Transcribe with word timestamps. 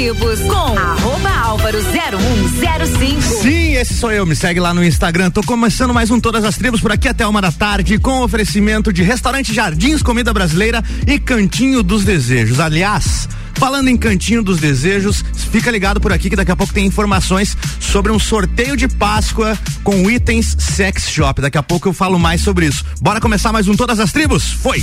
Tribos 0.00 0.40
com 0.40 0.78
arroba 0.78 1.28
álvaro 1.28 1.78
0105. 1.78 3.20
Sim, 3.20 3.74
esse 3.74 3.92
sou 3.92 4.10
eu. 4.10 4.24
Me 4.24 4.34
segue 4.34 4.58
lá 4.58 4.72
no 4.72 4.82
Instagram. 4.82 5.30
Tô 5.30 5.42
começando 5.42 5.92
mais 5.92 6.10
um 6.10 6.18
Todas 6.18 6.42
as 6.42 6.56
Tribos 6.56 6.80
por 6.80 6.90
aqui 6.90 7.06
até 7.06 7.26
uma 7.26 7.42
da 7.42 7.52
tarde 7.52 7.98
com 7.98 8.22
oferecimento 8.22 8.94
de 8.94 9.02
restaurante 9.02 9.52
Jardins 9.52 10.02
Comida 10.02 10.32
Brasileira 10.32 10.82
e 11.06 11.18
Cantinho 11.18 11.82
dos 11.82 12.02
Desejos. 12.02 12.60
Aliás, 12.60 13.28
Falando 13.56 13.88
em 13.88 13.96
Cantinho 13.98 14.42
dos 14.42 14.58
Desejos, 14.58 15.22
fica 15.50 15.70
ligado 15.70 16.00
por 16.00 16.14
aqui 16.14 16.30
que 16.30 16.36
daqui 16.36 16.50
a 16.50 16.56
pouco 16.56 16.72
tem 16.72 16.86
informações 16.86 17.54
sobre 17.78 18.10
um 18.10 18.18
sorteio 18.18 18.78
de 18.78 18.88
Páscoa 18.88 19.58
com 19.84 20.10
itens 20.10 20.56
Sex 20.58 21.10
Shop. 21.10 21.42
Daqui 21.42 21.58
a 21.58 21.62
pouco 21.62 21.86
eu 21.86 21.92
falo 21.92 22.18
mais 22.18 22.40
sobre 22.40 22.64
isso. 22.64 22.82
Bora 23.02 23.20
começar 23.20 23.52
mais 23.52 23.68
um 23.68 23.76
Todas 23.76 24.00
as 24.00 24.10
Tribos? 24.12 24.50
Foi! 24.50 24.82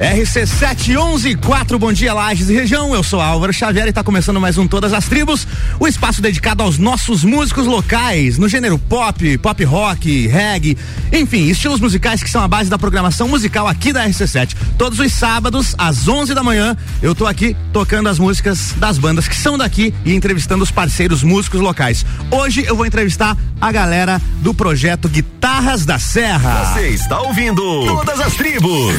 RC7114, 0.00 1.78
bom 1.78 1.92
dia 1.92 2.14
Lages 2.14 2.48
e 2.48 2.54
região. 2.54 2.94
Eu 2.94 3.02
sou 3.02 3.20
Álvaro 3.20 3.52
Xavier 3.52 3.84
e 3.84 3.90
está 3.90 4.02
começando 4.02 4.40
mais 4.40 4.56
um 4.56 4.66
Todas 4.66 4.94
as 4.94 5.06
Tribos, 5.06 5.46
o 5.78 5.86
espaço 5.86 6.22
dedicado 6.22 6.62
aos 6.62 6.78
nossos 6.78 7.22
músicos 7.22 7.66
locais, 7.66 8.38
no 8.38 8.48
gênero 8.48 8.78
pop, 8.78 9.36
pop 9.36 9.62
rock, 9.62 10.26
reggae, 10.26 10.78
enfim, 11.12 11.48
estilos 11.48 11.80
musicais 11.80 12.22
que 12.22 12.30
são 12.30 12.42
a 12.42 12.48
base 12.48 12.70
da 12.70 12.78
programação 12.78 13.28
musical 13.28 13.68
aqui 13.68 13.92
da 13.92 14.08
RC7. 14.08 14.56
Todos 14.78 14.98
os 14.98 15.12
sábados 15.12 15.74
às 15.76 16.08
11 16.08 16.32
da 16.32 16.42
manhã, 16.42 16.74
eu 17.02 17.14
tô 17.14 17.26
aqui 17.26 17.54
tocando 17.70 18.08
as 18.08 18.18
músicas 18.18 18.72
das 18.78 18.96
bandas 18.96 19.28
que 19.28 19.36
são 19.36 19.58
daqui 19.58 19.92
e 20.06 20.14
entrevistando 20.14 20.64
os 20.64 20.70
parceiros 20.70 21.22
músicos 21.22 21.60
locais. 21.60 22.06
Hoje 22.30 22.64
eu 22.66 22.74
vou 22.74 22.86
entrevistar 22.86 23.36
a 23.60 23.70
galera 23.70 24.18
do 24.40 24.54
projeto 24.54 25.10
Guitarras 25.10 25.84
da 25.84 25.98
Serra. 25.98 26.72
Você 26.72 26.88
está 26.88 27.20
ouvindo 27.20 27.84
Todas 27.84 28.18
as 28.18 28.32
Tribos. 28.32 28.94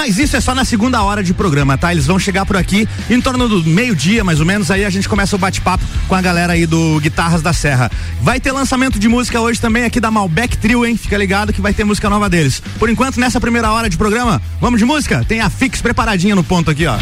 Mas 0.00 0.18
isso 0.18 0.34
é 0.34 0.40
só 0.40 0.54
na 0.54 0.64
segunda 0.64 1.02
hora 1.02 1.22
de 1.22 1.34
programa, 1.34 1.76
tá? 1.76 1.92
Eles 1.92 2.06
vão 2.06 2.18
chegar 2.18 2.46
por 2.46 2.56
aqui 2.56 2.88
em 3.10 3.20
torno 3.20 3.46
do 3.46 3.62
meio-dia, 3.62 4.24
mais 4.24 4.40
ou 4.40 4.46
menos. 4.46 4.70
Aí 4.70 4.82
a 4.82 4.88
gente 4.88 5.06
começa 5.06 5.36
o 5.36 5.38
bate-papo 5.38 5.84
com 6.08 6.14
a 6.14 6.22
galera 6.22 6.54
aí 6.54 6.64
do 6.64 6.98
Guitarras 7.00 7.42
da 7.42 7.52
Serra. 7.52 7.90
Vai 8.22 8.40
ter 8.40 8.50
lançamento 8.50 8.98
de 8.98 9.06
música 9.08 9.38
hoje 9.38 9.60
também 9.60 9.84
aqui 9.84 10.00
da 10.00 10.10
Malbec 10.10 10.56
Trio, 10.56 10.86
hein? 10.86 10.96
Fica 10.96 11.18
ligado 11.18 11.52
que 11.52 11.60
vai 11.60 11.74
ter 11.74 11.84
música 11.84 12.08
nova 12.08 12.30
deles. 12.30 12.62
Por 12.78 12.88
enquanto, 12.88 13.20
nessa 13.20 13.38
primeira 13.38 13.70
hora 13.72 13.90
de 13.90 13.98
programa, 13.98 14.40
vamos 14.58 14.80
de 14.80 14.86
música? 14.86 15.22
Tem 15.22 15.42
a 15.42 15.50
Fix 15.50 15.82
preparadinha 15.82 16.34
no 16.34 16.42
ponto 16.42 16.70
aqui, 16.70 16.86
ó. 16.86 16.96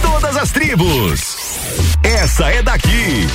Todas 0.00 0.34
as 0.34 0.50
tribos. 0.50 1.36
Essa 2.02 2.46
é 2.46 2.62
daqui. 2.62 3.26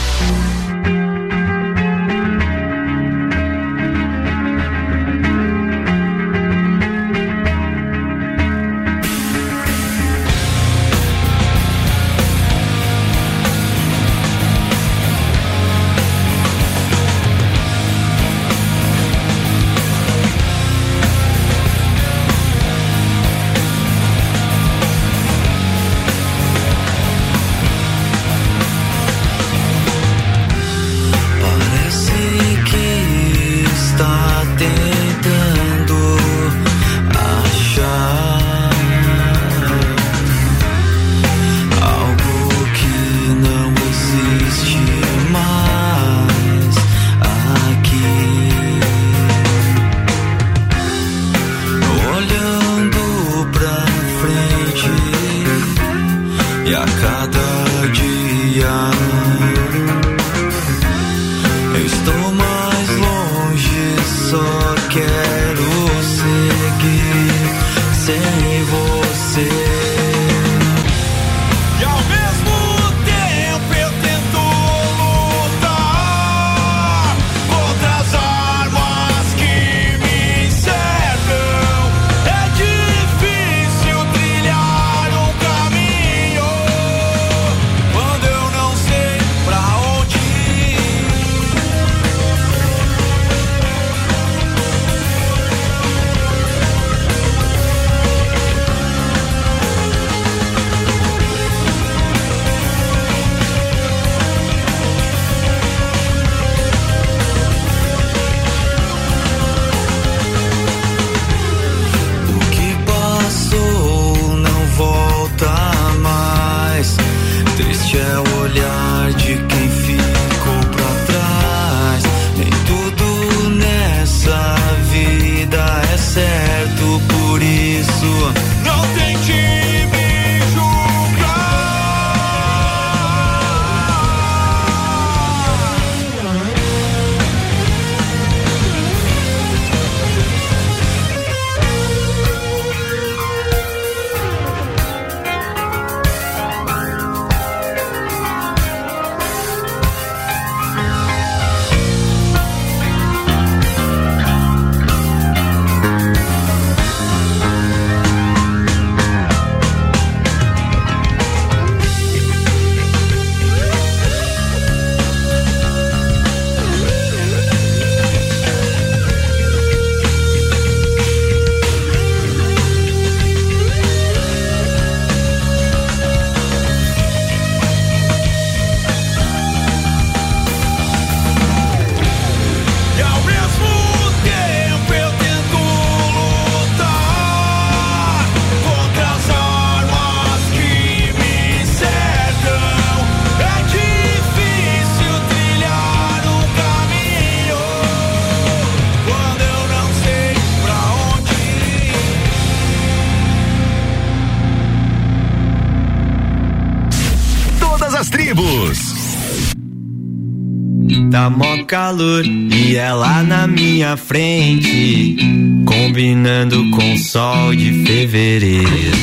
Calor 211.84 212.24
e 212.26 212.78
ela 212.78 213.22
na 213.24 213.46
minha 213.46 213.98
frente, 213.98 215.18
combinando 215.66 216.72
com 216.72 216.94
o 216.94 216.98
sol 216.98 217.54
de 217.54 217.84
fevereiro. 217.84 218.98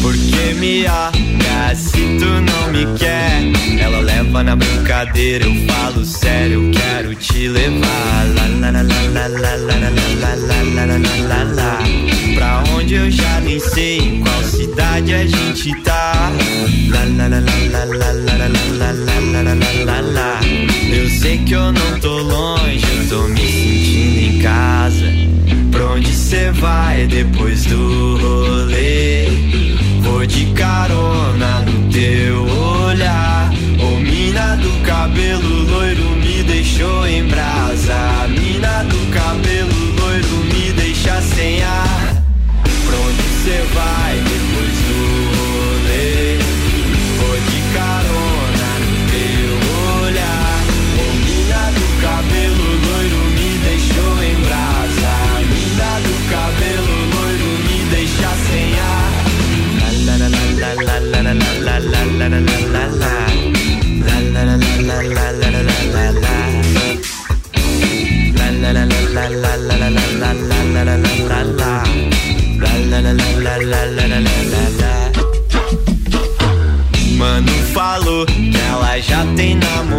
Porque 0.00 0.54
me 0.58 0.86
olha 0.86 1.74
se 1.74 2.00
tu 2.18 2.24
não 2.24 2.72
me 2.72 2.98
quer, 2.98 3.42
ela 3.78 4.00
leva 4.00 4.42
na 4.42 4.56
brincadeira, 4.56 5.44
eu 5.44 5.54
falo 5.66 6.06
sério, 6.06 6.64
eu 6.64 6.70
quero 6.70 7.14
te 7.16 7.48
levar. 7.48 8.24
Lá, 8.34 8.46
lá, 8.60 8.70
lá, 8.70 8.82
lá, 8.82 9.26
lá, 9.26 9.28
lá, 9.28 9.56
lá, 9.56 9.76
lá, 9.76 10.34
lá, 10.34 10.64
lá, 10.74 10.86
lá, 10.86 10.98
lá, 11.28 11.42
lá. 11.52 11.78
Pra 12.34 12.64
onde 12.74 12.94
eu 12.94 13.10
já 13.10 13.40
nem 13.40 13.60
sei, 13.60 13.98
em 13.98 14.20
qual 14.22 14.42
cidade 14.42 15.12
a 15.12 15.26
gente 15.26 15.70
tá. 15.82 16.32
Lá, 16.88 17.04
lá, 17.18 17.28
lá, 17.28 17.40
lá, 17.40 17.84
lá, 17.84 17.84
lá, 17.84 18.12
lá, 18.22 18.48
lá, 18.72 18.92
lá, 18.92 19.42
lá, 19.42 19.52
lá, 19.52 19.84
lá, 19.84 20.00
lá. 20.00 20.40
Eu 20.44 20.55
sei 21.26 21.38
que 21.38 21.54
eu 21.54 21.72
não 21.72 21.98
tô 21.98 22.18
longe, 22.18 22.86
tô 23.08 23.22
me 23.22 23.40
sentindo 23.40 24.20
em 24.20 24.38
casa. 24.38 25.12
Pra 25.72 25.86
onde 25.86 26.12
cê 26.12 26.52
vai 26.52 27.04
depois 27.08 27.66
do 27.66 28.16
rolê? 28.18 29.26
Vou 30.02 30.24
de 30.24 30.46
carona 30.52 31.62
no 31.62 31.90
teu 31.90 32.44
olhar. 32.86 33.50
Ô 33.80 33.98
mina 33.98 34.56
do 34.56 34.70
cabelo 34.86 35.64
loiro 35.68 36.10
me 36.22 36.44
deixou 36.44 37.06
em 37.08 37.24
brasa. 37.24 38.28
Mina 38.28 38.84
do 38.84 39.05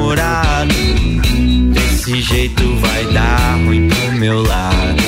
namorado. 0.07 0.73
Desse 1.73 2.21
jeito 2.21 2.63
vai 2.77 3.05
dar 3.13 3.57
ruim 3.65 3.89
pro 3.89 4.11
meu 4.13 4.41
lado. 4.41 5.03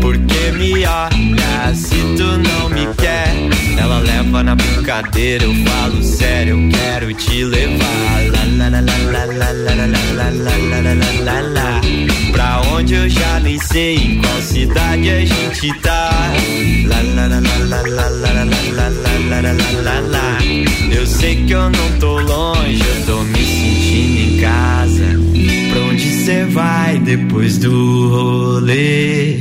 Porque 0.00 0.52
me 0.52 0.86
olha 0.86 1.74
se 1.74 1.96
tu 2.16 2.38
não 2.38 2.70
me 2.70 2.86
quer. 2.94 3.34
Ela 3.76 3.98
leva 3.98 4.42
na 4.42 4.54
brincadeira, 4.54 5.44
eu 5.44 5.54
falo 5.66 6.02
sério, 6.02 6.58
eu 6.58 6.70
quero 6.70 7.12
te 7.14 7.44
levar. 7.44 8.22
Lá, 8.32 8.44
lá, 8.56 8.68
lá, 8.68 8.80
lá, 8.80 8.96
lá, 9.12 9.24
lá, 9.24 9.52
lá, 9.52 9.74
lá, 9.74 9.96
lá, 10.06 10.30
lá, 10.70 10.92
lá, 10.92 11.22
lá, 11.24 11.40
lá. 11.40 11.80
Pra 12.32 12.60
onde 12.72 12.94
eu 12.94 13.08
já 13.08 13.40
nem 13.40 13.58
sei, 13.58 13.96
em 13.96 14.18
qual 14.20 14.40
cidade 14.40 15.10
a 15.10 15.24
gente 15.24 15.72
tá. 15.80 16.10
Lá, 16.86 17.00
lá, 17.14 17.26
lá, 17.26 17.40
lá, 17.40 17.50
lá, 17.68 17.82
lá, 17.82 18.08
lá, 18.08 18.44
lá, 18.44 18.54
lá, 18.72 18.88
lá, 18.88 19.40
lá, 19.40 19.52
lá, 19.52 19.82
lá, 19.82 20.00
lá. 20.00 20.38
Eu 20.90 21.06
sei 21.06 21.44
que 21.44 21.52
eu 21.52 21.70
não 21.70 21.98
tô 21.98 22.20
longe, 22.20 22.80
eu 22.80 23.06
tô 23.06 23.22
me 23.24 23.41
casa. 24.42 25.20
Pra 25.70 25.80
onde 25.82 26.24
cê 26.24 26.44
vai 26.44 26.98
depois 26.98 27.58
do 27.58 28.08
rolê? 28.08 29.38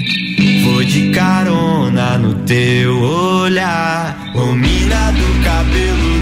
Vou 0.63 0.83
de 0.83 1.09
carona 1.09 2.17
no 2.19 2.35
teu 2.45 2.95
olhar. 3.01 4.31
Ô 4.35 4.53
mina 4.53 5.11
do 5.11 5.43
cabelo 5.43 6.20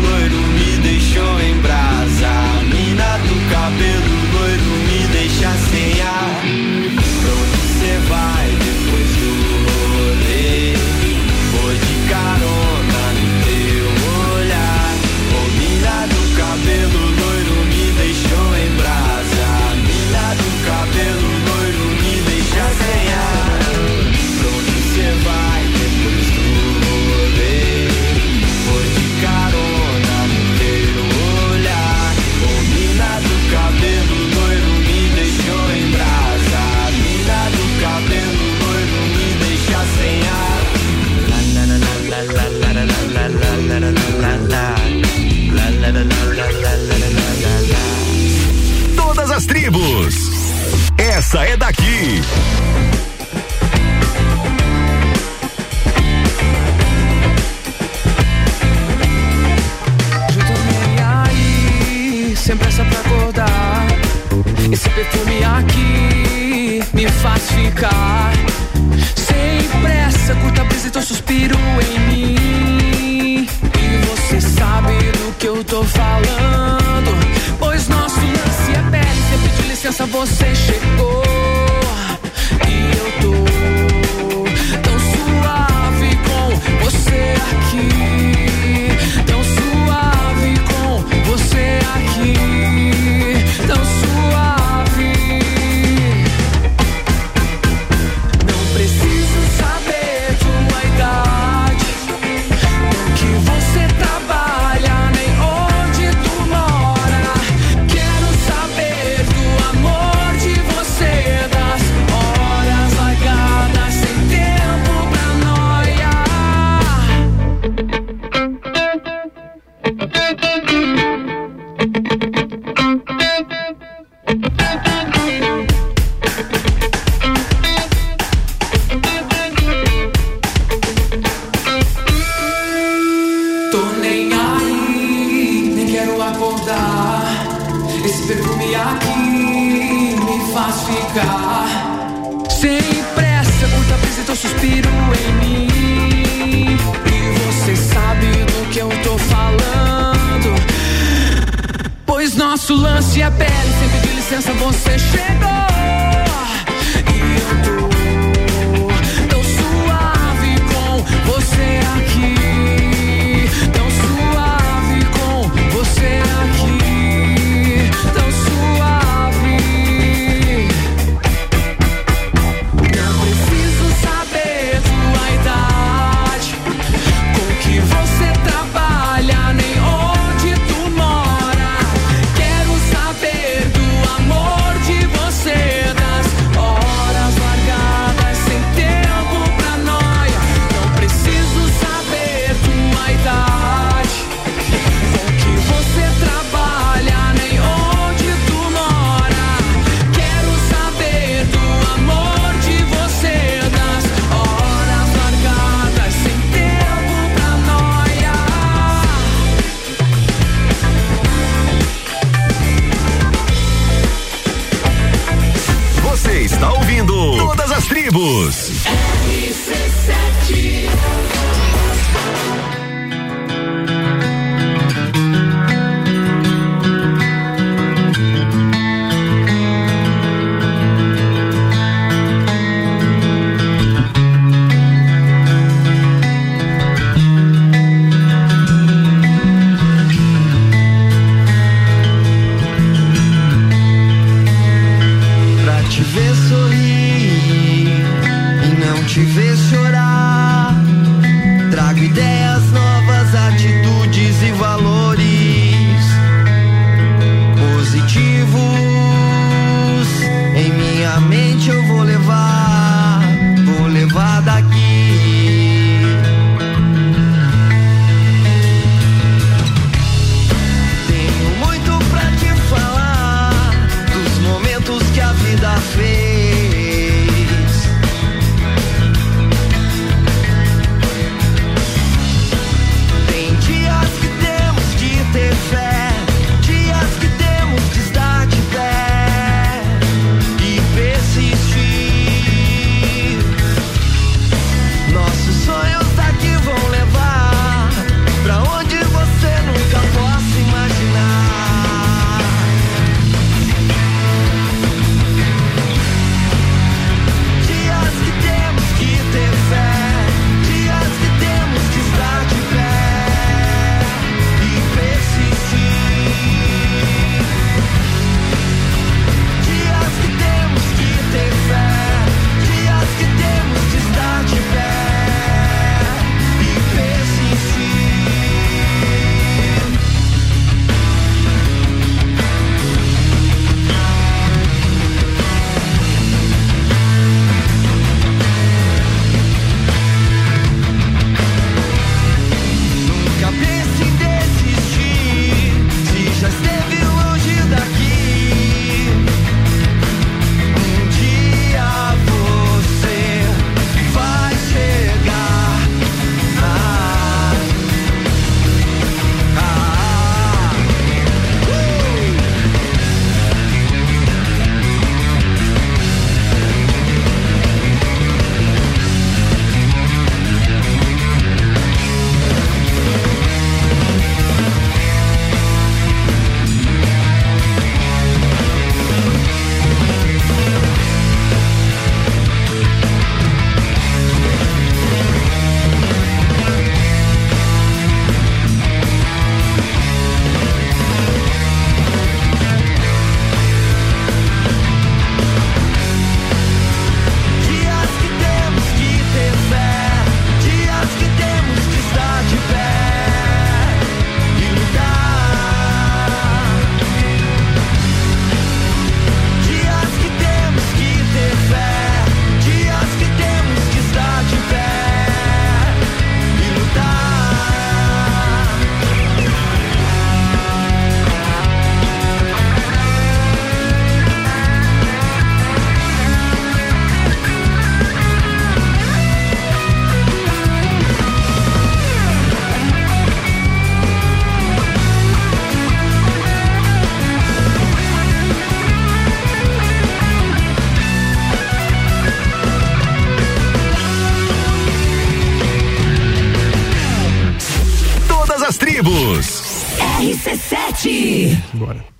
RC7. 450.19 451.55
Bora. 451.73 452.18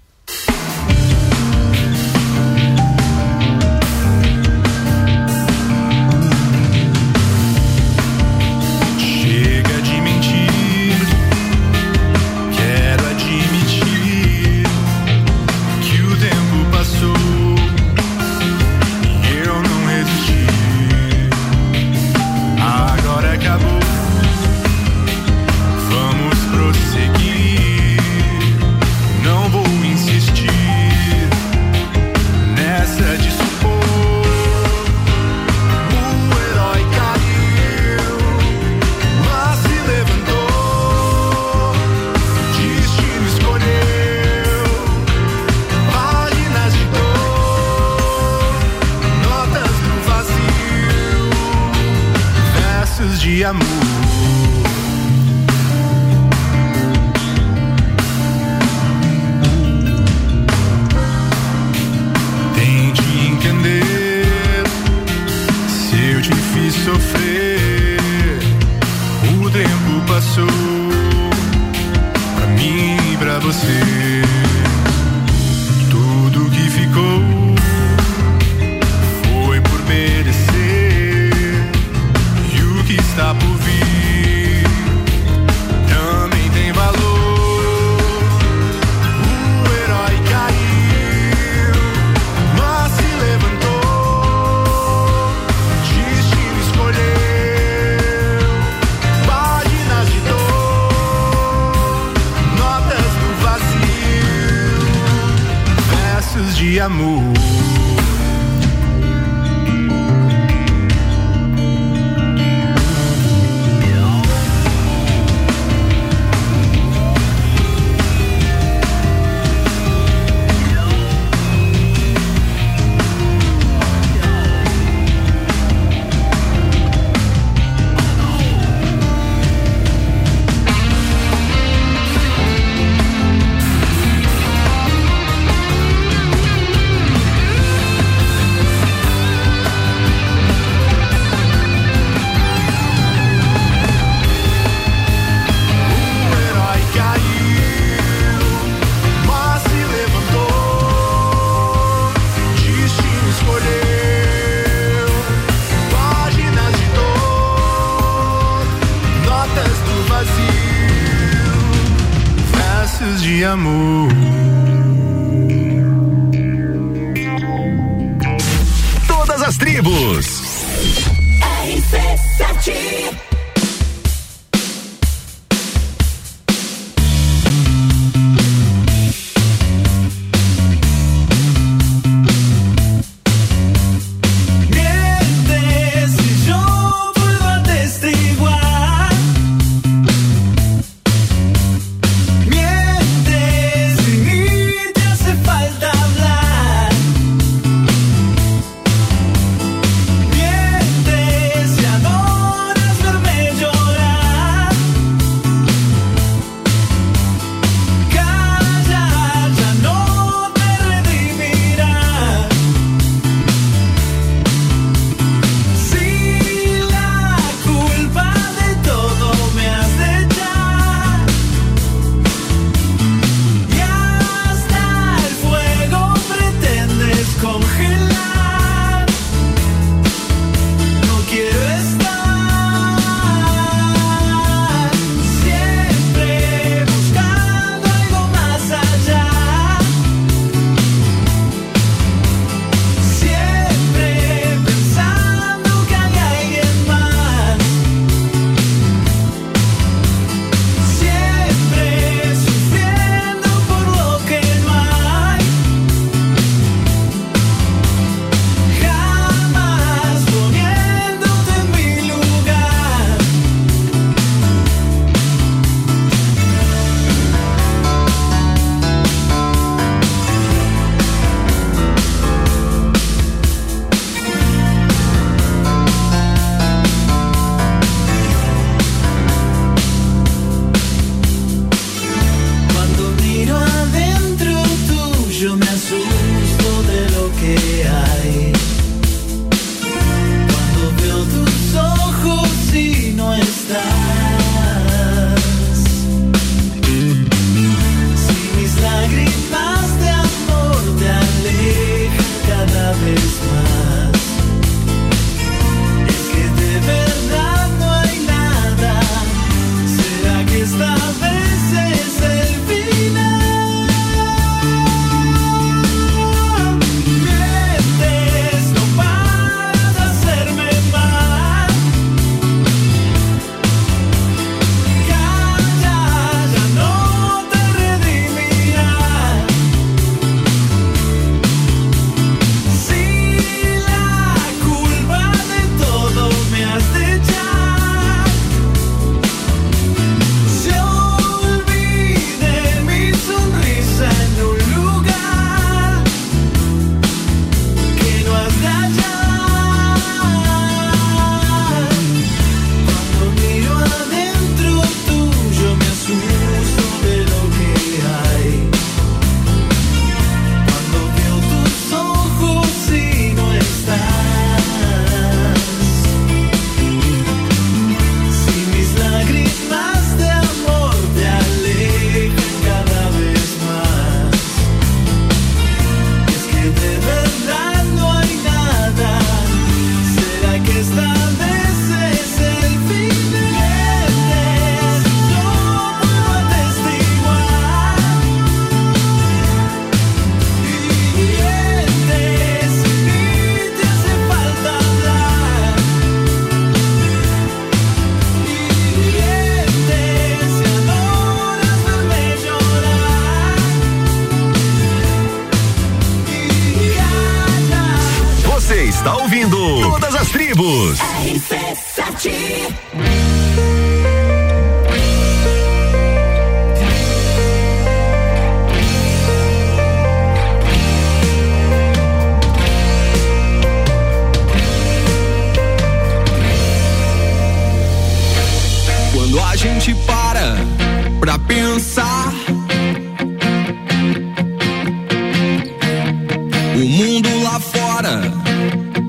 O 436.79 436.85
mundo 436.87 437.27
lá 437.44 437.59
fora 437.59 438.22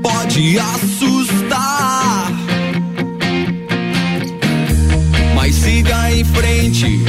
pode 0.02 0.58
assustar. 0.58 2.32
Mas 5.36 5.54
siga 5.54 6.12
em 6.12 6.24
frente, 6.24 7.00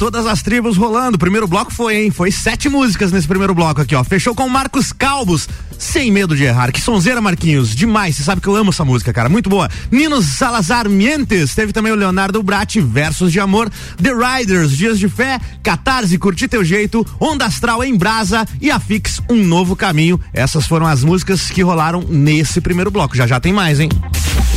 todas 0.00 0.24
as 0.24 0.40
tribos 0.40 0.78
rolando. 0.78 1.18
Primeiro 1.18 1.46
bloco 1.46 1.70
foi, 1.70 1.94
hein? 1.94 2.10
Foi 2.10 2.32
sete 2.32 2.70
músicas 2.70 3.12
nesse 3.12 3.28
primeiro 3.28 3.54
bloco 3.54 3.82
aqui, 3.82 3.94
ó. 3.94 4.02
Fechou 4.02 4.34
com 4.34 4.48
Marcos 4.48 4.94
Calvos, 4.94 5.46
sem 5.78 6.10
medo 6.10 6.34
de 6.34 6.42
errar. 6.42 6.72
Que 6.72 6.80
sonzeira, 6.80 7.20
Marquinhos. 7.20 7.76
Demais. 7.76 8.16
Você 8.16 8.22
sabe 8.22 8.40
que 8.40 8.48
eu 8.48 8.56
amo 8.56 8.70
essa 8.70 8.82
música, 8.82 9.12
cara. 9.12 9.28
Muito 9.28 9.50
boa. 9.50 9.68
Nino 9.90 10.22
Salazar 10.22 10.88
Mientes. 10.88 11.54
Teve 11.54 11.74
também 11.74 11.92
o 11.92 11.96
Leonardo 11.96 12.42
Bratti, 12.42 12.80
Versos 12.80 13.30
de 13.30 13.38
Amor. 13.38 13.70
The 14.02 14.12
Riders, 14.14 14.74
Dias 14.74 14.98
de 14.98 15.06
Fé. 15.06 15.38
Catarse, 15.62 16.16
Curtir 16.16 16.48
Teu 16.48 16.64
Jeito. 16.64 17.06
Onda 17.20 17.44
Astral 17.44 17.84
em 17.84 17.94
Brasa. 17.94 18.48
E 18.58 18.70
Afix, 18.70 19.20
Um 19.28 19.44
Novo 19.44 19.76
Caminho. 19.76 20.18
Essas 20.32 20.66
foram 20.66 20.86
as 20.86 21.04
músicas 21.04 21.50
que 21.50 21.60
rolaram 21.60 22.02
nesse 22.08 22.62
primeiro 22.62 22.90
bloco. 22.90 23.14
Já 23.14 23.26
já 23.26 23.38
tem 23.38 23.52
mais, 23.52 23.78
hein? 23.78 23.90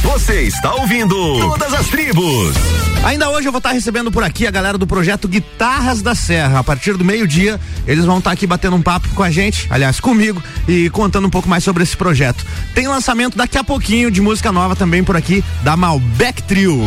Você 0.03 0.43
está 0.43 0.73
ouvindo 0.73 1.15
Todas 1.49 1.73
as 1.73 1.87
Tribos. 1.87 2.92
Ainda 3.03 3.29
hoje 3.29 3.47
eu 3.47 3.51
vou 3.51 3.59
estar 3.59 3.73
recebendo 3.73 4.09
por 4.09 4.23
aqui 4.23 4.47
a 4.47 4.51
galera 4.51 4.77
do 4.77 4.87
projeto 4.87 5.27
Guitarras 5.27 6.01
da 6.01 6.15
Serra. 6.15 6.59
A 6.59 6.63
partir 6.63 6.95
do 6.95 7.03
meio-dia, 7.03 7.59
eles 7.85 8.05
vão 8.05 8.19
estar 8.19 8.31
aqui 8.31 8.47
batendo 8.47 8.77
um 8.77 8.81
papo 8.81 9.09
com 9.09 9.21
a 9.21 9.29
gente, 9.29 9.67
aliás, 9.69 9.99
comigo, 9.99 10.41
e 10.67 10.89
contando 10.89 11.27
um 11.27 11.29
pouco 11.29 11.49
mais 11.49 11.65
sobre 11.65 11.83
esse 11.83 11.97
projeto. 11.97 12.45
Tem 12.73 12.87
lançamento 12.87 13.37
daqui 13.37 13.57
a 13.57 13.63
pouquinho 13.63 14.09
de 14.09 14.21
música 14.21 14.53
nova 14.53 14.73
também 14.73 15.03
por 15.03 15.17
aqui, 15.17 15.43
da 15.63 15.75
Malbec 15.75 16.43
Trio. 16.43 16.79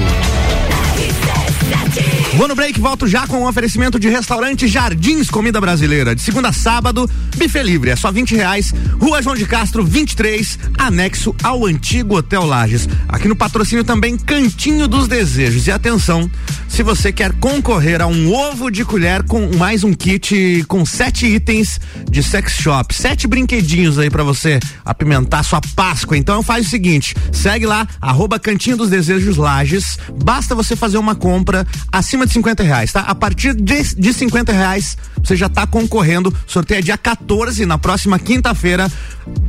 Vou 2.37 2.47
no 2.47 2.55
break, 2.55 2.79
volto 2.79 3.09
já 3.09 3.27
com 3.27 3.39
um 3.39 3.47
oferecimento 3.47 3.99
de 3.99 4.11
restaurante 4.11 4.69
Jardins 4.69 5.31
Comida 5.31 5.59
Brasileira. 5.59 6.15
De 6.15 6.21
segunda 6.21 6.51
a 6.51 6.53
sábado, 6.53 7.09
buffet 7.35 7.63
livre, 7.63 7.89
é 7.89 7.97
só 7.97 8.13
20 8.13 8.37
reais. 8.37 8.75
Rua 9.01 9.23
João 9.23 9.35
de 9.35 9.47
Castro, 9.47 9.83
23, 9.83 10.59
anexo 10.77 11.35
ao 11.43 11.65
antigo 11.65 12.15
Hotel 12.15 12.45
Lages. 12.45 12.87
Aqui 13.09 13.27
no 13.27 13.35
patrocínio 13.35 13.85
também 13.85 14.19
Cantinho 14.19 14.87
dos 14.87 15.09
Desejos. 15.09 15.67
E 15.67 15.71
atenção, 15.71 16.31
se 16.69 16.83
você 16.83 17.11
quer 17.11 17.33
concorrer 17.33 18.03
a 18.03 18.07
um 18.07 18.31
ovo 18.31 18.71
de 18.71 18.85
colher 18.85 19.23
com 19.23 19.57
mais 19.57 19.83
um 19.83 19.95
kit 19.95 20.63
com 20.69 20.85
sete 20.85 21.25
itens 21.25 21.81
de 22.11 22.23
sex 22.23 22.53
shop, 22.53 22.95
sete 22.95 23.27
brinquedinhos 23.27 23.99
aí 23.99 24.11
para 24.11 24.23
você 24.23 24.61
apimentar 24.85 25.43
sua 25.43 25.63
Páscoa. 25.75 26.19
Então 26.19 26.43
faz 26.43 26.67
o 26.67 26.71
seguinte, 26.71 27.17
segue 27.33 27.65
lá, 27.65 27.89
arroba 27.99 28.39
Cantinho 28.39 28.77
dos 28.77 28.91
Desejos 28.91 29.39
Lages. 29.39 29.99
Basta 30.23 30.55
você 30.55 30.77
fazer 30.77 30.99
uma 30.99 31.15
compra 31.15 31.67
acima 31.91 32.26
de 32.27 32.33
50 32.33 32.63
reais, 32.63 32.93
tá? 32.93 33.01
A 33.01 33.15
partir 33.15 33.55
de, 33.55 33.83
de 33.95 34.13
50 34.13 34.53
reais, 34.53 34.99
você 35.23 35.35
já 35.37 35.49
tá 35.49 35.67
concorrendo. 35.67 36.31
Sorteio 36.47 36.79
é 36.79 36.83
dia 36.83 36.99
14, 36.99 37.65
na 37.65 37.79
próxima 37.79 38.19
quinta-feira. 38.19 38.93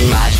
Lages, 0.00 0.39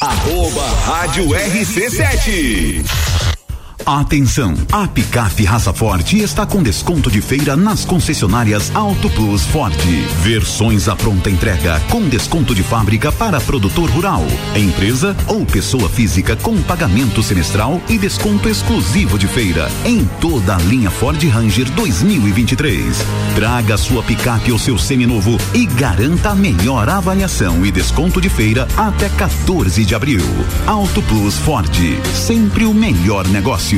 Arroba 0.00 0.62
Rádio 0.86 1.24
RC7. 1.24 3.37
Atenção, 3.88 4.52
a 4.70 4.86
picape 4.86 5.46
Raça 5.46 5.72
Forte 5.72 6.18
está 6.18 6.44
com 6.44 6.62
desconto 6.62 7.10
de 7.10 7.22
feira 7.22 7.56
nas 7.56 7.86
concessionárias 7.86 8.70
Auto 8.74 9.08
Plus 9.08 9.46
Ford. 9.46 9.74
Versões 10.20 10.88
à 10.88 10.94
pronta 10.94 11.30
entrega 11.30 11.80
com 11.88 12.06
desconto 12.06 12.54
de 12.54 12.62
fábrica 12.62 13.10
para 13.10 13.40
produtor 13.40 13.88
rural, 13.88 14.22
empresa 14.54 15.16
ou 15.26 15.46
pessoa 15.46 15.88
física 15.88 16.36
com 16.36 16.60
pagamento 16.64 17.22
semestral 17.22 17.80
e 17.88 17.96
desconto 17.96 18.50
exclusivo 18.50 19.18
de 19.18 19.26
feira 19.26 19.70
em 19.86 20.04
toda 20.20 20.56
a 20.56 20.58
linha 20.58 20.90
Ford 20.90 21.26
Ranger 21.26 21.70
2023. 21.70 22.94
Traga 23.36 23.78
sua 23.78 24.02
picape 24.02 24.52
ou 24.52 24.58
seu 24.58 24.76
seminovo 24.76 25.38
e 25.54 25.64
garanta 25.64 26.32
a 26.32 26.34
melhor 26.34 26.90
avaliação 26.90 27.64
e 27.64 27.70
desconto 27.70 28.20
de 28.20 28.28
feira 28.28 28.68
até 28.76 29.08
14 29.08 29.82
de 29.82 29.94
abril. 29.94 30.20
Auto 30.66 31.00
Plus 31.04 31.38
Ford, 31.38 31.74
sempre 32.12 32.66
o 32.66 32.74
melhor 32.74 33.26
negócio. 33.28 33.77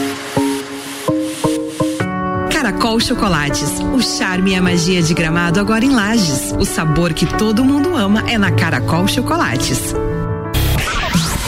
Caracol 2.71 2.99
Chocolates. 3.01 3.69
O 3.93 4.01
charme 4.01 4.51
e 4.51 4.55
a 4.55 4.61
magia 4.61 5.01
de 5.01 5.13
gramado 5.13 5.59
agora 5.59 5.83
em 5.83 5.93
Lages. 5.93 6.53
O 6.57 6.63
sabor 6.63 7.13
que 7.13 7.25
todo 7.25 7.65
mundo 7.65 7.95
ama 7.97 8.23
é 8.29 8.37
na 8.37 8.49
Caracol 8.49 9.07
Chocolates. 9.07 9.93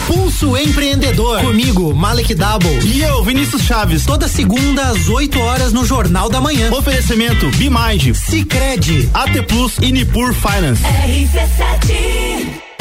Pulso 0.05 0.57
Empreendedor. 0.57 1.39
Comigo, 1.39 1.95
Malek 1.95 2.36
Double. 2.36 2.77
E 2.86 3.01
eu, 3.01 3.23
Vinícius 3.23 3.62
Chaves. 3.62 4.05
Toda 4.05 4.27
segunda 4.27 4.89
às 4.89 5.07
8 5.07 5.39
horas 5.39 5.71
no 5.71 5.86
Jornal 5.86 6.29
da 6.29 6.41
Manhã. 6.41 6.71
Oferecimento 6.73 7.49
Bimage, 7.51 8.13
Cicred, 8.13 9.09
AT 9.13 9.43
Plus 9.47 9.77
e 9.81 9.93
Nipur 9.93 10.33
Finance. 10.33 10.83
RC7 10.83 12.33
Todas 12.33 12.62
as 12.62 12.72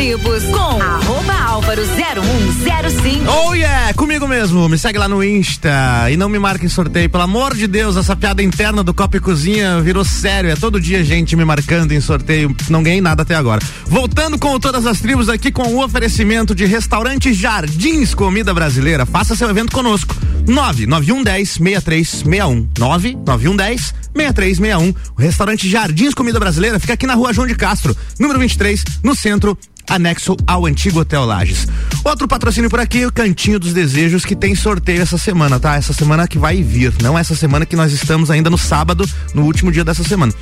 tribos 0.00 0.44
com 0.44 0.82
arroba 0.82 1.34
álvaro 1.46 1.82
0105. 1.84 3.30
Oh 3.30 3.52
yeah, 3.52 3.92
comigo 3.92 4.26
mesmo. 4.26 4.66
Me 4.66 4.78
segue 4.78 4.98
lá 4.98 5.06
no 5.06 5.22
Insta 5.22 5.68
e 6.10 6.16
não 6.16 6.26
me 6.26 6.38
marque 6.38 6.64
em 6.64 6.70
sorteio. 6.70 7.10
Pelo 7.10 7.22
amor 7.22 7.54
de 7.54 7.66
Deus, 7.66 7.98
essa 7.98 8.16
piada 8.16 8.42
interna 8.42 8.82
do 8.82 8.94
Copa 8.94 9.18
e 9.18 9.20
Cozinha 9.20 9.78
virou 9.82 10.02
sério. 10.02 10.48
É 10.48 10.56
todo 10.56 10.80
dia 10.80 11.04
gente 11.04 11.36
me 11.36 11.44
marcando 11.44 11.92
em 11.92 12.00
sorteio. 12.00 12.56
Não 12.70 12.82
ganhei 12.82 13.02
nada 13.02 13.24
até 13.24 13.34
agora. 13.34 13.60
Voltando 13.84 14.38
com 14.38 14.58
todas 14.58 14.86
as 14.86 15.00
tribos 15.00 15.28
aqui 15.28 15.52
com 15.52 15.74
o 15.74 15.84
oferecimento 15.84 16.54
de 16.54 16.64
restaurante 16.64 17.34
Jardins 17.34 18.14
Comida 18.14 18.54
Brasileira. 18.54 19.04
Faça 19.04 19.36
seu 19.36 19.50
evento 19.50 19.70
conosco. 19.70 20.16
99110 20.46 21.50
6361. 21.50 22.68
99110 22.78 23.94
6361. 24.14 24.94
O 25.16 25.20
restaurante 25.20 25.68
Jardins 25.68 26.14
Comida 26.14 26.40
Brasileira 26.40 26.78
fica 26.80 26.94
aqui 26.94 27.06
na 27.06 27.14
rua 27.14 27.32
João 27.32 27.46
de 27.46 27.54
Castro, 27.54 27.96
número 28.18 28.40
23, 28.40 28.84
no 29.02 29.14
centro, 29.14 29.56
anexo 29.90 30.36
ao 30.46 30.64
antigo 30.64 31.00
Hotel 31.00 31.24
Lages. 31.24 31.66
Outro 32.02 32.26
patrocínio 32.26 32.70
por 32.70 32.80
aqui, 32.80 33.04
o 33.04 33.12
Cantinho 33.12 33.58
dos 33.58 33.74
Desejos, 33.74 34.24
que 34.24 34.34
tem 34.34 34.54
sorteio 34.54 35.02
essa 35.02 35.18
semana, 35.18 35.60
tá? 35.60 35.76
Essa 35.76 35.92
semana 35.92 36.26
que 36.26 36.38
vai 36.38 36.62
vir, 36.62 36.94
não 37.02 37.18
essa 37.18 37.34
semana 37.34 37.66
que 37.66 37.76
nós 37.76 37.92
estamos 37.92 38.30
ainda 38.30 38.48
no 38.48 38.56
sábado, 38.56 39.04
no 39.34 39.42
último 39.42 39.70
dia 39.70 39.84
dessa 39.84 40.04
semana. 40.04 40.32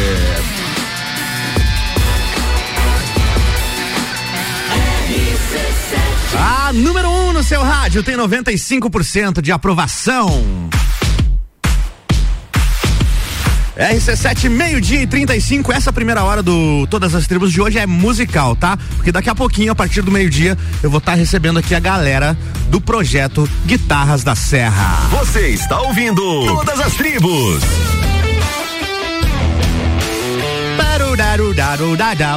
A 6.37 6.71
número 6.71 7.09
1 7.09 7.29
um 7.29 7.33
no 7.33 7.43
seu 7.43 7.63
rádio 7.63 8.03
tem 8.03 8.15
95% 8.15 9.41
de 9.41 9.51
aprovação. 9.51 10.69
RC7, 13.75 14.47
meio-dia 14.49 15.01
e 15.01 15.07
35. 15.07 15.71
Essa 15.71 15.91
primeira 15.91 16.23
hora 16.23 16.43
do 16.43 16.85
Todas 16.87 17.15
as 17.15 17.25
Tribos 17.25 17.51
de 17.51 17.59
hoje 17.59 17.79
é 17.79 17.87
musical, 17.87 18.55
tá? 18.55 18.77
Porque 18.95 19.11
daqui 19.11 19.29
a 19.29 19.35
pouquinho, 19.35 19.71
a 19.71 19.75
partir 19.75 20.03
do 20.03 20.11
meio-dia, 20.11 20.55
eu 20.83 20.91
vou 20.91 20.99
estar 20.99 21.15
recebendo 21.15 21.57
aqui 21.57 21.73
a 21.73 21.79
galera 21.79 22.37
do 22.69 22.79
projeto 22.79 23.49
Guitarras 23.65 24.23
da 24.23 24.35
Serra. 24.35 25.07
Você 25.09 25.49
está 25.49 25.81
ouvindo 25.81 26.21
Todas 26.45 26.79
as 26.79 26.93
Tribos. 26.93 27.63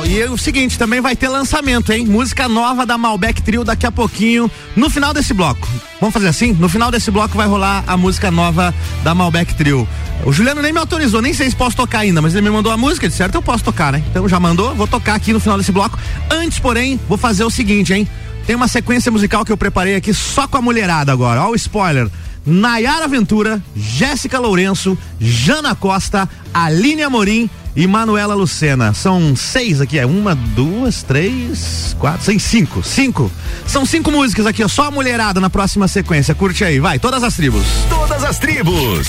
E 0.05 0.23
o 0.25 0.37
seguinte, 0.37 0.79
também 0.79 1.01
vai 1.01 1.17
ter 1.17 1.27
lançamento, 1.27 1.91
hein? 1.91 2.05
Música 2.05 2.47
nova 2.47 2.85
da 2.85 2.99
Malbec 2.99 3.41
Trio 3.41 3.65
daqui 3.65 3.87
a 3.87 3.91
pouquinho, 3.91 4.51
no 4.77 4.91
final 4.91 5.15
desse 5.15 5.33
bloco. 5.33 5.67
Vamos 5.99 6.13
fazer 6.13 6.29
assim? 6.29 6.53
No 6.53 6.69
final 6.69 6.91
desse 6.91 7.11
bloco 7.11 7.35
vai 7.35 7.47
rolar 7.47 7.83
a 7.87 7.97
música 7.97 8.31
nova 8.31 8.75
da 9.03 9.15
Malbec 9.15 9.55
Trio. 9.55 9.89
O 10.27 10.33
Juliano 10.35 10.61
nem 10.61 10.71
me 10.71 10.79
autorizou, 10.79 11.23
nem 11.23 11.33
sei 11.33 11.49
se 11.49 11.57
posso 11.57 11.75
tocar 11.77 12.01
ainda, 12.01 12.21
mas 12.21 12.35
ele 12.35 12.43
me 12.43 12.51
mandou 12.51 12.71
a 12.71 12.77
música, 12.77 13.09
de 13.09 13.15
certo 13.15 13.37
eu 13.37 13.43
posso 13.43 13.65
tocar, 13.65 13.91
né? 13.91 14.05
Então 14.11 14.29
já 14.29 14.39
mandou, 14.39 14.75
vou 14.75 14.87
tocar 14.87 15.15
aqui 15.15 15.33
no 15.33 15.41
final 15.41 15.57
desse 15.57 15.73
bloco. 15.73 15.99
Antes, 16.31 16.59
porém, 16.59 17.01
vou 17.09 17.17
fazer 17.17 17.45
o 17.45 17.51
seguinte, 17.51 17.95
hein? 17.95 18.07
Tem 18.47 18.55
uma 18.55 18.69
sequência 18.69 19.11
musical 19.11 19.47
que 19.47 19.53
eu 19.53 19.57
preparei 19.57 19.97
aqui 19.97 20.13
só 20.13 20.47
com 20.47 20.59
a 20.59 20.63
mulherada 20.63 21.11
agora. 21.11 21.43
Ó, 21.43 21.53
o 21.53 21.55
spoiler. 21.55 22.11
Nayara 22.45 23.07
Ventura, 23.07 23.63
Jéssica 23.77 24.39
Lourenço, 24.39 24.97
Jana 25.21 25.75
Costa, 25.75 26.29
Aline 26.53 27.03
Amorim 27.03 27.49
e 27.77 27.87
Manuela 27.87 28.35
Lucena. 28.35 28.93
São 28.95 29.37
seis 29.37 29.81
aqui, 29.81 29.99
é 29.99 30.07
uma, 30.07 30.35
duas, 30.35 31.03
três, 31.03 31.95
quatro, 31.99 32.25
seis, 32.25 32.43
cinco. 32.43 32.83
Cinco. 32.83 33.31
São 33.67 33.87
cinco 33.87 34.11
músicas 34.11 34.47
aqui, 34.47 34.65
ó, 34.65 34.69
só 34.69 34.85
a 34.85 34.91
mulherada 34.91 35.41
na 35.41 35.51
próxima 35.51 35.87
sequência. 35.87 36.35
Curte 36.35 36.65
aí, 36.65 36.81
vai, 36.81 36.99
todas 36.99 37.23
as 37.23 37.35
tribos. 37.35 37.67
Todas 37.89 38.25
as 38.25 38.39
tribos. 38.39 39.07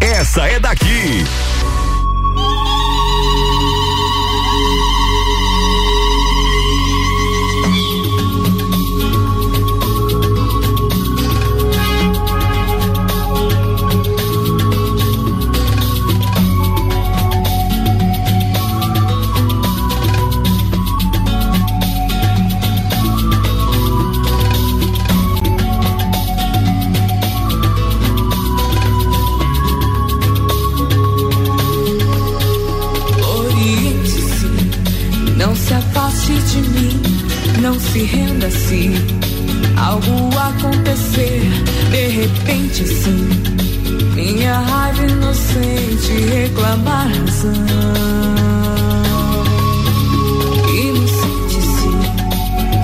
Essa 0.00 0.46
é 0.46 0.60
daqui. 0.60 1.24
Se. 38.50 38.90
Algo 39.76 40.30
acontecer, 40.38 41.42
de 41.90 42.08
repente 42.08 42.86
sim. 42.86 43.28
Minha 44.14 44.58
raiva 44.58 45.02
inocente 45.04 46.12
reclamar 46.32 47.08
razão. 47.08 47.52
Inocente-se, 50.68 51.90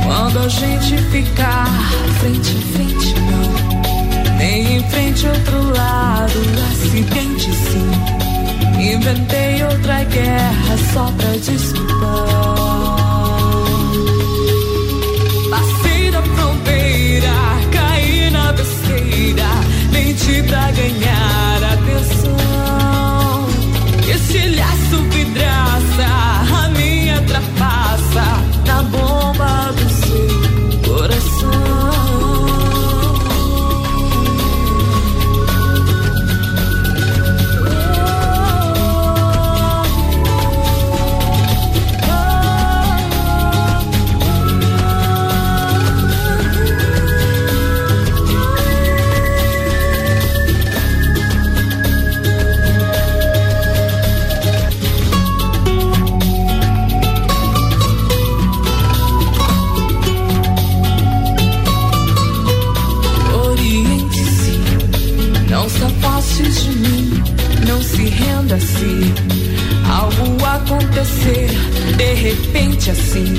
quando 0.04 0.38
a 0.38 0.48
gente 0.48 0.96
ficar 1.10 1.68
frente 2.20 2.50
a 2.50 2.60
frente, 2.72 3.14
não. 3.20 4.36
Nem 4.38 4.76
em 4.76 4.90
frente, 4.90 5.26
outro 5.26 5.76
lado, 5.76 6.40
acidente 6.72 7.50
sim. 7.52 8.16
Inventei 8.80 9.62
outra 9.64 10.04
guerra 10.04 10.76
só 10.92 11.12
pra 11.16 11.30
desculpar. 11.32 12.85
Menti 20.26 20.42
pra 20.42 21.35
acontecer, 70.66 71.48
de 71.96 72.14
repente 72.14 72.90
assim. 72.90 73.34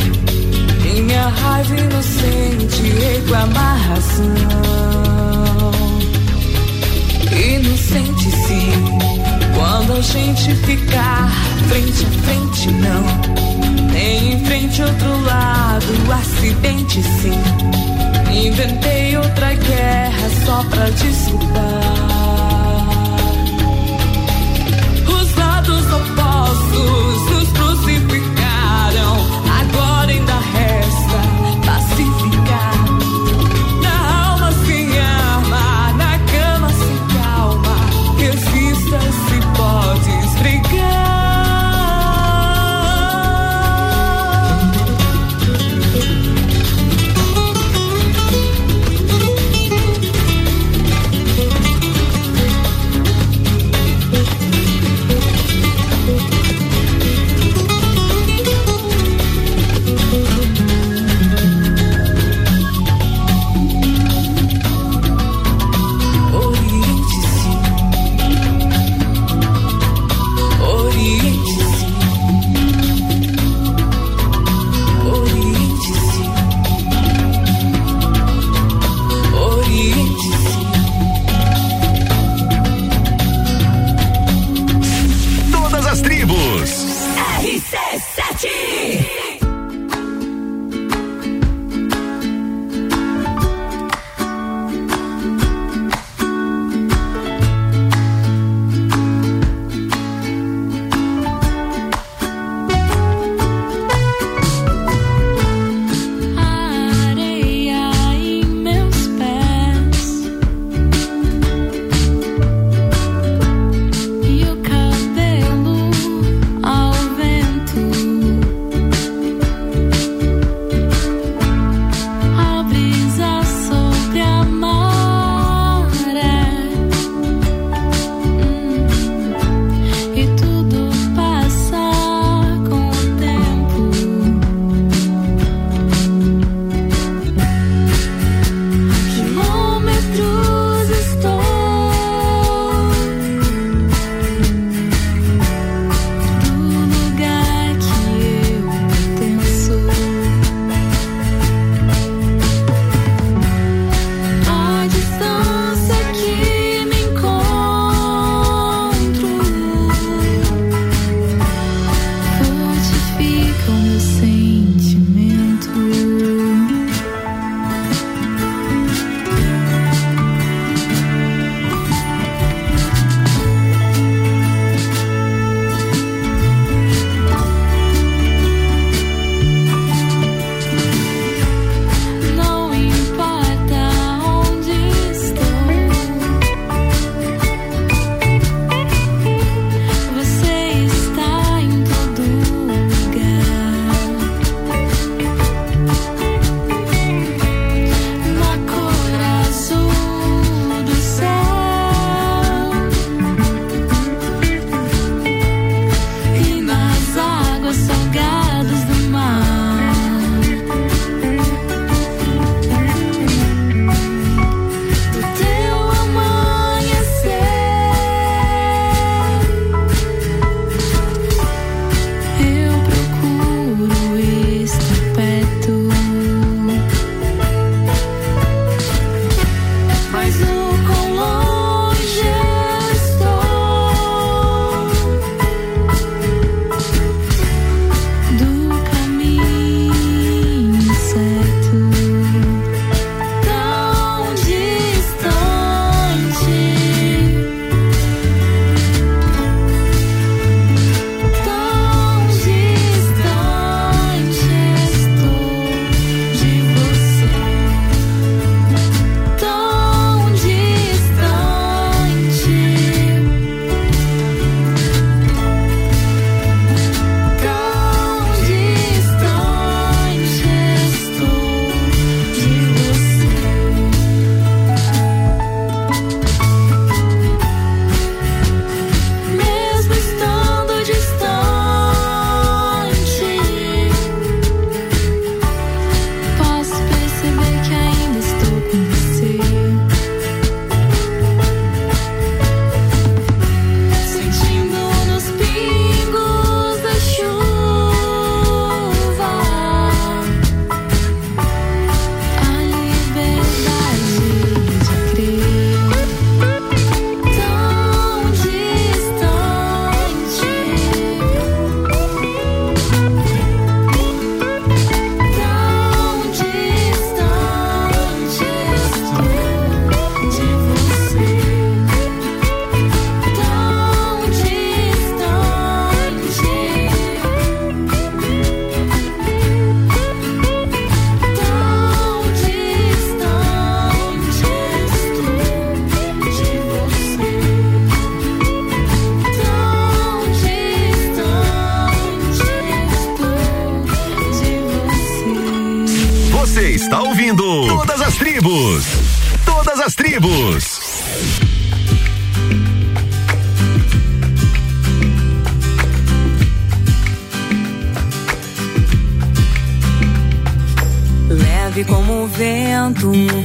Minha 0.81 1.27
raiva 1.27 1.75
inocente 1.75 2.81
reclamar 2.81 3.77
razão. 3.89 4.33
Inocente-se, 7.31 8.71
quando 9.55 9.93
a 9.93 10.01
gente 10.01 10.55
ficar 10.55 11.29
frente 11.67 12.05
a 12.05 12.09
frente, 12.23 12.71
não. 12.71 13.03
Nem 13.91 14.33
em 14.33 14.45
frente, 14.45 14.81
outro 14.81 15.21
lado, 15.23 16.13
acidente 16.13 17.03
sim. 17.03 17.41
Inventei 18.31 19.17
outra 19.17 19.53
guerra 19.53 20.29
só 20.45 20.63
pra 20.69 20.89
desculpar. 20.91 22.07
Os 25.07 25.35
lados 25.35 25.85
opostos 25.91 27.06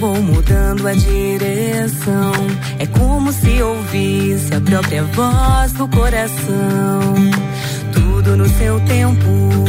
vou 0.02 0.20
mudando 0.20 0.88
a 0.88 0.94
direção. 0.94 2.32
É 2.78 2.86
como 2.86 3.32
se 3.32 3.62
ouvisse 3.62 4.52
a 4.52 4.60
própria 4.60 5.04
voz 5.04 5.72
do 5.74 5.86
coração. 5.86 7.00
Tudo 7.92 8.36
no 8.36 8.48
seu 8.58 8.80
tempo, 8.80 9.64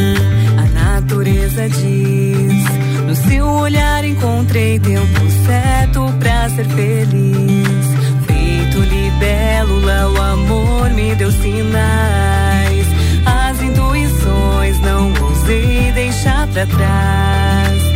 a 0.58 0.64
natureza 0.70 1.68
diz. 1.68 2.64
No 3.06 3.14
seu 3.14 3.46
olhar 3.46 4.04
encontrei 4.04 4.80
tempo 4.80 5.20
certo 5.46 6.12
pra 6.18 6.48
ser 6.50 6.66
feliz. 6.66 7.86
Feito 8.26 8.80
libélula, 8.80 10.10
o 10.10 10.22
amor 10.22 10.90
me 10.90 11.14
deu 11.14 11.30
sinais. 11.30 12.86
As 13.24 13.62
intuições 13.62 14.80
não 14.80 15.12
ousei 15.22 15.92
deixar 15.92 16.48
pra 16.48 16.66
trás. 16.66 17.93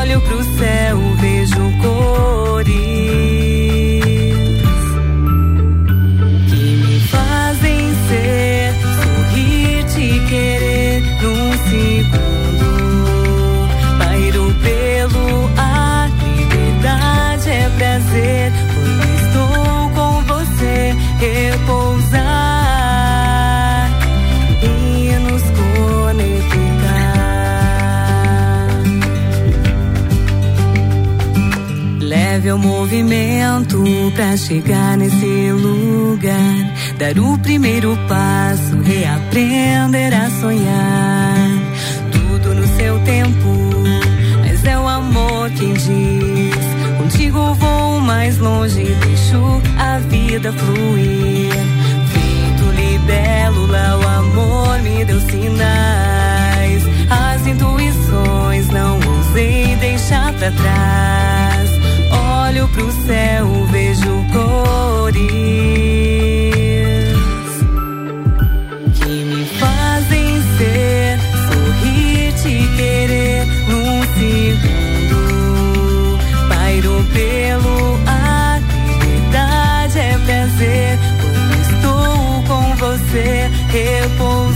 Olho 0.00 0.18
pro 0.22 0.42
céu, 0.42 0.98
vejo 1.20 1.78
cores 1.82 3.49
O 32.52 32.58
movimento 32.58 33.84
pra 34.16 34.36
chegar 34.36 34.96
nesse 34.96 35.52
lugar. 35.52 36.74
Dar 36.98 37.16
o 37.16 37.38
primeiro 37.38 37.96
passo, 38.08 38.76
reaprender 38.82 40.12
a 40.12 40.28
sonhar. 40.40 41.48
Tudo 42.10 42.54
no 42.56 42.66
seu 42.76 42.98
tempo, 43.04 43.48
mas 44.40 44.64
é 44.64 44.76
o 44.76 44.88
amor 44.88 45.48
quem 45.50 45.72
diz. 45.74 46.56
Contigo 46.98 47.54
vou 47.54 48.00
mais 48.00 48.36
longe, 48.38 48.82
deixo 48.82 49.62
a 49.78 49.98
vida 49.98 50.52
fluir. 50.52 51.52
Feito 52.08 52.64
libélula, 52.74 53.96
o 53.96 54.08
amor 54.08 54.82
me 54.82 55.04
deu 55.04 55.20
sinais. 55.20 56.82
As 57.08 57.46
intuições 57.46 58.66
não 58.70 58.98
ousei 58.98 59.76
deixar 59.76 60.32
pra 60.32 60.50
trás. 60.50 61.69
Olho 62.50 62.66
pro 62.70 62.90
céu, 63.06 63.46
vejo 63.70 64.26
cores 64.32 65.30
que 68.92 69.24
me 69.24 69.44
fazem 69.44 70.42
ser, 70.58 71.20
sorrir, 71.46 72.32
te 72.42 72.66
querer 72.76 73.46
num 73.68 74.02
segundo. 74.18 75.18
Pairo 76.48 77.04
pelo 77.14 78.00
ar, 78.08 78.60
liberdade 78.98 79.98
é 80.00 80.18
prazer. 80.26 80.98
Quando 81.20 81.54
estou 81.70 82.42
com 82.48 82.64
você, 82.74 83.48
repousar 83.68 84.49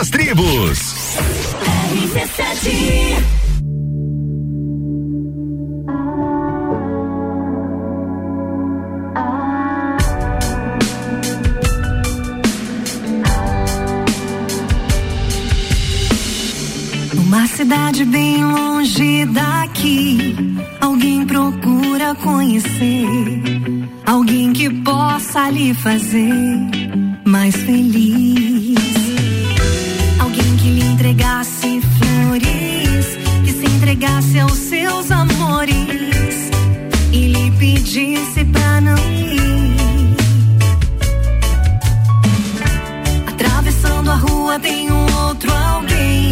Todas 0.00 0.08
as 0.08 0.10
tribos. 0.10 0.94
Numa 17.14 17.46
cidade 17.48 18.04
bem 18.06 18.44
longe 18.44 19.26
daqui, 19.26 20.34
alguém 20.80 21.26
procura 21.26 22.14
conhecer. 22.14 23.06
Alguém 24.06 24.52
que 24.54 24.70
possa 24.82 25.50
lhe 25.50 25.74
fazer 25.74 26.58
mais 27.26 27.54
feliz. 27.54 28.49
Entregasse 31.40 31.80
flores, 31.80 33.18
que 33.42 33.50
se 33.50 33.64
entregasse 33.64 34.38
aos 34.38 34.52
seus 34.52 35.10
amores 35.10 36.50
e 37.10 37.28
lhe 37.28 37.50
pedisse 37.52 38.44
pra 38.44 38.78
não 38.82 38.98
ir. 38.98 40.14
Atravessando 43.26 44.10
a 44.10 44.16
rua 44.16 44.60
tem 44.60 44.92
um 44.92 45.06
outro 45.24 45.50
alguém 45.50 46.30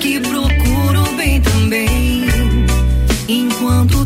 que 0.00 0.18
procura 0.18 1.00
o 1.00 1.16
bem 1.16 1.40
também. 1.40 2.24
Enquanto 3.28 3.99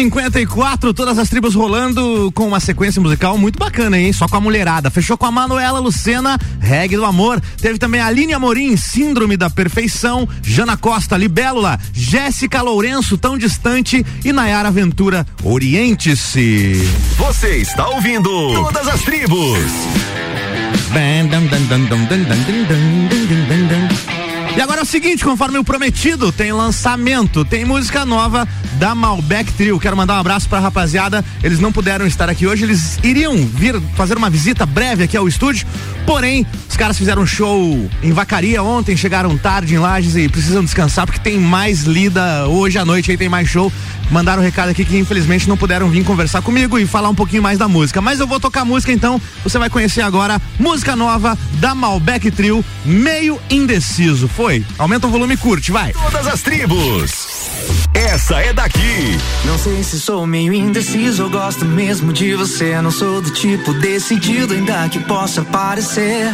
RC7 0.00 0.10
1154, 0.10 0.94
todas 0.94 1.18
as 1.18 1.28
tribos 1.28 1.54
rolando 1.54 2.32
com 2.34 2.46
uma 2.46 2.60
sequência 2.60 3.02
musical 3.02 3.36
muito 3.36 3.58
bacana, 3.58 3.98
hein? 3.98 4.12
Só 4.12 4.26
com 4.26 4.36
a 4.36 4.40
mulherada. 4.40 4.90
Fechou 4.90 5.18
com 5.18 5.26
a 5.26 5.30
Manuela 5.30 5.78
Lucena, 5.78 6.38
Reggae 6.58 6.96
do 6.96 7.04
Amor. 7.04 7.40
Teve 7.60 7.78
também 7.78 8.00
a 8.00 8.06
Aline 8.06 8.32
Amorim, 8.32 8.76
Síndrome 8.76 9.36
da 9.36 9.50
Perfeição, 9.50 10.26
Jana 10.42 10.76
Costa, 10.76 11.16
Libélula, 11.16 11.78
Jéssica 11.92 12.62
Lourenço, 12.62 13.18
Tão 13.18 13.36
Distante 13.36 14.04
e 14.24 14.32
Nayara 14.32 14.70
Ventura, 14.70 15.26
Oriente-se. 15.44 16.88
Você 17.18 17.56
está 17.56 17.88
ouvindo 17.88 18.30
Todas 18.54 18.88
as 18.88 19.02
tribos. 19.02 19.58
E 24.56 24.60
agora 24.60 24.80
é 24.80 24.82
o 24.82 24.86
seguinte, 24.86 25.24
conforme 25.24 25.58
o 25.58 25.64
prometido, 25.64 26.32
tem 26.32 26.52
lançamento, 26.52 27.44
tem 27.44 27.64
música 27.64 28.04
nova 28.04 28.48
da 28.80 28.94
Malbec 28.94 29.52
Trio. 29.52 29.78
Quero 29.78 29.94
mandar 29.94 30.14
um 30.14 30.20
abraço 30.20 30.48
pra 30.48 30.58
rapaziada. 30.58 31.22
Eles 31.44 31.60
não 31.60 31.70
puderam 31.70 32.06
estar 32.06 32.30
aqui 32.30 32.46
hoje, 32.46 32.64
eles 32.64 32.98
iriam 33.04 33.36
vir 33.36 33.78
fazer 33.94 34.16
uma 34.16 34.30
visita 34.30 34.64
breve 34.64 35.04
aqui 35.04 35.18
ao 35.18 35.28
estúdio. 35.28 35.66
Porém, 36.06 36.46
os 36.66 36.78
caras 36.78 36.96
fizeram 36.96 37.22
um 37.22 37.26
show 37.26 37.88
em 38.02 38.10
Vacaria 38.10 38.62
ontem, 38.62 38.96
chegaram 38.96 39.36
tarde 39.36 39.74
em 39.74 39.78
Lages 39.78 40.16
e 40.16 40.28
precisam 40.30 40.64
descansar 40.64 41.04
porque 41.04 41.20
tem 41.20 41.38
mais 41.38 41.82
lida 41.82 42.48
hoje 42.48 42.78
à 42.78 42.84
noite, 42.84 43.10
aí 43.10 43.18
tem 43.18 43.28
mais 43.28 43.48
show. 43.48 43.70
Mandaram 44.10 44.40
um 44.40 44.44
recado 44.44 44.70
aqui 44.70 44.84
que 44.84 44.96
infelizmente 44.96 45.46
não 45.46 45.58
puderam 45.58 45.90
vir 45.90 46.02
conversar 46.02 46.40
comigo 46.40 46.78
e 46.78 46.86
falar 46.86 47.10
um 47.10 47.14
pouquinho 47.14 47.42
mais 47.42 47.58
da 47.58 47.68
música. 47.68 48.00
Mas 48.00 48.18
eu 48.18 48.26
vou 48.26 48.40
tocar 48.40 48.64
música 48.64 48.90
então, 48.90 49.20
você 49.44 49.58
vai 49.58 49.68
conhecer 49.68 50.00
agora 50.00 50.40
música 50.58 50.96
nova 50.96 51.38
da 51.60 51.74
Malbec 51.74 52.30
Trio, 52.30 52.64
meio 52.84 53.38
indeciso. 53.50 54.26
Foi? 54.26 54.64
Aumenta 54.78 55.06
o 55.06 55.10
volume 55.10 55.34
e 55.34 55.36
curte, 55.36 55.70
vai. 55.70 55.92
Todas 55.92 56.26
as 56.26 56.40
tribos. 56.40 57.29
Essa 57.94 58.40
é 58.40 58.52
daqui. 58.52 59.18
Não 59.44 59.58
sei 59.58 59.82
se 59.82 60.00
sou 60.00 60.26
meio 60.26 60.52
indeciso, 60.52 61.22
eu 61.22 61.30
gosto 61.30 61.64
mesmo 61.64 62.12
de 62.12 62.34
você. 62.34 62.80
Não 62.80 62.90
sou 62.90 63.20
do 63.20 63.30
tipo 63.30 63.72
decidido, 63.74 64.54
ainda 64.54 64.88
que 64.88 64.98
possa 65.00 65.42
parecer. 65.42 66.32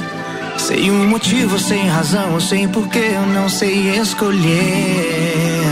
Sei 0.58 0.90
um 0.90 1.08
motivo, 1.08 1.58
sem 1.58 1.86
razão, 1.88 2.34
eu 2.34 2.40
sei 2.40 2.66
porque 2.68 2.98
eu 2.98 3.26
não 3.26 3.48
sei 3.48 3.98
escolher. 3.98 5.64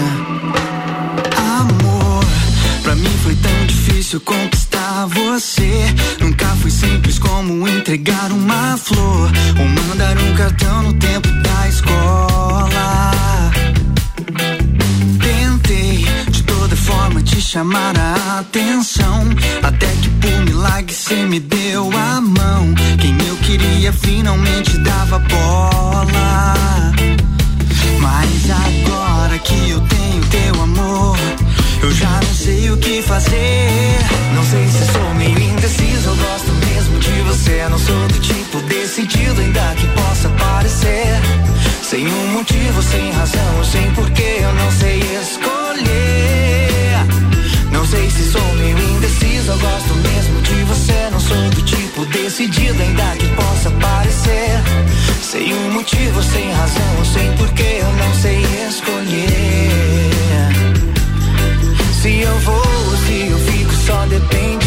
Amor, 1.37 2.25
pra 2.83 2.95
mim 2.95 3.19
foi 3.23 3.35
tão 3.37 3.67
difícil 3.67 4.21
conquistar 4.21 5.07
você. 5.07 5.71
Nunca 6.21 6.47
foi 6.61 6.71
simples 6.71 7.19
como 7.19 7.67
entregar 7.67 8.31
uma 8.31 8.77
flor 8.77 9.31
ou 9.59 9.67
mandar 9.67 10.17
um 10.19 10.35
cartão 10.35 10.83
no 10.83 10.93
tempo 10.95 11.29
da 11.29 11.69
escola. 11.69 13.05
Te 17.25 17.41
chamar 17.41 17.95
a 17.99 18.41
atenção. 18.41 19.25
Até 19.63 19.87
que 19.87 20.09
por 20.11 20.45
milagre 20.45 20.95
cê 20.95 21.17
me 21.27 21.41
deu 21.41 21.91
a 21.97 22.21
mão. 22.21 22.75
Quem 23.01 23.17
eu 23.27 23.37
queria 23.37 23.93
finalmente 23.93 24.77
dava 24.79 25.19
bola. 25.19 26.55
Mas 28.01 28.51
agora 28.51 29.39
que 29.39 29.71
eu 29.71 29.81
tenho 29.81 30.25
teu 30.27 30.63
amor, 30.63 31.19
eu 31.83 31.93
já 31.93 32.11
não 32.11 32.35
sei 32.35 32.71
o 32.71 32.77
que 32.77 33.03
fazer. 33.03 33.99
Não 34.35 34.45
sei 34.45 34.67
se 34.69 34.93
sou 34.93 35.15
meio 35.15 35.39
indeciso, 35.39 36.11
eu 36.11 36.17
gosto 36.17 36.53
mesmo 36.67 36.99
de 36.99 37.23
você. 37.23 37.67
Não 37.71 37.79
sou 37.79 38.09
do 38.09 38.19
tipo 38.21 38.61
decidido, 38.63 39.41
ainda 39.41 39.75
que 39.77 39.87
possa 39.89 40.29
parecer. 40.29 41.21
Sem 41.83 42.07
um 42.07 42.33
motivo, 42.33 42.83
sem 42.83 43.11
razão, 43.13 43.65
sem 43.65 43.91
porquê, 43.93 44.39
eu 44.41 44.55
não 44.55 44.71
sei 44.73 45.01
escolher. 45.21 46.64
Eu 49.49 49.59
gosto 49.59 49.95
mesmo 49.95 50.41
de 50.43 50.65
você. 50.65 51.11
Não 51.11 51.21
sou 51.21 51.37
do 51.51 51.63
tipo 51.63 52.05
decidido, 52.07 52.81
ainda 52.83 53.17
que 53.17 53.27
possa 53.29 53.71
parecer. 53.73 54.63
Sem 55.23 55.55
um 55.55 55.73
motivo, 55.73 56.23
sem 56.23 56.51
razão, 56.53 57.05
sem 57.13 57.33
porquê, 57.37 57.81
eu 57.81 57.93
não 57.93 58.15
sei 58.15 58.43
escolher. 58.69 60.05
Se 62.01 62.21
eu 62.21 62.39
vou 62.41 62.55
ou 62.55 62.97
se 63.07 63.29
eu 63.29 63.39
fico, 63.39 63.75
só 63.87 64.07
depende 64.07 64.64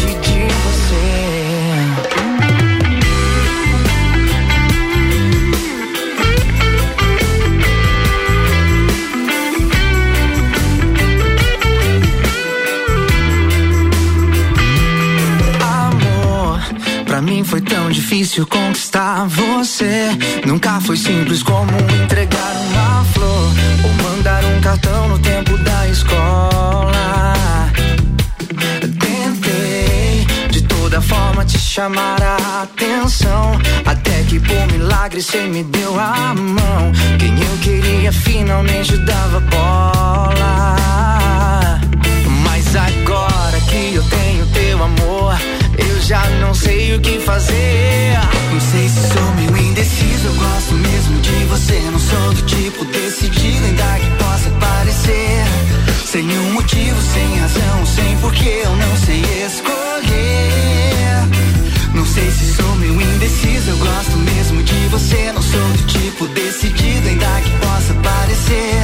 pra 17.18 17.22
mim 17.22 17.42
foi 17.42 17.60
tão 17.60 17.90
difícil 17.90 18.46
conquistar 18.46 19.26
você. 19.26 20.08
Nunca 20.46 20.80
foi 20.80 20.96
simples 20.96 21.42
como 21.42 21.72
entregar 22.04 22.52
uma 22.70 23.04
flor 23.12 23.52
ou 23.82 23.92
mandar 24.04 24.44
um 24.44 24.60
cartão 24.60 25.08
no 25.08 25.18
tempo 25.18 25.58
da 25.58 25.88
escola. 25.88 27.34
Tentei 29.00 30.26
de 30.48 30.62
toda 30.62 31.00
forma 31.00 31.44
te 31.44 31.58
chamar 31.58 32.22
a 32.22 32.62
atenção. 32.62 33.58
Até 33.84 34.22
que 34.22 34.38
por 34.38 34.72
milagre 34.72 35.20
cê 35.20 35.40
me 35.40 35.64
deu 35.64 35.98
a 35.98 36.32
mão. 36.34 36.92
Quem 37.18 37.34
eu 37.36 37.58
queria 37.60 38.12
finalmente 38.12 38.96
dava 38.98 39.40
bola. 39.40 40.76
Mas 42.44 42.76
agora 42.76 43.07
já 46.08 46.26
não 46.40 46.54
sei 46.54 46.94
o 46.94 47.00
que 47.00 47.20
fazer. 47.20 48.18
Não 48.50 48.60
sei 48.60 48.88
se 48.88 49.12
sou 49.12 49.34
meio 49.34 49.54
indeciso, 49.58 50.26
eu 50.26 50.34
gosto 50.36 50.72
mesmo 50.72 51.20
de 51.20 51.44
você. 51.44 51.78
Não 51.92 51.98
sou 51.98 52.32
do 52.32 52.42
tipo 52.46 52.84
decidido, 52.86 53.66
ainda 53.66 53.98
que 53.98 54.24
possa 54.24 54.50
parecer. 54.58 55.44
Sem 56.06 56.24
um 56.26 56.52
motivo, 56.54 56.98
sem 57.12 57.38
razão, 57.40 57.84
sem 57.84 58.16
porquê, 58.22 58.62
eu 58.64 58.74
não 58.74 58.96
sei 58.96 59.20
escolher. 59.44 60.48
Não 61.92 62.06
sei 62.06 62.30
se 62.30 62.54
sou 62.54 62.74
meio 62.76 63.02
indeciso, 63.02 63.68
eu 63.68 63.76
gosto 63.76 64.16
mesmo 64.16 64.62
de 64.62 64.88
você. 64.88 65.30
Não 65.32 65.42
sou 65.42 65.68
do 65.72 65.86
tipo 65.88 66.26
decidido, 66.28 67.06
ainda 67.06 67.40
que 67.42 67.50
possa 67.58 67.92
parecer. 68.02 68.80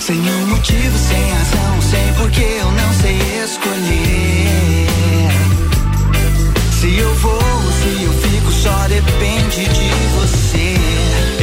Sem 0.00 0.16
um 0.16 0.46
motivo, 0.46 0.96
sem 0.96 1.30
razão, 1.32 1.82
sem 1.82 2.14
porquê, 2.14 2.58
eu 2.60 2.70
não 2.70 2.94
sei 3.00 3.18
escolher. 3.42 4.71
Se 6.92 6.98
eu 6.98 7.14
vou 7.14 7.32
ou 7.32 7.72
se 7.72 8.02
eu 8.04 8.12
fico, 8.12 8.52
só 8.52 8.86
depende 8.86 9.66
de 9.66 9.90
você. 10.14 10.76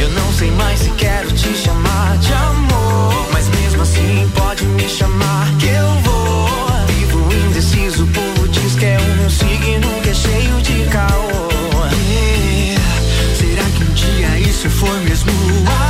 Eu 0.00 0.08
não 0.10 0.32
sei 0.32 0.48
mais 0.52 0.78
se 0.78 0.90
quero 0.90 1.28
te 1.32 1.52
chamar 1.56 2.18
de 2.18 2.32
amor. 2.32 3.28
Mas 3.32 3.48
mesmo 3.48 3.82
assim, 3.82 4.30
pode 4.32 4.64
me 4.64 4.88
chamar 4.88 5.48
que 5.58 5.66
eu 5.66 5.88
vou. 6.04 6.46
Vivo 6.86 7.34
indeciso, 7.48 8.04
o 8.04 8.06
povo 8.06 8.46
diz 8.46 8.76
que 8.76 8.84
é 8.84 8.98
um 9.00 9.28
signo 9.28 10.00
que 10.04 10.10
é 10.10 10.14
cheio 10.14 10.62
de 10.62 10.88
caô. 10.88 11.50
Yeah. 12.08 12.84
Será 13.34 13.64
que 13.76 13.82
um 13.82 13.92
dia 13.92 14.38
isso 14.48 14.70
foi 14.70 15.00
mesmo 15.00 15.32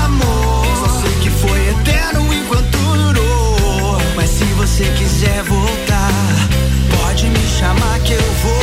amor? 0.05 0.67
Só 0.79 1.03
sei 1.03 1.13
que 1.21 1.29
foi 1.29 1.69
eterno 1.69 2.33
enquanto 2.33 2.79
durou. 2.79 3.99
Mas 4.17 4.31
se 4.31 4.45
você 4.55 4.85
quiser 4.97 5.43
voltar, 5.43 6.49
pode 6.99 7.27
me 7.27 7.47
chamar 7.47 7.99
que 8.01 8.15
eu 8.15 8.33
vou. 8.43 8.60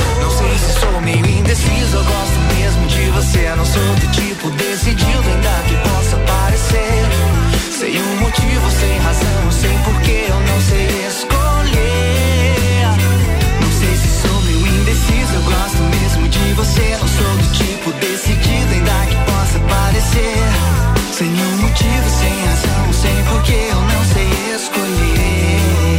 Você. 3.27 3.55
Não 3.55 3.65
sou 3.65 3.95
do 3.95 4.07
tipo 4.11 4.49
decidido, 4.51 5.27
ainda 5.27 5.63
que 5.67 5.75
possa 5.89 6.17
parecer. 6.17 7.05
Sem 7.77 8.01
um 8.01 8.15
motivo, 8.17 8.71
sem 8.79 8.97
razão, 8.99 9.51
sem 9.51 9.77
porquê, 9.79 10.25
eu 10.29 10.39
não 10.39 10.61
sei 10.61 10.87
escolher. 11.07 12.55
Não 13.61 13.71
sei 13.79 13.95
se 13.95 14.21
sou 14.21 14.41
meio 14.41 14.67
indeciso, 14.67 15.33
eu 15.35 15.41
gosto 15.41 15.83
mesmo 15.83 16.29
de 16.29 16.53
você. 16.53 16.97
Não 16.99 17.07
sou 17.07 17.37
do 17.37 17.47
tipo 17.53 17.91
decidido, 17.93 18.73
ainda 18.73 19.05
que 19.07 19.15
possa 19.31 19.59
parecer. 19.59 20.37
Sem 21.11 21.27
um 21.27 21.57
motivo, 21.57 22.09
sem 22.19 22.45
razão, 22.45 22.93
sem 22.93 23.23
porquê, 23.25 23.69
eu 23.71 23.81
não 23.81 24.05
sei 24.13 24.29
escolher. 24.55 25.97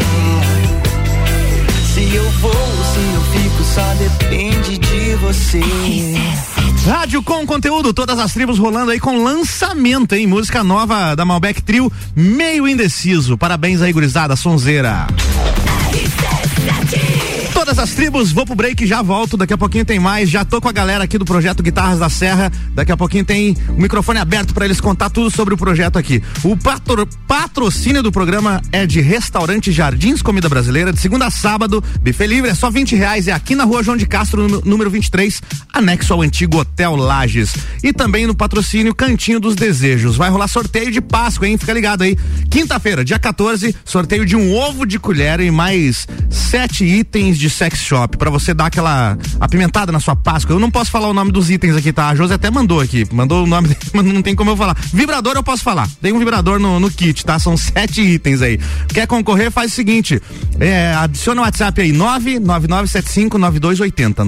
Se 1.94 2.14
eu 2.14 2.30
vou 2.40 2.50
ou 2.50 2.84
se 2.84 3.00
eu 3.14 3.22
fico, 3.32 3.64
só 3.64 3.94
depende 3.94 4.78
de 4.78 5.14
você. 5.16 6.47
Rádio 6.88 7.22
com 7.22 7.46
conteúdo, 7.46 7.92
todas 7.92 8.18
as 8.18 8.32
tribos 8.32 8.58
rolando 8.58 8.90
aí 8.90 8.98
com 8.98 9.22
lançamento, 9.22 10.14
hein? 10.14 10.26
Música 10.26 10.64
nova 10.64 11.14
da 11.14 11.22
Malbec 11.22 11.60
Trio, 11.60 11.92
meio 12.16 12.66
indeciso. 12.66 13.36
Parabéns 13.36 13.82
aí, 13.82 13.92
gurizada, 13.92 14.34
sonzeira. 14.34 15.06
Todas 17.68 17.80
as 17.90 17.90
tribos, 17.94 18.32
vou 18.32 18.46
pro 18.46 18.54
break, 18.54 18.86
já 18.86 19.02
volto. 19.02 19.36
Daqui 19.36 19.52
a 19.52 19.58
pouquinho 19.58 19.84
tem 19.84 19.98
mais. 20.00 20.30
Já 20.30 20.42
tô 20.42 20.58
com 20.58 20.70
a 20.70 20.72
galera 20.72 21.04
aqui 21.04 21.18
do 21.18 21.24
projeto 21.26 21.62
Guitarras 21.62 21.98
da 21.98 22.08
Serra. 22.08 22.50
Daqui 22.74 22.90
a 22.90 22.96
pouquinho 22.96 23.26
tem 23.26 23.54
o 23.68 23.72
microfone 23.78 24.18
aberto 24.18 24.54
para 24.54 24.64
eles 24.64 24.80
contar 24.80 25.10
tudo 25.10 25.30
sobre 25.30 25.52
o 25.52 25.56
projeto 25.58 25.98
aqui. 25.98 26.22
O 26.42 26.56
patro- 26.56 27.06
patrocínio 27.26 28.02
do 28.02 28.10
programa 28.10 28.62
é 28.72 28.86
de 28.86 29.02
Restaurante 29.02 29.70
Jardins 29.70 30.22
Comida 30.22 30.48
Brasileira, 30.48 30.94
de 30.94 30.98
segunda 30.98 31.26
a 31.26 31.30
sábado. 31.30 31.84
Buffet 32.00 32.26
livre 32.26 32.50
é 32.50 32.54
só 32.54 32.70
20 32.70 32.96
reais. 32.96 33.28
É 33.28 33.32
aqui 33.32 33.54
na 33.54 33.64
rua 33.64 33.82
João 33.82 33.98
de 33.98 34.06
Castro, 34.06 34.48
nú- 34.48 34.62
número 34.64 34.88
23, 34.88 35.42
anexo 35.70 36.14
ao 36.14 36.22
antigo 36.22 36.56
Hotel 36.60 36.96
Lages. 36.96 37.52
E 37.84 37.92
também 37.92 38.26
no 38.26 38.34
patrocínio 38.34 38.94
Cantinho 38.94 39.38
dos 39.38 39.54
Desejos. 39.54 40.16
Vai 40.16 40.30
rolar 40.30 40.48
sorteio 40.48 40.90
de 40.90 41.02
Páscoa, 41.02 41.46
hein? 41.46 41.58
Fica 41.58 41.74
ligado 41.74 42.00
aí. 42.00 42.16
Quinta-feira, 42.50 43.04
dia 43.04 43.18
14, 43.18 43.76
sorteio 43.84 44.24
de 44.24 44.34
um 44.34 44.54
ovo 44.54 44.86
de 44.86 44.98
colher 44.98 45.38
e 45.40 45.50
mais 45.50 46.08
sete 46.30 46.82
itens 46.82 47.36
de 47.38 47.57
sex 47.58 47.80
shop 47.80 48.16
para 48.16 48.30
você 48.30 48.54
dar 48.54 48.66
aquela 48.66 49.18
apimentada 49.40 49.90
na 49.90 49.98
sua 49.98 50.14
Páscoa. 50.14 50.54
Eu 50.54 50.60
não 50.60 50.70
posso 50.70 50.92
falar 50.92 51.08
o 51.08 51.14
nome 51.14 51.32
dos 51.32 51.50
itens 51.50 51.74
aqui, 51.74 51.92
tá? 51.92 52.08
A 52.08 52.14
Josi 52.14 52.32
até 52.32 52.48
mandou 52.50 52.80
aqui, 52.80 53.04
mandou 53.12 53.42
o 53.42 53.46
nome, 53.46 53.76
mas 53.92 54.04
não 54.04 54.22
tem 54.22 54.36
como 54.36 54.50
eu 54.50 54.56
falar. 54.56 54.76
Vibrador 54.92 55.34
eu 55.34 55.42
posso 55.42 55.64
falar. 55.64 55.88
Tem 56.00 56.12
um 56.12 56.20
vibrador 56.20 56.60
no, 56.60 56.78
no 56.78 56.88
kit, 56.88 57.24
tá? 57.24 57.36
São 57.38 57.56
sete 57.56 58.00
itens 58.00 58.42
aí. 58.42 58.60
Quer 58.88 59.08
concorrer? 59.08 59.50
Faz 59.50 59.72
o 59.72 59.74
seguinte: 59.74 60.22
é, 60.60 60.94
adiciona 60.94 61.40
o 61.40 61.44
WhatsApp 61.44 61.80
aí, 61.80 61.90
999759280. 61.92 64.24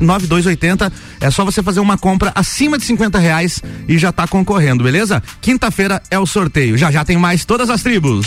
999759280. 0.00 0.90
É 1.20 1.30
só 1.30 1.44
você 1.44 1.62
fazer 1.62 1.80
uma 1.80 1.98
compra 1.98 2.32
acima 2.34 2.78
de 2.78 2.84
50 2.84 3.18
reais 3.18 3.62
e 3.86 3.98
já 3.98 4.10
tá 4.12 4.26
concorrendo, 4.26 4.82
beleza? 4.82 5.22
Quinta-feira 5.42 6.00
é 6.10 6.18
o 6.18 6.24
sorteio. 6.24 6.78
Já 6.78 6.90
já 6.90 7.04
tem 7.04 7.18
mais 7.18 7.44
todas 7.44 7.68
as 7.68 7.82
tribos. 7.82 8.26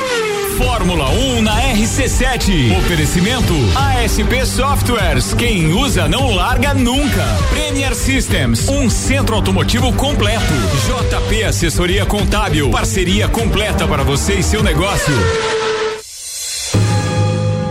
Fórmula 0.63 1.09
1 1.09 1.41
na 1.41 1.59
RC7. 1.73 2.77
Oferecimento 2.77 3.53
ASP 3.75 4.45
Softwares. 4.45 5.33
Quem 5.33 5.73
usa 5.73 6.07
não 6.07 6.35
larga 6.35 6.71
nunca. 6.75 7.25
Premier 7.49 7.95
Systems, 7.95 8.69
um 8.69 8.87
centro 8.87 9.35
automotivo 9.35 9.91
completo. 9.93 10.53
JP 10.85 11.43
Assessoria 11.45 12.05
Contábil, 12.05 12.69
parceria 12.69 13.27
completa 13.27 13.87
para 13.87 14.03
você 14.03 14.35
e 14.35 14.43
seu 14.43 14.61
negócio. 14.61 15.13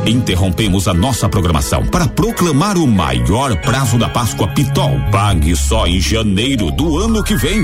Interrompemos 0.04 0.88
a 0.88 0.94
nossa 0.94 1.28
programação 1.28 1.86
para 1.86 2.08
proclamar 2.08 2.76
o 2.76 2.88
maior 2.88 3.56
prazo 3.60 3.98
da 3.98 4.08
Páscoa 4.08 4.48
Pitol. 4.48 5.00
Pague 5.12 5.54
só 5.54 5.86
em 5.86 6.00
janeiro 6.00 6.72
do 6.72 6.98
ano 6.98 7.22
que 7.22 7.36
vem. 7.36 7.62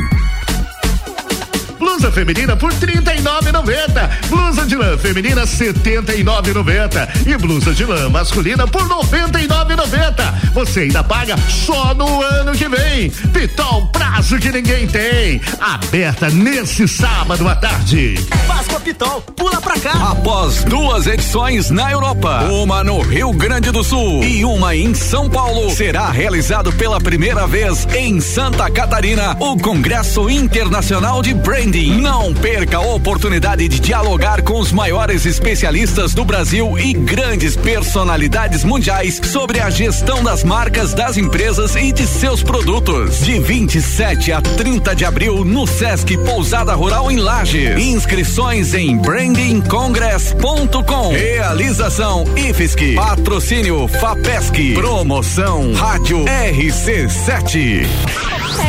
Blusa 1.79 2.11
feminina 2.11 2.57
por 2.57 2.73
R$ 2.73 2.79
39,90. 2.87 4.29
Blusa 4.29 4.67
de 4.67 4.77
lã 4.77 4.97
feminina 4.99 5.43
R$ 5.43 5.47
79,90. 5.47 7.27
E 7.27 7.37
blusa 7.37 7.75
de 7.75 7.85
lã 7.85 8.09
masculina 8.09 8.67
por 8.67 8.83
R$ 8.83 8.89
99,90. 8.89 10.53
Você 10.53 10.81
ainda 10.81 11.05
paga 11.05 11.37
só 11.49 11.95
no 11.95 12.23
ano 12.23 12.53
que 12.53 12.69
vem. 12.69 13.11
Pitol, 13.11 13.89
prazo 13.89 14.39
que 14.39 14.51
ninguém 14.51 14.87
tem. 14.87 15.41
Aberta 15.61 16.31
nesse 16.31 16.89
sábado 16.89 17.49
à 17.49 17.55
tarde. 17.55 18.15
Páscoa 18.47 18.81
Pitol, 18.81 19.21
pula 19.37 19.61
pra 19.61 19.79
cá. 19.79 20.11
Após 20.11 20.65
duas 20.65 21.07
edições 21.07 21.71
na 21.71 21.91
Europa, 21.91 22.45
uma 22.51 22.83
no 22.83 23.01
Rio 23.01 23.33
Grande 23.33 23.71
do 23.71 23.85
Sul 23.85 24.25
e 24.25 24.45
uma 24.45 24.75
em 24.75 24.95
São 24.95 25.29
Paulo, 25.29 25.71
será 25.71 26.11
realizado 26.11 26.73
pela 26.73 27.01
primeira 27.01 27.47
vez 27.47 27.87
em 27.95 28.21
Santa 28.21 28.71
Catarina 28.71 29.37
o 29.41 29.57
Congresso 29.59 30.29
Internacional 30.31 31.23
de 31.23 31.35
Branding. 31.67 32.01
Não 32.01 32.33
perca 32.33 32.79
a 32.79 32.81
oportunidade 32.81 33.69
de 33.69 33.81
dialogar 33.81 34.43
com 34.43 34.61
os 34.61 34.73
maiores 34.73 35.27
especialistas 35.27 36.15
do 36.15 36.25
Brasil 36.25 36.79
e 36.79 36.93
grandes 36.93 37.57
personalidades 37.57 38.63
mundiais 38.63 39.21
sobre 39.25 39.59
a 39.61 39.69
gestão 39.69 40.23
das 40.23 40.45
marcas 40.45 40.95
das 40.95 41.17
empresas 41.17 41.75
e 41.75 41.91
de 41.93 42.07
seus 42.07 42.41
produtos. 42.43 43.21
De 43.21 43.41
27 43.41 44.33
a 44.33 44.41
30 44.41 44.95
de 44.95 45.05
abril 45.05 45.45
no 45.45 45.67
Sesc 45.67 46.17
Pousada 46.19 46.73
Rural 46.75 47.11
em 47.11 47.17
Lages. 47.17 47.77
Inscrições 47.79 48.75
em 48.75 48.97
brandingcongress.com. 48.99 51.11
Realização 51.11 52.25
IFSC. 52.37 52.95
Patrocínio 52.95 53.89
FAPESC. 53.89 54.75
Promoção 54.75 55.73
Rádio 55.73 56.25
RC7. 56.25 57.87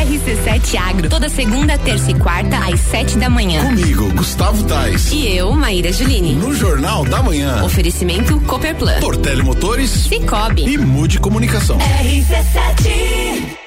RC7 0.08 0.76
Agro, 0.76 1.08
toda 1.08 1.28
segunda, 1.28 1.76
terça 1.76 2.10
e 2.10 2.14
quarta, 2.14 2.56
às 2.58 2.80
sete 2.90 3.18
da 3.18 3.28
manhã. 3.28 3.62
Comigo, 3.64 4.10
Gustavo 4.14 4.62
Tais. 4.64 5.12
E 5.12 5.36
eu, 5.36 5.52
Maíra 5.52 5.92
Juline. 5.92 6.34
No 6.34 6.54
Jornal 6.54 7.04
da 7.04 7.22
Manhã. 7.22 7.62
Oferecimento 7.62 8.40
Copperplan. 8.42 9.00
Portele 9.00 9.42
Motores. 9.42 9.90
Cicobi. 9.90 10.64
E 10.64 10.78
Mude 10.78 11.20
Comunicação. 11.20 11.76
RC7. 11.78 13.58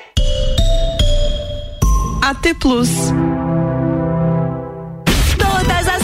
AT 2.21 2.53
Plus. 2.59 2.89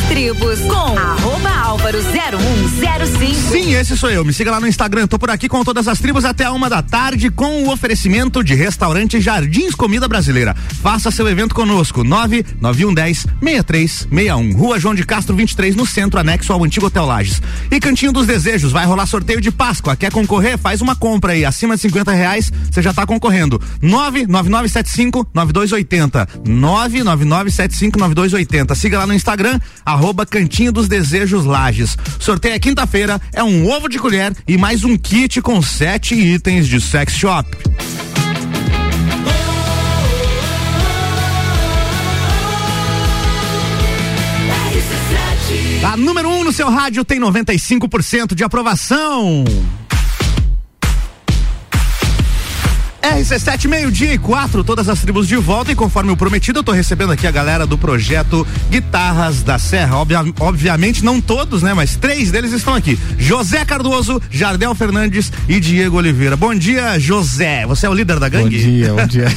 Tribos 0.10 0.60
com 0.62 0.98
arroba 0.98 1.50
Álvaro 1.50 2.00
0105. 2.02 3.36
Sim, 3.52 3.74
esse 3.74 3.96
sou 3.96 4.10
eu. 4.10 4.26
Me 4.26 4.34
siga 4.34 4.50
lá 4.50 4.60
no 4.60 4.68
Instagram. 4.68 5.06
Tô 5.06 5.20
por 5.20 5.30
aqui 5.30 5.48
com 5.48 5.64
todas 5.64 5.88
as 5.88 6.00
tribos 6.00 6.26
até 6.26 6.46
a 6.46 6.52
uma 6.52 6.70
da 6.70 6.82
tarde 6.82 7.30
com 7.30 7.64
o 7.66 7.72
oferecimento 7.72 8.44
de 8.44 8.56
restaurante 8.56 9.20
Jardins 9.22 9.76
Comida 9.76 10.08
Brasileira. 10.08 10.56
Faça 10.82 11.12
seu 11.12 11.28
evento 11.28 11.54
conosco. 11.54 12.04
99110 12.04 13.28
6361. 13.44 14.58
Rua 14.58 14.80
João 14.80 14.96
de 14.96 15.06
Castro 15.06 15.36
23 15.36 15.76
no 15.76 15.86
centro, 15.86 16.20
anexo 16.20 16.52
ao 16.52 16.64
antigo 16.64 16.88
Hotel 16.88 17.06
Lages. 17.06 17.42
E 17.70 17.80
Cantinho 17.80 18.12
dos 18.12 18.26
Desejos. 18.26 18.72
Vai 18.72 18.86
rolar 18.86 19.06
sorteio 19.06 19.40
de 19.40 19.52
Páscoa. 19.52 19.96
Quer 19.96 20.12
concorrer? 20.12 20.58
Faz 20.58 20.82
uma 20.82 20.96
compra 20.96 21.34
aí. 21.34 21.46
Acima 21.46 21.76
de 21.76 21.82
50 21.82 22.12
reais, 22.12 22.52
você 22.72 22.82
já 22.82 22.94
tá 22.94 23.06
concorrendo. 23.06 23.62
99975 23.82 25.28
9280. 25.34 26.28
99975 26.46 28.00
9280. 28.00 28.74
Siga 28.74 29.00
lá 29.00 29.06
no 29.06 29.14
Instagram, 29.14 29.60
arroba 29.86 29.97
Cantinho 30.30 30.72
dos 30.72 30.88
Desejos 30.88 31.46
Lages. 31.46 31.98
Sorteio 32.20 32.56
é 32.56 32.60
quinta-feira, 32.60 33.20
é 33.34 33.44
um 33.44 33.70
ovo 33.70 33.88
de 33.88 34.00
colher 34.00 34.36
e 34.48 34.58
mais 34.58 34.84
um 34.84 34.98
kit 34.98 35.42
com 35.42 35.62
sete 35.62 36.16
itens 36.16 36.68
de 36.68 36.80
sex 36.80 37.14
shop. 37.14 37.48
A 45.84 45.96
número 45.96 46.30
1 46.30 46.40
um 46.40 46.44
no 46.44 46.52
seu 46.52 46.70
rádio 46.70 47.06
tem 47.06 47.20
95% 47.20 48.36
de 48.36 48.44
aprovação. 48.44 49.46
RC7, 53.16 53.68
meio-dia 53.68 54.14
e 54.14 54.18
quatro, 54.18 54.64
todas 54.64 54.90
as 54.90 55.00
tribos 55.00 55.28
de 55.28 55.38
volta 55.38 55.72
e 55.72 55.76
conforme 55.76 56.12
o 56.12 56.18
prometido, 56.18 56.60
eu 56.60 56.64
tô 56.64 56.74
recebendo 56.74 57.12
aqui 57.14 57.26
a 57.26 57.32
galera 57.32 57.66
do 57.66 57.78
projeto 57.78 58.46
Guitarras 58.70 59.42
da 59.44 59.58
Serra. 59.58 59.98
Obvia, 59.98 60.20
obviamente, 60.40 61.06
não 61.06 61.22
todos, 61.22 61.64
né? 61.64 61.74
Mas 61.74 61.96
três 61.96 62.32
deles 62.32 62.52
estão 62.52 62.76
aqui: 62.76 63.00
José 63.18 63.64
Cardoso, 63.64 64.22
Jardel 64.30 64.76
Fernandes 64.76 65.32
e 65.48 65.60
Diego 65.60 65.98
Oliveira. 65.98 66.36
Bom 66.36 66.54
dia, 66.54 67.00
José. 67.00 67.66
Você 67.66 67.86
é 67.86 67.90
o 67.90 67.94
líder 67.94 68.20
da 68.20 68.28
gangue? 68.28 68.58
Bom 68.58 68.70
dia, 68.70 68.94
bom 68.94 69.08
dia. 69.08 69.28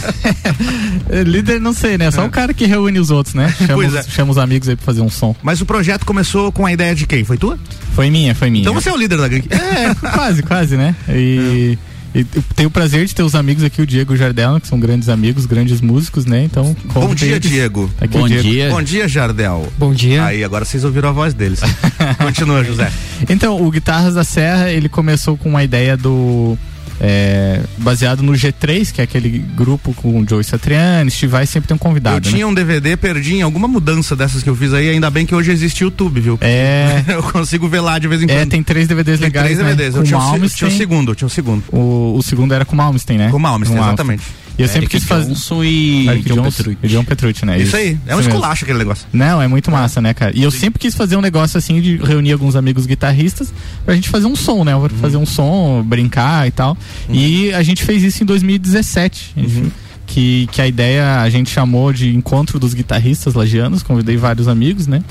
líder 1.24 1.60
não 1.60 1.72
sei, 1.72 1.96
né? 1.96 2.10
Só 2.10 2.26
o 2.26 2.30
cara 2.30 2.52
que 2.52 2.66
reúne 2.66 2.98
os 2.98 3.10
outros, 3.10 3.34
né? 3.34 3.54
Chama, 3.66 3.84
é. 3.84 4.02
chama 4.02 4.32
os 4.32 4.38
amigos 4.38 4.68
aí 4.68 4.74
pra 4.74 4.84
fazer 4.84 5.00
um 5.00 5.10
som. 5.10 5.34
Mas 5.42 5.60
o 5.60 5.66
projeto 5.66 6.04
começou 6.04 6.50
com 6.50 6.66
a 6.66 6.72
ideia 6.72 6.94
de 6.94 7.06
quem? 7.06 7.24
Foi 7.24 7.38
tua? 7.38 7.58
Foi 7.94 8.10
minha, 8.10 8.34
foi 8.34 8.50
minha. 8.50 8.62
Então 8.62 8.74
você 8.74 8.88
é 8.88 8.92
o 8.92 8.96
líder 8.96 9.18
da 9.18 9.28
gangue. 9.28 9.48
É, 9.50 9.94
quase, 9.94 10.42
quase, 10.42 10.76
né? 10.76 10.94
E, 11.08 11.78
e 12.14 12.24
tenho 12.24 12.68
o 12.68 12.72
prazer 12.72 13.06
de 13.06 13.14
ter 13.14 13.22
os 13.22 13.34
amigos 13.34 13.62
aqui, 13.62 13.80
o 13.80 13.86
Diego 13.86 14.12
e 14.12 14.14
o 14.14 14.18
Jardel, 14.18 14.60
que 14.60 14.66
são 14.66 14.80
grandes 14.80 15.08
amigos, 15.08 15.46
grandes 15.46 15.80
músicos, 15.80 16.26
né? 16.26 16.44
Então, 16.44 16.74
Bom 16.92 17.14
dia, 17.14 17.36
eles. 17.36 17.40
Diego. 17.50 17.90
Aqui 18.00 18.18
o 18.18 18.28
Diego. 18.28 18.74
Bom 18.74 18.82
dia, 18.82 19.06
Jardel. 19.06 19.72
Bom 19.78 19.94
dia. 19.94 20.24
Aí, 20.24 20.42
agora 20.42 20.64
vocês 20.64 20.84
ouviram 20.84 21.08
a 21.08 21.12
voz 21.12 21.34
deles. 21.34 21.60
Continua, 22.18 22.64
José. 22.64 22.90
Então, 23.28 23.64
o 23.64 23.70
Guitarras 23.70 24.14
da 24.14 24.24
Serra, 24.24 24.70
ele 24.70 24.88
começou 24.88 25.36
com 25.36 25.48
uma 25.48 25.62
ideia 25.62 25.96
do 25.96 26.58
é, 27.00 27.60
baseado 27.78 28.22
no 28.22 28.32
G3, 28.32 28.92
que 28.92 29.00
é 29.00 29.04
aquele 29.04 29.38
grupo 29.38 29.94
com 29.94 30.20
o 30.20 30.28
Joey 30.28 30.44
Satriani, 30.44 31.10
Steve 31.10 31.32
Vai 31.32 31.46
sempre 31.46 31.68
tem 31.68 31.74
um 31.74 31.78
convidado. 31.78 32.16
Eu 32.16 32.20
né? 32.20 32.36
tinha 32.36 32.46
um 32.46 32.52
DVD, 32.52 32.96
perdi 32.96 33.36
em 33.36 33.42
alguma 33.42 33.66
mudança 33.66 34.14
dessas 34.14 34.42
que 34.42 34.50
eu 34.50 34.54
fiz 34.54 34.74
aí, 34.74 34.90
ainda 34.90 35.08
bem 35.10 35.24
que 35.24 35.34
hoje 35.34 35.50
existe 35.50 35.82
YouTube, 35.82 36.20
viu? 36.20 36.38
É. 36.40 37.02
eu 37.08 37.22
consigo 37.22 37.68
ver 37.68 37.80
lá 37.80 37.98
de 37.98 38.06
vez 38.06 38.22
em 38.22 38.26
quando. 38.26 38.38
É, 38.38 38.46
tem 38.46 38.62
três 38.62 38.86
DVDs 38.86 39.18
Tem 39.18 39.28
legais. 39.28 39.46
três 39.46 39.58
né? 39.58 39.64
DVDs. 39.64 39.96
Eu 39.96 40.02
tinha, 40.04 40.18
o 40.18 40.20
se- 40.20 40.26
Malmsteen. 40.26 40.56
tinha 40.56 40.68
o 40.68 40.78
segundo, 40.78 41.14
tinha 41.14 41.26
o 41.26 41.30
segundo. 41.30 41.64
O, 41.72 42.16
o 42.18 42.22
segundo 42.22 42.52
era 42.52 42.64
com 42.64 42.74
o 42.74 42.76
Malmsteen, 42.76 43.18
né? 43.18 43.30
Com 43.30 43.38
o 43.38 43.40
Malmsteen, 43.40 43.80
exatamente. 43.80 44.22
E 44.58 44.62
eu 44.62 44.68
sempre 44.68 44.84
Eric 44.84 44.98
quis 44.98 45.04
fazer. 45.04 45.28
Johnson 45.28 45.64
e 45.64 46.06
Eric 46.06 46.28
John 46.28 46.34
Johnson 46.34 46.50
Petrucci. 46.64 46.88
John 46.88 47.04
Petrucci, 47.04 47.46
né? 47.46 47.58
Isso 47.58 47.74
aí, 47.74 47.98
é 48.06 48.14
um 48.14 48.20
esculacho 48.20 48.64
aquele 48.64 48.78
negócio. 48.78 49.06
Não, 49.10 49.40
é 49.40 49.48
muito 49.48 49.70
massa, 49.70 50.02
né, 50.02 50.12
cara? 50.12 50.36
E 50.36 50.42
eu 50.42 50.50
sempre 50.50 50.78
quis 50.78 50.94
fazer 50.94 51.16
um 51.16 51.22
negócio 51.22 51.56
assim 51.56 51.80
de 51.80 51.96
reunir 51.96 52.32
alguns 52.32 52.54
amigos 52.54 52.84
guitarristas 52.84 53.54
pra 53.86 53.94
gente 53.94 54.10
fazer 54.10 54.26
um 54.26 54.36
som, 54.36 54.62
né? 54.62 54.72
Fazer 55.00 55.16
um 55.16 55.24
som, 55.24 55.82
brincar 55.82 56.46
e 56.46 56.50
tal. 56.50 56.76
E 57.08 57.52
a 57.52 57.62
gente 57.62 57.84
fez 57.84 58.02
isso 58.02 58.22
em 58.22 58.26
2017. 58.26 59.32
A 59.36 59.40
gente- 59.40 59.72
Que, 60.06 60.48
que 60.50 60.60
a 60.60 60.66
ideia 60.66 61.20
a 61.20 61.30
gente 61.30 61.48
chamou 61.50 61.92
de 61.92 62.12
Encontro 62.16 62.58
dos 62.58 62.74
Guitarristas 62.74 63.34
Lagianos, 63.34 63.80
convidei 63.80 64.16
vários 64.16 64.48
amigos, 64.48 64.88
né? 64.88 65.04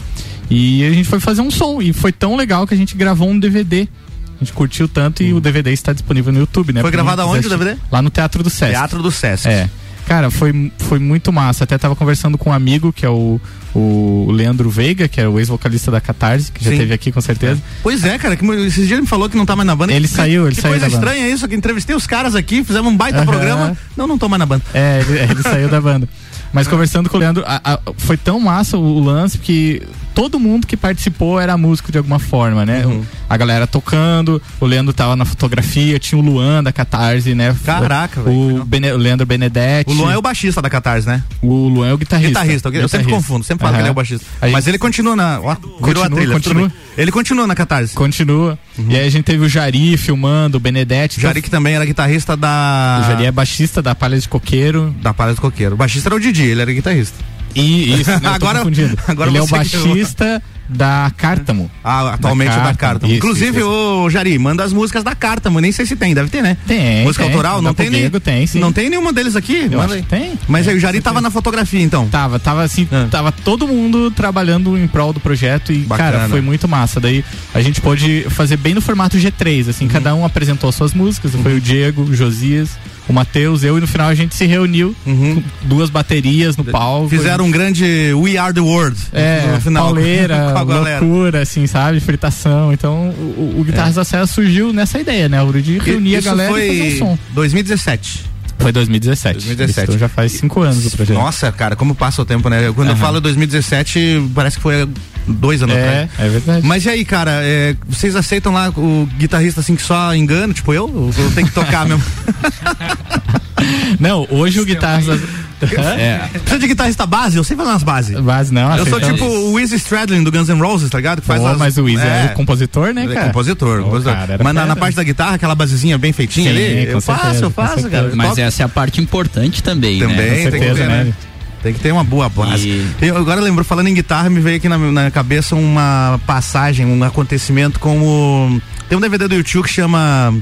E 0.50 0.84
a 0.86 0.92
gente 0.92 1.08
foi 1.08 1.22
fazer 1.22 1.40
um 1.40 1.50
som. 1.50 1.82
E 1.82 1.94
foi 1.94 2.12
tão 2.12 2.36
legal 2.36 2.68
que 2.68 2.74
a 2.74 2.78
gente 2.78 2.98
gravou 2.98 3.30
um 3.30 3.40
DVD. 3.40 3.88
A 4.36 4.44
gente 4.44 4.52
curtiu 4.52 4.90
tanto 4.90 5.24
e 5.24 5.34
o 5.34 5.40
DVD 5.40 5.72
está 5.72 5.94
disponível 5.94 6.34
no 6.34 6.40
YouTube, 6.40 6.74
né? 6.74 6.82
Foi 6.82 6.92
gravado 6.92 7.22
aonde 7.22 7.48
o. 7.48 7.50
DVD? 7.50 7.78
Lá 7.90 8.02
no 8.02 8.10
Teatro 8.10 8.44
do 8.44 8.50
Sesc. 8.50 8.72
Teatro 8.74 9.02
do 9.02 9.10
Sesc. 9.10 9.48
É. 9.48 9.70
Cara, 10.10 10.32
foi, 10.32 10.72
foi 10.80 10.98
muito 10.98 11.32
massa. 11.32 11.64
Até 11.66 11.78
tava 11.78 11.96
conversando 11.96 12.36
com 12.36 12.50
um 12.50 12.54
amigo, 12.54 12.92
que 12.92 13.06
é 13.06 13.10
o, 13.10 13.40
o 13.76 14.32
Leandro 14.32 14.68
Veiga, 14.68 15.08
que 15.08 15.22
é 15.22 15.28
o 15.28 15.38
ex-vocalista 15.40 15.92
da 15.92 16.02
Catarse, 16.02 16.52
que 16.52 16.64
já 16.64 16.72
Sim. 16.72 16.78
esteve 16.78 16.94
aqui 16.96 17.12
com 17.12 17.22
certeza. 17.22 17.62
Pois 17.84 18.04
é, 18.04 18.18
cara, 18.18 18.36
que 18.36 18.44
esses 18.44 18.74
dias 18.88 18.92
ele 18.94 19.02
me 19.02 19.08
falou 19.08 19.30
que 19.30 19.38
não 19.38 19.46
tá 19.46 19.56
mais 19.56 19.68
na 19.68 19.76
banda. 19.76 19.94
Ele 19.94 20.08
Que- 20.08 20.14
saiu, 20.16 20.48
ele 20.48 20.56
que 20.56 20.62
saiu 20.64 20.72
coisa 20.72 20.88
da 20.88 20.92
banda. 20.98 21.06
estranha 21.12 21.32
isso, 21.32 21.48
que 21.48 21.54
entrevistei 21.56 21.96
os 21.96 22.08
caras 22.08 22.34
aqui, 22.34 22.64
fizemos 22.64 22.92
um 22.92 22.98
baita 22.98 23.24
programa. 23.24 23.78
Não, 23.96 24.08
não 24.08 24.18
tô 24.18 24.28
mais 24.28 24.40
na 24.40 24.48
banda. 24.48 24.64
É, 24.74 25.00
ele, 25.08 25.20
ele 25.32 25.44
saiu 25.44 25.70
da 25.70 25.80
banda. 25.80 26.10
Mas 26.52 26.66
conversando 26.68 27.08
com 27.08 27.18
o 27.18 27.20
Leandro, 27.20 27.44
a- 27.46 27.62
a- 27.76 27.80
foi 27.96 28.18
tão 28.18 28.40
massa 28.40 28.78
o, 28.78 28.82
o 28.82 29.00
lance 29.04 29.38
que 29.38 29.84
todo 30.14 30.40
mundo 30.40 30.68
que 30.68 30.76
participou 30.76 31.40
era 31.40 31.58
músico 31.58 31.92
de 31.92 31.98
alguma 31.98 32.20
forma, 32.20 32.66
né? 32.66 32.86
Uhum. 32.86 33.04
A 33.30 33.38
galera 33.38 33.66
tocando, 33.68 34.42
o 34.60 34.66
Leandro 34.66 34.92
tava 34.94 35.16
na 35.16 35.24
fotografia, 35.26 35.98
tinha 36.00 36.20
o 36.20 36.22
Luan 36.22 36.64
da 36.64 36.72
Catarse, 36.72 37.34
né? 37.36 37.56
Caraca, 37.64 38.22
o, 38.22 38.64
Bene- 38.66 38.92
o 38.92 38.98
Leandro 38.98 39.26
Benedetti. 39.26 39.90
O 39.92 39.94
Luan 39.94 40.14
é 40.14 40.18
o 40.18 40.22
baixista 40.22 40.62
da 40.62 40.70
Catarse, 40.70 41.08
né? 41.08 41.24
O 41.42 41.68
Luan 41.68 41.90
é 41.90 41.94
o 41.94 41.98
guitarrista. 41.98 42.30
Guitarrista, 42.42 42.70
eu 42.70 42.88
sempre 42.90 43.08
confundo, 43.10 43.44
sempre 43.46 43.62
falo 43.62 43.74
que 43.74 43.76
Aham. 43.78 43.82
ele 43.84 43.90
é 43.90 43.92
o 43.92 43.96
baixista. 43.96 44.26
Gente- 44.42 44.52
Mas 44.52 44.68
ele 44.68 44.78
continua 44.78 45.16
na. 45.16 45.40
Ó, 45.42 45.56
virou 45.86 46.04
a 46.04 46.10
Continua, 46.10 46.10
trilha. 46.16 46.34
continua. 46.34 46.72
Ele 46.98 47.12
continua 47.12 47.48
na 47.48 47.56
Catarse. 47.56 47.94
Continua. 47.94 48.58
E 48.78 48.96
aí 48.96 49.06
a 49.08 49.10
gente 49.12 49.24
teve 49.26 49.46
o 49.46 49.50
Jari 49.50 49.96
filmando, 49.98 50.58
o 50.58 50.60
Benedetti. 50.60 51.18
O 51.20 51.22
Jari 51.22 51.42
que 51.42 51.50
também 51.50 51.76
era 51.76 51.86
guitarrista 51.86 52.36
da. 52.36 53.02
O 53.04 53.08
Jari 53.08 53.26
é 53.26 53.32
baixista 53.32 53.82
da 53.82 53.94
Palha 53.96 54.20
de 54.20 54.28
Coqueiro. 54.28 54.94
Da 55.02 55.14
Palha 55.14 55.34
do 55.34 55.42
Coqueiro. 55.42 55.76
O 55.76 55.78
baixista 55.78 56.10
era 56.10 56.16
o 56.16 56.20
Didi, 56.20 56.44
ele 56.44 56.62
era 56.62 56.74
guitarrista. 56.74 57.18
E 57.56 58.00
isso, 58.00 58.12
tô 58.22 58.28
Agora- 58.28 58.62
agora 59.08 59.30
Ele 59.30 59.38
é 59.38 59.42
o 59.42 59.48
baixista 59.48 60.42
da 60.70 61.12
Cártamo. 61.18 61.70
Ah, 61.84 62.14
atualmente 62.14 62.52
é 62.52 62.62
da 62.62 62.74
Cártamo. 62.76 63.12
Isso, 63.12 63.18
Inclusive, 63.18 63.58
isso, 63.58 63.68
ô 64.04 64.10
Jari, 64.10 64.38
manda 64.38 64.64
as 64.64 64.72
músicas 64.72 65.04
da 65.04 65.16
Cártamo. 65.16 65.60
Nem 65.60 65.72
sei 65.72 65.86
se 65.86 65.96
tem, 65.96 66.14
deve 66.14 66.30
ter, 66.30 66.44
né? 66.44 66.58
Tem. 66.68 67.04
Música 67.04 67.24
tem. 67.26 67.32
autoral? 67.34 67.56
Da 67.56 67.62
Não 67.64 67.74
tem 67.74 67.90
nem. 67.90 68.10
Tem, 68.10 68.46
sim. 68.46 68.60
Não 68.60 68.72
tem 68.72 68.88
nenhuma 68.90 69.12
deles 69.12 69.36
aqui? 69.36 69.68
Eu 69.72 69.80
Manda 69.80 69.96
aí. 69.96 70.04
tem. 70.04 70.38
Mas 70.48 70.68
aí 70.68 70.78
o 70.78 70.80
Jari 70.80 71.02
tava 71.02 71.22
na 71.22 71.32
fotografia, 71.32 71.82
então. 71.82 72.08
Tava, 72.08 72.38
tava 72.40 72.62
assim, 72.62 72.88
tava 73.10 73.32
todo 73.32 73.68
mundo 73.68 74.12
trabalhando 74.12 74.78
em 74.78 74.88
prol 74.88 75.12
do 75.12 75.20
projeto 75.20 75.74
e, 75.74 75.80
Bacana. 75.80 76.12
cara, 76.12 76.30
foi 76.30 76.42
muito 76.42 76.68
massa. 76.68 77.00
Daí 77.00 77.26
a 77.54 77.62
gente 77.62 77.82
pôde 77.82 78.28
fazer 78.30 78.58
bem 78.58 78.76
no 78.76 78.82
formato 78.82 79.18
G3, 79.18 79.70
assim, 79.70 79.88
cada 79.88 80.14
um 80.14 80.24
apresentou 80.24 80.72
suas 80.72 80.94
músicas, 80.94 81.32
foi 81.42 81.58
o 81.58 81.62
Diego, 81.62 82.04
o 82.04 82.14
Josias, 82.16 82.70
o 83.10 83.14
Matheus, 83.14 83.64
eu 83.64 83.78
e 83.78 83.82
no 83.82 83.88
final 83.88 84.08
a 84.08 84.16
gente 84.16 84.36
se 84.36 84.46
reuniu 84.46 84.96
com 85.04 85.44
duas 85.64 85.90
baterias 85.90 86.56
no 86.56 86.64
palco. 86.64 87.10
Fizeram 87.10 87.46
um 87.46 87.52
grande 87.52 88.14
We 88.14 88.38
Are 88.38 88.54
the 88.54 88.62
World 88.62 88.98
É, 89.12 89.52
no 89.56 89.62
final. 89.62 89.86
pauleira, 89.86 90.54
a 90.58 90.62
loucura, 90.62 91.42
assim, 91.42 91.66
sabe? 91.68 92.00
Fritação. 92.00 92.72
Então, 92.72 93.10
o, 93.10 93.56
o 93.60 93.64
Guitarras 93.64 93.96
da 93.96 94.04
Serra 94.04 94.28
surgiu 94.28 94.72
nessa 94.72 95.00
ideia, 95.00 95.28
né? 95.28 95.42
O 95.42 95.52
de 95.60 95.80
reunir 95.80 96.16
a 96.16 96.20
Isso 96.20 96.28
galera 96.30 96.52
foi 96.52 96.70
e 96.70 96.78
fazer 96.92 97.04
um 97.04 97.08
som. 97.08 97.20
2017. 97.34 98.26
Foi 98.60 98.72
2017. 98.72 99.34
2017. 99.36 99.84
Então 99.88 99.98
já 100.00 100.10
faz 100.10 100.34
cinco 100.34 100.62
anos 100.62 100.86
o 100.86 100.92
projeto. 100.92 101.16
Nossa, 101.18 101.52
cara, 101.52 101.76
como 101.76 101.96
passa 101.96 102.22
o 102.22 102.26
tempo, 102.26 102.50
né? 102.50 102.72
Quando 102.76 102.90
eu 102.90 102.94
Aham. 102.94 103.02
falo 103.02 103.22
2017, 103.22 104.30
parece 104.36 104.58
que 104.58 104.62
foi 104.62 104.88
dois 105.28 105.64
anos 105.64 105.76
É, 105.76 106.04
atrás. 106.04 106.10
é 106.20 106.30
verdade. 106.30 106.68
Mas 106.68 106.86
e 106.86 106.90
aí, 106.90 107.06
cara, 107.06 107.32
é, 107.44 107.76
vocês 107.88 108.16
aceitam 108.16 108.52
lá 108.54 108.70
o 108.70 109.08
guitarrista 109.18 109.62
assim 109.62 109.76
que 109.76 109.82
só 109.82 110.14
engana, 110.14 110.54
tipo 110.54 110.74
eu? 110.74 110.86
Ou 110.94 111.14
eu 111.18 111.32
tenho 111.32 111.48
que 111.48 111.54
tocar 111.54 111.86
mesmo? 111.88 112.04
Não, 114.00 114.26
hoje 114.30 114.60
o 114.60 114.66
Guitarras 114.66 115.06
da... 115.06 115.18
É. 115.62 116.28
Precisa 116.40 116.60
de 116.60 116.68
guitarrista 116.68 117.06
base? 117.06 117.38
Eu 117.38 117.44
sei 117.44 117.56
fazer 117.58 117.70
umas 117.70 117.84
bases. 117.84 118.20
Base 118.20 118.54
não, 118.54 118.76
Eu 118.78 118.86
sou 118.86 119.00
tipo 119.00 119.26
o 119.26 119.60
Izzy 119.60 119.76
Stradlin 119.76 120.24
do 120.24 120.32
Guns 120.32 120.48
N' 120.50 120.60
Roses, 120.62 120.90
tá 120.90 120.98
ligado? 120.98 121.22
Que 121.22 121.28
faz 121.28 121.42
Pô, 121.42 121.48
as- 121.48 121.58
mas 121.58 121.78
o 121.78 121.88
Izzy 121.90 122.02
é 122.06 122.30
o 122.32 122.36
compositor, 122.36 122.94
né, 122.94 123.06
é 123.06 123.08
cara? 123.14 123.26
compositor, 123.28 123.80
Ô, 123.82 123.84
compositor. 123.84 124.14
cara, 124.14 124.40
Mas 124.44 124.54
na, 124.54 124.66
na 124.66 124.76
parte 124.76 124.96
da 124.96 125.04
guitarra, 125.04 125.36
aquela 125.36 125.56
basezinha 125.56 125.98
bem 125.98 126.14
feitinha 126.14 126.52
Sim, 126.52 126.58
ali, 126.58 126.86
eu 126.88 127.02
faço, 127.02 127.22
certeza, 127.24 127.46
eu 127.46 127.50
faço, 127.52 127.74
certeza. 127.76 127.90
cara. 127.90 128.08
Eu 128.10 128.16
Mas 128.16 128.30
toco. 128.30 128.42
essa 128.42 128.64
é 128.64 128.66
a 128.66 128.70
parte 128.70 129.02
importante 129.02 129.62
também, 129.64 130.00
Também, 130.00 130.16
né? 130.16 130.24
tem 130.28 130.36
que 130.46 130.52
certeza, 130.52 130.76
ter, 130.76 130.88
né? 130.88 131.04
né? 131.06 131.14
Tem 131.62 131.74
que 131.74 131.80
ter 131.82 131.92
uma 131.92 132.04
boa 132.06 132.30
base. 132.30 132.68
E- 132.70 132.88
Tem- 133.00 133.10
agora 133.10 133.42
lembro, 133.42 133.66
falando 133.66 133.88
em 133.88 133.94
guitarra, 133.94 134.30
me 134.30 134.40
veio 134.40 134.56
aqui 134.58 134.70
na, 134.70 134.78
na 134.78 135.12
cabeça 135.12 135.56
uma 135.58 136.18
passagem, 136.26 136.86
um 136.86 137.04
acontecimento 137.04 137.80
com 137.82 138.00
o. 138.00 138.62
Tem 138.88 138.98
um 138.98 139.02
DVD 139.02 139.28
do 139.28 139.36
YouTube 139.36 139.66
que 139.66 139.74
chama. 139.74 140.34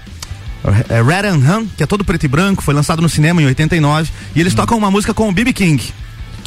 É, 0.89 1.01
Red 1.01 1.27
and 1.27 1.37
Hun, 1.37 1.67
que 1.77 1.83
é 1.83 1.85
todo 1.85 2.03
preto 2.03 2.23
e 2.25 2.27
branco, 2.27 2.61
foi 2.63 2.73
lançado 2.73 3.01
no 3.01 3.09
cinema 3.09 3.41
em 3.41 3.45
89. 3.45 4.09
E 4.35 4.39
eles 4.39 4.53
tocam 4.53 4.77
uma 4.77 4.91
música 4.91 5.13
com 5.13 5.29
o 5.29 5.31
B.B. 5.31 5.53
King. 5.53 5.81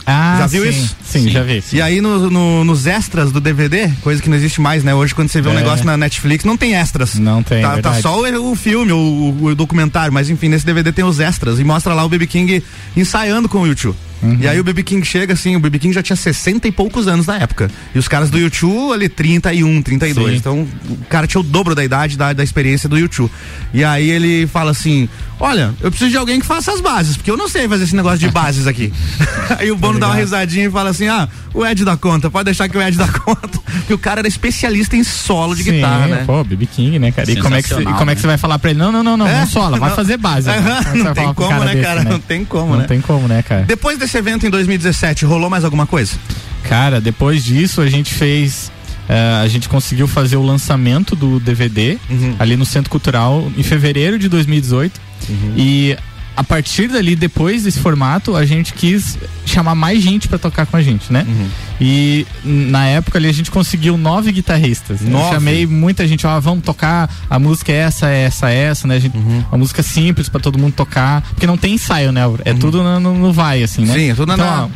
Ah, 0.06 0.36
já 0.40 0.46
viu 0.46 0.62
sim, 0.64 0.68
isso? 0.70 0.96
Sim, 1.04 1.28
já 1.28 1.42
vi. 1.42 1.62
E 1.72 1.80
aí 1.80 2.00
no- 2.00 2.30
no- 2.30 2.64
nos 2.64 2.86
extras 2.86 3.30
do 3.30 3.38
DVD, 3.40 3.88
coisa 4.02 4.20
que 4.20 4.28
não 4.30 4.36
existe 4.36 4.60
mais, 4.60 4.82
né? 4.82 4.94
Hoje 4.94 5.14
quando 5.14 5.28
você 5.28 5.40
vê 5.42 5.48
um 5.50 5.52
É. 5.52 5.56
negócio 5.56 5.84
na 5.84 5.96
Netflix, 5.96 6.44
não 6.44 6.56
tem 6.56 6.74
extras. 6.74 7.14
Não 7.16 7.42
tem, 7.42 7.62
Tá, 7.62 7.78
tá 7.80 7.94
só 8.00 8.18
o, 8.20 8.50
o 8.50 8.56
filme, 8.56 8.90
o, 8.92 9.36
o 9.44 9.54
documentário, 9.54 10.12
mas 10.12 10.30
enfim, 10.30 10.48
nesse 10.48 10.64
DVD 10.66 10.90
tem 10.90 11.04
os 11.04 11.20
extras 11.20 11.60
e 11.60 11.64
mostra 11.64 11.92
lá 11.94 12.02
o 12.04 12.08
BB 12.08 12.26
King 12.26 12.64
ensaiando 12.96 13.48
com 13.48 13.60
o 13.60 13.66
YouTube. 13.66 13.94
Uhum. 14.22 14.38
E 14.40 14.46
aí 14.48 14.60
o 14.60 14.64
BB 14.64 14.82
King 14.82 15.06
chega 15.06 15.32
assim, 15.34 15.56
o 15.56 15.60
BB 15.60 15.78
King 15.78 15.94
já 15.94 16.02
tinha 16.02 16.16
60 16.16 16.68
e 16.68 16.72
poucos 16.72 17.08
anos 17.08 17.26
na 17.26 17.36
época. 17.38 17.70
E 17.94 17.98
os 17.98 18.06
caras 18.08 18.28
do 18.30 18.38
YouTube 18.38 18.92
ali 18.92 19.08
31, 19.08 19.82
32. 19.82 20.30
Sim. 20.32 20.36
Então 20.36 20.68
o 20.88 20.96
cara 21.08 21.26
tinha 21.26 21.40
o 21.40 21.44
dobro 21.44 21.74
da 21.74 21.82
idade 21.84 22.16
da, 22.16 22.32
da 22.32 22.42
experiência 22.44 22.88
do 22.88 22.98
YouTube. 22.98 23.30
E 23.72 23.82
aí 23.84 24.10
ele 24.10 24.46
fala 24.46 24.70
assim: 24.72 25.08
Olha, 25.38 25.72
eu 25.80 25.90
preciso 25.90 26.10
de 26.10 26.16
alguém 26.16 26.38
que 26.40 26.46
faça 26.46 26.72
as 26.72 26.80
bases, 26.80 27.16
porque 27.16 27.30
eu 27.30 27.36
não 27.36 27.48
sei 27.48 27.66
fazer 27.68 27.84
esse 27.84 27.96
negócio 27.96 28.18
de 28.18 28.28
bases 28.32 28.66
aqui. 28.66 28.92
aí 29.58 29.70
o 29.70 29.76
Bono 29.76 29.98
dá 29.98 30.08
uma 30.08 30.16
risadinha 30.16 30.66
e 30.66 30.70
fala 30.70 30.90
assim: 30.90 31.08
Ah, 31.08 31.28
o 31.54 31.64
Ed 31.64 31.84
dá 31.84 31.96
conta, 31.96 32.30
pode 32.30 32.44
deixar 32.44 32.68
que 32.68 32.76
o 32.76 32.82
Ed 32.82 32.96
dá 32.98 33.08
conta. 33.24 33.58
Porque 33.80 33.94
o 33.94 33.98
cara 33.98 34.20
era 34.20 34.28
especialista 34.28 34.96
em 34.96 35.02
solo 35.04 35.54
de 35.54 35.62
Sim, 35.62 35.72
guitarra, 35.72 36.06
né? 36.08 36.24
Pô, 36.26 36.44
BB 36.44 36.66
King, 36.66 36.98
né, 36.98 37.10
cara? 37.12 37.30
E 37.30 37.36
como 37.40 37.54
é 37.54 37.62
que, 37.62 37.68
você- 37.68 37.84
como 37.84 38.10
é 38.10 38.14
que 38.14 38.20
você 38.20 38.26
vai 38.26 38.36
falar 38.38 38.58
pra 38.58 38.70
ele? 38.70 38.78
Não, 38.78 38.92
não, 38.92 39.02
não, 39.02 39.16
não, 39.16 39.26
É? 39.26 39.40
não 39.40 39.46
sola, 39.46 39.78
vai 39.78 39.88
Não. 39.90 39.96
fazer 39.96 40.16
base. 40.16 40.48
né? 40.48 40.56
É 40.56 40.84
que 40.84 40.90
você 40.90 40.98
não 40.98 41.04
vai 41.04 41.14
tem 41.14 41.34
como, 41.34 41.60
né, 41.60 41.72
desse, 41.72 41.82
cara? 41.84 42.04
Não 42.04 42.20
tem 42.20 42.44
como, 42.44 42.72
Não 42.72 42.78
né? 42.78 42.84
tem 42.86 43.00
como, 43.00 43.28
né, 43.28 43.42
cara? 43.42 43.62
Depois 43.62 43.98
desse 43.98 44.09
evento 44.18 44.46
em 44.46 44.50
2017, 44.50 45.24
rolou 45.24 45.48
mais 45.50 45.64
alguma 45.64 45.86
coisa? 45.86 46.16
Cara, 46.62 47.00
depois 47.00 47.44
disso 47.44 47.80
a 47.80 47.88
gente 47.88 48.12
fez. 48.14 48.70
eh, 49.08 49.40
a 49.42 49.48
gente 49.48 49.68
conseguiu 49.68 50.06
fazer 50.06 50.36
o 50.36 50.42
lançamento 50.42 51.16
do 51.16 51.40
DVD 51.40 51.98
Uhum. 52.08 52.36
ali 52.38 52.56
no 52.56 52.64
Centro 52.64 52.90
Cultural 52.90 53.50
em 53.56 53.62
fevereiro 53.62 54.18
de 54.18 54.28
2018. 54.28 55.00
Uhum. 55.28 55.54
E 55.56 55.96
a 56.40 56.44
partir 56.44 56.88
dali, 56.88 57.14
depois 57.14 57.64
desse 57.64 57.78
formato, 57.80 58.34
a 58.34 58.46
gente 58.46 58.72
quis 58.72 59.18
chamar 59.44 59.74
mais 59.74 60.02
gente 60.02 60.26
pra 60.26 60.38
tocar 60.38 60.64
com 60.64 60.74
a 60.76 60.82
gente, 60.82 61.12
né? 61.12 61.26
Uhum. 61.28 61.48
E 61.80 62.26
na 62.42 62.86
época 62.86 63.18
ali 63.18 63.28
a 63.28 63.32
gente 63.32 63.50
conseguiu 63.50 63.98
nove 63.98 64.32
guitarristas. 64.32 65.02
Eu 65.02 65.10
Nove? 65.10 65.34
chamei 65.34 65.66
muita 65.66 66.06
gente, 66.08 66.26
ó, 66.26 66.40
vamos 66.40 66.64
tocar, 66.64 67.10
a 67.28 67.38
música 67.38 67.70
é 67.72 67.76
essa, 67.76 68.08
é 68.08 68.22
essa, 68.22 68.50
é 68.50 68.54
essa, 68.56 68.88
né? 68.88 68.96
A 68.96 68.98
gente, 68.98 69.16
Uhum. 69.16 69.44
Uma 69.52 69.58
música 69.58 69.82
simples 69.82 70.28
pra 70.30 70.40
todo 70.40 70.58
mundo 70.58 70.72
tocar, 70.72 71.20
porque 71.22 71.46
não 71.46 71.58
tem 71.58 71.74
ensaio, 71.74 72.10
né? 72.10 72.22
É 72.46 72.54
tudo 72.54 72.82
no, 72.82 72.98
no- 72.98 73.14
no 73.18 73.32
vai, 73.32 73.62
assim, 73.62 73.84
né? 73.84 73.92
Sim, 73.92 74.10
é 74.10 74.14
tudo 74.14 74.28
na- 74.28 74.34
Então, 74.34 74.70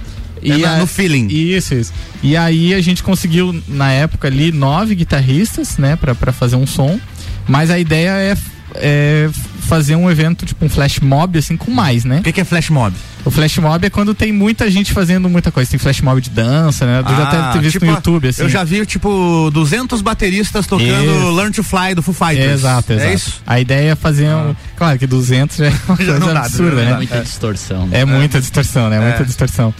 ó, 0.44 0.54
é 0.54 0.58
na- 0.58 0.74
a- 0.74 0.78
no 0.80 0.86
feeling. 0.86 1.28
Isso, 1.28 1.74
isso. 1.74 1.92
E 2.22 2.36
aí 2.36 2.74
a 2.74 2.80
gente 2.82 3.02
conseguiu, 3.02 3.58
na 3.66 3.90
época 3.90 4.28
ali, 4.28 4.52
nove 4.52 4.94
guitarristas, 4.94 5.78
né, 5.78 5.96
pra, 5.96 6.14
pra 6.14 6.30
fazer 6.30 6.56
um 6.56 6.66
som. 6.66 7.00
Mas 7.48 7.70
a 7.70 7.78
ideia 7.78 8.10
é, 8.10 8.36
é 8.74 9.28
fazer 9.64 9.96
um 9.96 10.10
evento, 10.10 10.44
tipo 10.44 10.64
um 10.64 10.68
flash 10.68 11.00
mob, 11.00 11.38
assim, 11.38 11.56
com 11.56 11.70
mais, 11.70 12.04
né? 12.04 12.18
O 12.18 12.22
que, 12.22 12.32
que 12.32 12.40
é 12.40 12.44
flash 12.44 12.68
mob? 12.68 12.94
O 13.24 13.30
flash 13.30 13.56
mob 13.56 13.86
é 13.86 13.88
quando 13.88 14.14
tem 14.14 14.32
muita 14.32 14.70
gente 14.70 14.92
fazendo 14.92 15.28
muita 15.28 15.50
coisa. 15.50 15.70
Tem 15.70 15.78
flash 15.78 16.02
mob 16.02 16.20
de 16.20 16.28
dança, 16.28 16.84
né? 16.84 17.02
Tu 17.02 17.10
já 17.10 17.24
deve 17.24 17.52
ter 17.52 17.58
visto 17.60 17.72
tipo, 17.72 17.86
no 17.86 17.92
YouTube, 17.92 18.28
assim. 18.28 18.42
Eu 18.42 18.48
já 18.48 18.62
vi, 18.62 18.84
tipo, 18.84 19.50
200 19.52 20.02
bateristas 20.02 20.66
tocando 20.66 20.90
Isso. 20.90 21.30
Learn 21.30 21.52
to 21.52 21.64
Fly 21.64 21.94
do 21.94 22.02
Foo 22.02 22.12
Fighters. 22.12 22.52
Exato, 22.52 22.92
exato. 22.92 23.08
É 23.08 23.14
isso? 23.14 23.42
A 23.46 23.58
ideia 23.58 23.92
é 23.92 23.94
fazer 23.94 24.28
um. 24.28 24.54
Claro 24.76 24.98
que 24.98 25.06
200 25.06 25.56
já 25.56 25.66
é 25.66 25.68
uma 25.88 25.96
Já 26.04 26.18
coisa 26.18 26.34
dá, 26.34 26.40
absurda, 26.40 26.84
né? 26.84 26.90
dá. 26.90 26.96
Muita 26.96 27.20
distorção. 27.22 27.88
É 27.90 28.04
muita 28.04 28.40
distorção, 28.40 28.90
né? 28.90 28.96
É. 28.96 29.00
Muita 29.00 29.24
distorção. 29.24 29.74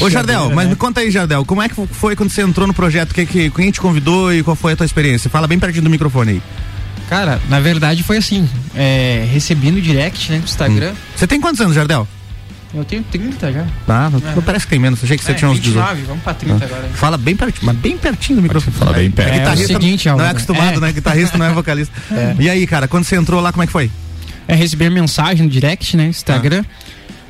Ô 0.00 0.08
Jardel, 0.08 0.50
mas 0.54 0.68
me 0.68 0.76
conta 0.76 1.00
aí, 1.00 1.10
Jardel, 1.10 1.44
como 1.44 1.62
é 1.62 1.68
que 1.68 1.74
foi 1.90 2.14
quando 2.14 2.30
você 2.30 2.42
entrou 2.42 2.66
no 2.66 2.74
projeto? 2.74 3.12
Que, 3.12 3.26
que, 3.26 3.50
quem 3.50 3.70
te 3.70 3.80
convidou 3.80 4.32
e 4.32 4.42
qual 4.42 4.54
foi 4.54 4.74
a 4.74 4.76
tua 4.76 4.86
experiência? 4.86 5.28
Fala 5.28 5.48
bem 5.48 5.58
pertinho 5.58 5.84
do 5.84 5.90
microfone 5.90 6.32
aí. 6.32 6.42
Cara, 7.08 7.40
na 7.48 7.60
verdade 7.60 8.02
foi 8.02 8.16
assim, 8.18 8.48
é, 8.74 9.26
recebi 9.32 9.70
no 9.70 9.80
direct, 9.80 10.32
né, 10.32 10.38
do 10.38 10.44
Instagram. 10.44 10.92
Você 11.14 11.26
tem 11.26 11.40
quantos 11.40 11.60
anos, 11.60 11.74
Jardel? 11.74 12.08
Eu 12.72 12.84
tenho 12.84 13.04
30 13.04 13.52
já. 13.52 13.64
Tá, 13.86 14.10
não, 14.10 14.18
É. 14.18 14.40
parece 14.44 14.66
que 14.66 14.70
tem 14.70 14.80
menos. 14.80 15.02
Achei 15.04 15.16
que 15.16 15.22
você 15.22 15.30
É, 15.30 15.34
tinha 15.34 15.48
uns 15.48 15.60
18. 15.60 15.86
29, 15.86 16.02
vamos 16.08 16.24
pra 16.24 16.34
30 16.34 16.64
agora. 16.64 16.88
Fala 16.94 17.16
bem 17.16 17.36
pertinho, 17.36 17.66
mas 17.66 17.76
bem 17.76 17.96
pertinho 17.96 18.36
do 18.36 18.42
microfone. 18.42 18.76
Fala 18.76 18.92
bem 18.94 19.10
perto. 19.12 19.32
É, 19.32 19.38
Guitarrista 19.38 19.72
é 19.72 19.76
o 19.76 19.80
seguinte, 19.80 20.08
não 20.08 20.20
é 20.20 20.30
acostumado, 20.30 20.76
é. 20.78 20.80
né? 20.80 20.92
Guitarrista 20.92 21.38
não 21.38 21.46
é 21.46 21.52
vocalista. 21.52 21.94
É. 22.10 22.34
E 22.40 22.50
aí, 22.50 22.66
cara, 22.66 22.88
quando 22.88 23.04
você 23.04 23.14
entrou 23.14 23.40
lá, 23.40 23.52
como 23.52 23.62
é 23.62 23.66
que 23.66 23.72
foi? 23.72 23.90
É, 24.48 24.54
recebi 24.56 24.86
a 24.86 24.90
mensagem 24.90 25.44
no 25.44 25.50
direct, 25.50 25.96
né, 25.96 26.06
Instagram. 26.08 26.64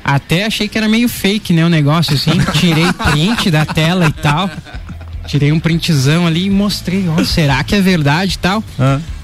Até 0.03 0.45
achei 0.45 0.67
que 0.67 0.77
era 0.77 0.87
meio 0.89 1.07
fake, 1.07 1.53
né, 1.53 1.63
o 1.63 1.69
negócio 1.69 2.15
assim. 2.15 2.31
Tirei 2.59 2.91
print 2.93 3.51
da 3.51 3.65
tela 3.65 4.07
e 4.07 4.13
tal. 4.13 4.49
Tirei 5.27 5.51
um 5.51 5.59
printzão 5.59 6.25
ali 6.27 6.45
e 6.45 6.49
mostrei, 6.49 7.05
ó, 7.07 7.23
será 7.23 7.63
que 7.63 7.75
é 7.75 7.81
verdade 7.81 8.33
e 8.35 8.37
tal? 8.39 8.63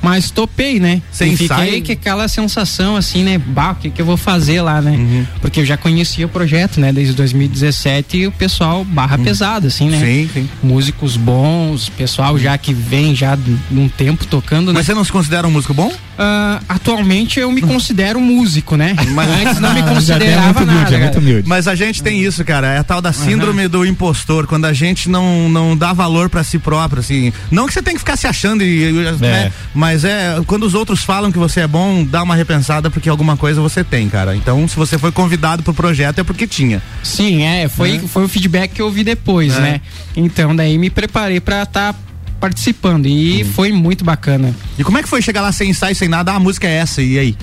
Mas 0.02 0.32
topei, 0.32 0.80
né? 0.80 1.02
Você 1.12 1.26
e 1.26 1.38
fiquei 1.38 1.82
com 1.82 1.92
aquela 1.92 2.28
sensação 2.28 2.96
assim, 2.96 3.24
né? 3.24 3.38
Bah, 3.38 3.72
o 3.72 3.76
que, 3.76 3.90
que 3.90 4.02
eu 4.02 4.06
vou 4.06 4.18
fazer 4.18 4.62
lá, 4.62 4.82
né? 4.82 4.92
Uhum. 4.92 5.26
Porque 5.42 5.60
eu 5.60 5.66
já 5.66 5.78
conhecia 5.78 6.26
o 6.26 6.30
projeto, 6.30 6.80
né? 6.80 6.92
Desde 6.92 7.14
2017 7.14 8.18
e 8.18 8.28
o 8.28 8.32
pessoal 8.32 8.84
barra 8.84 9.18
pesada, 9.18 9.68
assim, 9.68 9.90
né? 9.90 9.98
Uhum. 9.98 10.04
Sim, 10.04 10.30
sim. 10.34 10.50
Músicos 10.64 11.18
bons, 11.18 11.90
pessoal 11.90 12.38
já 12.38 12.58
que 12.58 12.74
vem 12.74 13.16
já 13.16 13.36
de 13.36 13.58
um 13.72 13.88
tempo 13.88 14.26
tocando, 14.26 14.68
né? 14.68 14.74
Mas 14.74 14.86
você 14.86 14.94
não 14.94 15.04
se 15.04 15.12
considera 15.12 15.48
um 15.48 15.52
músico 15.52 15.74
bom? 15.74 15.92
Ah, 16.18 16.62
atualmente 16.70 17.40
eu 17.40 17.52
me 17.52 17.62
considero 17.62 18.20
músico, 18.20 18.76
né? 18.76 18.96
Mas 19.14 19.30
antes 19.30 19.60
não 19.60 19.74
me 19.74 19.82
é 19.82 19.84
considerava 19.84 20.46
muito 20.46 20.64
humilde, 20.64 20.84
nada. 20.84 20.96
é 20.96 21.00
muito 21.00 21.14
cara. 21.14 21.20
humilde. 21.20 21.50
Mas 21.50 21.68
a 21.68 21.76
gente 21.76 22.04
tem 22.04 22.22
isso, 22.24 22.46
cara. 22.46 22.68
É 22.74 22.78
a 22.78 22.84
tal 22.84 23.02
da 23.02 23.12
síndrome 23.12 23.68
do 23.68 23.86
impostor, 23.86 24.48
quando 24.48 24.66
a 24.66 24.74
gente 24.74 25.10
não, 25.10 25.50
não 25.50 25.76
dá 25.76 25.94
valor 25.94 26.30
pra 26.30 26.44
si 26.44 26.60
próprio, 26.60 27.00
assim. 27.00 27.34
Não 27.50 27.68
que 27.68 27.74
você 27.74 27.82
tem 27.82 27.94
que 27.96 28.00
ficar 28.00 28.18
se 28.18 28.28
achando, 28.28 28.64
e, 28.64 28.92
né? 29.20 29.52
mas 29.74 29.91
é 30.04 30.42
quando 30.48 30.64
os 30.64 30.74
outros 30.74 31.04
falam 31.04 31.32
que 31.32 31.38
você 31.38 31.62
é 31.62 31.68
bom, 31.68 32.04
dá 32.04 32.24
uma 32.24 32.36
repensada 32.36 32.90
porque 32.90 33.10
alguma 33.10 33.36
coisa 33.38 33.62
você 33.62 33.84
tem, 33.84 34.08
cara. 34.10 34.36
Então, 34.36 34.68
se 34.68 34.76
você 34.76 34.98
foi 34.98 35.12
convidado 35.12 35.62
pro 35.64 35.74
projeto 35.74 36.20
é 36.20 36.24
porque 36.24 36.48
tinha. 36.48 36.82
Sim, 37.04 37.44
é, 37.44 37.68
foi, 37.68 38.00
foi 38.00 38.24
o 38.24 38.28
feedback 38.28 38.72
que 38.74 38.82
eu 38.82 38.86
ouvi 38.88 39.04
depois, 39.04 39.56
É. 39.56 39.60
né? 39.60 39.82
Então 40.16 40.56
daí 40.56 40.78
me 40.78 40.90
preparei 40.90 41.40
pra 41.40 41.64
estar 41.64 41.96
participando 42.40 43.06
e 43.06 43.44
foi 43.44 43.72
muito 43.72 44.04
bacana. 44.04 44.56
E 44.78 44.84
como 44.84 44.98
é 44.98 45.04
que 45.04 45.10
foi 45.10 45.22
chegar 45.22 45.42
lá 45.42 45.52
sem 45.52 45.70
ensaio, 45.70 45.96
sem 45.96 46.08
nada? 46.10 46.32
Ah, 46.32 46.36
a 46.36 46.40
música 46.40 46.68
é 46.68 46.78
essa, 46.78 47.02
e 47.02 47.20
aí? 47.20 47.38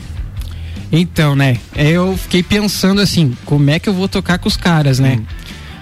Então, 0.90 1.36
né, 1.36 1.58
eu 1.76 2.16
fiquei 2.16 2.42
pensando 2.42 3.00
assim, 3.00 3.36
como 3.44 3.68
é 3.70 3.78
que 3.78 3.88
eu 3.88 3.92
vou 3.94 4.08
tocar 4.08 4.38
com 4.38 4.48
os 4.48 4.56
caras, 4.56 4.98
né? 4.98 5.20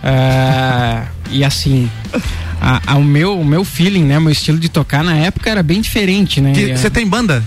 Ah, 0.03 1.07
e 1.31 1.45
assim, 1.45 1.91
a- 2.87 2.97
o, 2.97 3.05
meu, 3.05 3.39
o 3.39 3.45
meu 3.45 3.65
feeling, 3.65 4.05
né, 4.05 4.19
meu 4.19 4.33
estilo 4.33 4.59
de 4.59 4.69
tocar 4.69 5.03
na 5.05 5.17
época 5.17 5.51
era 5.51 5.63
bem 5.63 5.81
diferente, 5.81 6.41
né? 6.41 6.53
Você 6.77 6.91
tem 6.91 7.07
banda? 7.07 7.43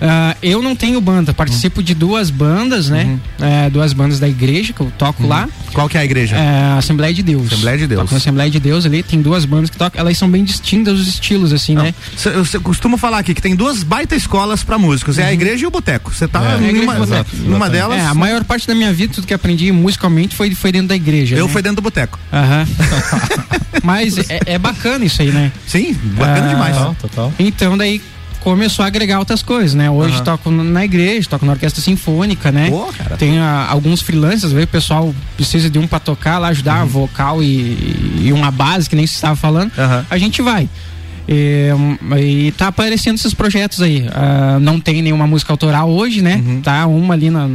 Ah, 0.00 0.36
eu 0.42 0.62
não 0.62 0.76
tenho 0.76 1.00
banda, 1.00 1.34
participo 1.34 1.82
de 1.82 1.92
duas 1.94 2.30
bandas, 2.30 2.88
né? 2.88 3.18
É, 3.40 3.68
duas 3.68 3.92
bandas 3.92 4.20
da 4.20 4.28
igreja 4.28 4.72
que 4.72 4.80
eu 4.80 4.92
toco 4.96 5.26
lá. 5.26 5.48
Qual 5.72 5.88
que 5.88 5.96
é 5.96 6.00
a 6.00 6.04
igreja? 6.04 6.36
É, 6.36 6.78
Assembleia 6.78 7.12
de 7.12 7.22
Deus. 7.22 7.46
Assembleia 7.52 7.78
de 7.78 7.86
Deus. 7.86 8.00
Toco 8.02 8.12
na 8.12 8.18
Assembleia 8.18 8.50
de 8.50 8.60
Deus 8.60 8.86
ali, 8.86 9.02
tem 9.02 9.20
duas 9.20 9.44
bandas 9.44 9.70
que 9.70 9.76
tocam, 9.76 10.00
elas 10.00 10.16
são 10.16 10.30
bem 10.30 10.44
distintas 10.44 10.98
os 11.00 11.08
estilos, 11.08 11.52
assim, 11.52 11.74
né? 11.74 11.92
Cê- 12.16 12.28
Eu 12.30 12.44
cê- 12.44 12.58
costumo 12.60 12.96
falar 12.96 13.18
aqui 13.18 13.34
que 13.34 13.42
tem 13.42 13.56
duas 13.56 13.82
baita 13.82 14.14
escolas 14.14 14.62
pra 14.62 14.78
músicos. 14.78 15.18
É 15.18 15.24
a 15.24 15.32
igreja 15.32 15.64
e 15.64 15.66
o 15.66 15.70
boteco. 15.70 16.14
Você 16.14 16.28
tá 16.28 16.42
É, 16.42 16.52
a 16.52 16.56
igreja 16.56 16.80
numa, 16.80 16.92
e 16.94 16.96
o 16.96 17.00
boteco. 17.06 17.36
numa 17.38 17.68
delas. 17.70 17.98
É, 17.98 18.06
a 18.06 18.14
maior 18.14 18.44
parte 18.44 18.66
da 18.68 18.74
minha 18.74 18.92
vida, 18.92 19.14
tudo 19.14 19.26
que 19.26 19.34
aprendi 19.34 19.70
musicalmente 19.72 20.36
foi, 20.36 20.54
foi 20.54 20.70
dentro 20.72 20.88
da 20.88 20.96
igreja. 20.96 21.36
Eu 21.36 21.46
né? 21.46 21.52
fui 21.52 21.60
dentro 21.62 21.76
do 21.76 21.82
boteco. 21.82 22.18
Aham. 22.32 22.66
Mas 23.82 24.16
é, 24.30 24.40
é 24.46 24.58
bacana 24.58 25.04
isso 25.04 25.22
aí, 25.22 25.30
né? 25.30 25.52
Sim, 25.66 25.92
bacana 26.16 26.48
demais. 26.48 26.76
Total, 27.00 27.32
Então 27.38 27.76
daí 27.76 28.00
começou 28.48 28.82
a 28.82 28.88
agregar 28.88 29.18
outras 29.18 29.42
coisas, 29.42 29.74
né? 29.74 29.90
Hoje 29.90 30.14
Aham. 30.16 30.24
toco 30.24 30.50
na 30.50 30.84
igreja, 30.84 31.28
toco 31.28 31.44
na 31.44 31.52
orquestra 31.52 31.82
sinfônica, 31.82 32.50
né? 32.50 32.70
Pô, 32.70 32.86
cara. 32.96 33.16
Tem 33.16 33.38
ah, 33.38 33.66
alguns 33.68 34.00
freelancers, 34.00 34.52
o 34.52 34.66
pessoal 34.66 35.14
precisa 35.36 35.68
de 35.68 35.78
um 35.78 35.86
pra 35.86 35.98
tocar 36.00 36.38
lá, 36.38 36.48
ajudar 36.48 36.82
Uhum. 36.82 36.88
vocal 36.88 37.42
e, 37.42 38.22
e 38.22 38.32
uma 38.32 38.50
base, 38.50 38.88
que 38.88 38.96
nem 38.96 39.06
você 39.06 39.14
estava 39.14 39.36
falando. 39.36 39.70
A 40.10 40.16
gente 40.16 40.40
vai. 40.40 40.68
E, 41.28 41.70
hum, 41.74 41.98
e 42.16 42.52
tá 42.52 42.68
aparecendo 42.68 43.16
esses 43.16 43.34
projetos 43.34 43.82
aí. 43.82 44.08
Ah, 44.12 44.58
não 44.60 44.80
tem 44.80 45.02
nenhuma 45.02 45.26
música 45.26 45.52
autoral 45.52 45.90
hoje, 45.90 46.22
né? 46.22 46.42
Tá 46.62 46.86
uma 46.86 47.12
ali 47.14 47.28
na. 47.28 47.48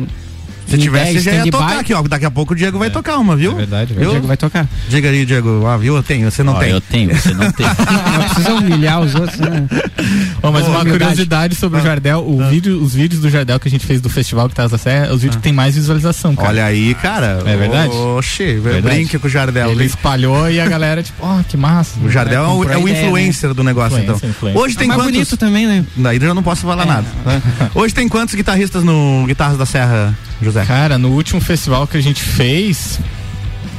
Se 0.67 0.77
tivesse, 0.77 1.13
10, 1.13 1.23
já 1.23 1.31
ia 1.45 1.51
tocar 1.51 1.79
aqui, 1.79 1.93
ó. 1.93 2.01
Daqui 2.03 2.25
a 2.25 2.31
pouco 2.31 2.53
o 2.53 2.55
Diego 2.55 2.79
vai 2.79 2.89
tocar 2.89 3.17
uma, 3.17 3.35
viu? 3.35 3.51
É 3.51 3.55
verdade, 3.55 3.93
O 3.93 3.95
Diego 4.09 4.27
vai 4.27 4.37
tocar. 4.37 4.67
Diga 4.89 5.09
aí, 5.09 5.25
Diego. 5.25 5.65
Ah, 5.67 5.77
viu? 5.77 5.95
Eu 5.95 6.03
tenho, 6.03 6.29
você 6.31 6.41
não 6.43 6.53
Ó, 6.53 6.59
tem. 6.59 6.69
eu 6.71 6.81
tenho, 6.81 7.15
você 7.15 7.33
não 7.33 7.51
tem. 7.51 7.65
Não 8.13 8.23
precisa 8.25 8.53
humilhar 8.53 9.01
os 9.01 9.13
outros, 9.15 9.39
né? 9.39 9.67
Ó, 10.41 10.51
mas 10.51 10.63
Ô, 10.63 10.67
uma 10.69 10.79
humildade. 10.81 10.89
curiosidade 10.91 11.55
sobre 11.55 11.79
o 11.79 11.83
Jardel, 11.83 12.19
o 12.27 12.47
vídeo, 12.49 12.81
os 12.81 12.93
vídeos 12.93 13.21
do 13.21 13.29
Jardel 13.29 13.59
que 13.59 13.67
a 13.67 13.71
gente 13.71 13.85
fez 13.85 13.99
do 14.01 14.09
Festival 14.09 14.47
Guitarras 14.47 14.71
da 14.71 14.77
Serra, 14.77 15.13
os 15.13 15.21
vídeos 15.21 15.37
que 15.37 15.41
tem 15.41 15.53
mais 15.53 15.75
visualização, 15.75 16.35
cara. 16.35 16.49
Olha 16.49 16.65
aí, 16.65 16.93
cara. 16.95 17.41
É 17.45 17.55
verdade? 17.55 17.93
Oxê, 17.93 18.55
Verdade. 18.55 18.81
brinque 18.95 19.17
com 19.19 19.27
o 19.27 19.29
Jardel. 19.29 19.71
Ele 19.71 19.85
espalhou 19.85 20.49
e 20.49 20.59
a 20.59 20.67
galera, 20.67 21.01
tipo, 21.03 21.25
ó, 21.25 21.41
que 21.47 21.57
massa. 21.57 21.99
O 22.03 22.09
Jardel 22.09 22.43
é, 22.43 22.47
o, 22.47 22.51
comprou 22.57 22.73
é 22.73 22.77
o 22.77 22.87
ideia, 22.87 23.05
influencer 23.05 23.49
né? 23.49 23.53
do 23.55 23.63
negócio, 23.63 23.97
Influencer, 23.97 24.15
então. 24.17 24.29
influencer. 24.29 24.61
Hoje 24.61 24.75
tem 24.77 24.85
É 24.85 24.87
mais 24.87 24.99
quantos... 25.01 25.13
bonito 25.13 25.37
também, 25.37 25.67
né? 25.67 25.85
Daí 25.95 26.17
eu 26.21 26.33
não 26.33 26.43
posso 26.43 26.61
falar 26.63 26.85
nada. 26.85 27.05
né? 27.25 27.41
Hoje 27.75 27.93
tem 27.93 28.07
quantos 28.07 28.35
guitarristas 28.35 28.83
no 28.83 29.25
Guitarras 29.27 29.57
da 29.57 29.65
Serra, 29.65 30.17
José? 30.43 30.65
Cara, 30.65 30.97
no 30.97 31.09
último 31.09 31.39
festival 31.41 31.87
que 31.87 31.97
a 31.97 32.01
gente 32.01 32.23
fez, 32.23 32.99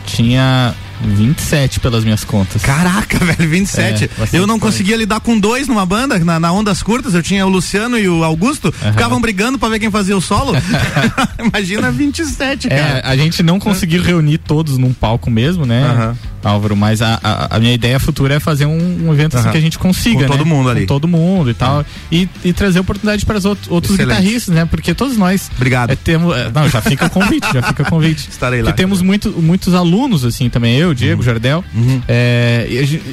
tinha 0.06 0.74
27 1.02 1.80
pelas 1.80 2.04
minhas 2.04 2.24
contas. 2.24 2.62
Caraca, 2.62 3.18
velho, 3.24 3.48
27. 3.50 4.04
É, 4.04 4.10
eu 4.32 4.46
não 4.46 4.58
conseguia 4.58 4.96
lidar 4.96 5.20
com 5.20 5.38
dois 5.38 5.66
numa 5.68 5.84
banda, 5.86 6.18
na, 6.18 6.38
na 6.40 6.52
Ondas 6.52 6.82
Curtas, 6.82 7.14
eu 7.14 7.22
tinha 7.22 7.46
o 7.46 7.48
Luciano 7.48 7.98
e 7.98 8.08
o 8.08 8.24
Augusto, 8.24 8.72
ficavam 8.72 9.20
brigando 9.20 9.58
pra 9.58 9.68
ver 9.68 9.78
quem 9.78 9.90
fazia 9.90 10.16
o 10.16 10.20
solo. 10.20 10.52
Imagina 11.38 11.90
27, 11.90 12.68
É, 12.68 12.70
cara. 12.76 13.02
a 13.04 13.16
gente 13.16 13.42
não 13.42 13.58
conseguiu 13.58 14.02
reunir 14.02 14.38
todos 14.38 14.78
num 14.78 14.92
palco 14.92 15.30
mesmo, 15.30 15.64
né, 15.66 15.84
Aham. 15.84 16.16
Álvaro? 16.44 16.76
Mas 16.76 17.00
a, 17.00 17.18
a, 17.22 17.56
a 17.56 17.58
minha 17.58 17.72
ideia 17.72 17.98
futura 17.98 18.34
é 18.34 18.40
fazer 18.40 18.66
um, 18.66 19.06
um 19.08 19.12
evento 19.14 19.34
assim 19.34 19.44
Aham. 19.46 19.52
que 19.52 19.58
a 19.58 19.60
gente 19.62 19.78
consiga, 19.78 20.16
Com 20.16 20.20
né? 20.20 20.28
todo 20.28 20.44
mundo 20.44 20.68
ali. 20.68 20.80
Com 20.82 20.86
todo 20.86 21.08
mundo 21.08 21.50
e 21.50 21.54
tal. 21.54 21.84
E, 22.12 22.28
e 22.44 22.52
trazer 22.52 22.80
oportunidade 22.80 23.24
para 23.24 23.38
os 23.38 23.46
outros, 23.46 23.70
outros 23.70 23.96
guitarristas, 23.96 24.54
né? 24.54 24.66
Porque 24.66 24.92
todos 24.92 25.16
nós. 25.16 25.50
Obrigado. 25.56 25.90
É, 25.90 25.96
temos, 25.96 26.36
é, 26.36 26.50
não, 26.54 26.68
já 26.68 26.82
fica 26.82 27.06
o 27.06 27.10
convite, 27.10 27.46
já 27.50 27.62
fica 27.62 27.82
o 27.82 27.86
convite. 27.86 28.28
Estarei 28.30 28.60
lá. 28.60 28.66
Porque 28.66 28.82
temos 28.82 29.00
muito, 29.00 29.30
muitos 29.30 29.72
alunos, 29.72 30.22
assim, 30.22 30.50
também. 30.50 30.76
Eu, 30.76 30.83
Diego, 30.92 31.22
Jardel. 31.22 31.64
Uhum. 31.74 32.02
É, 32.08 32.66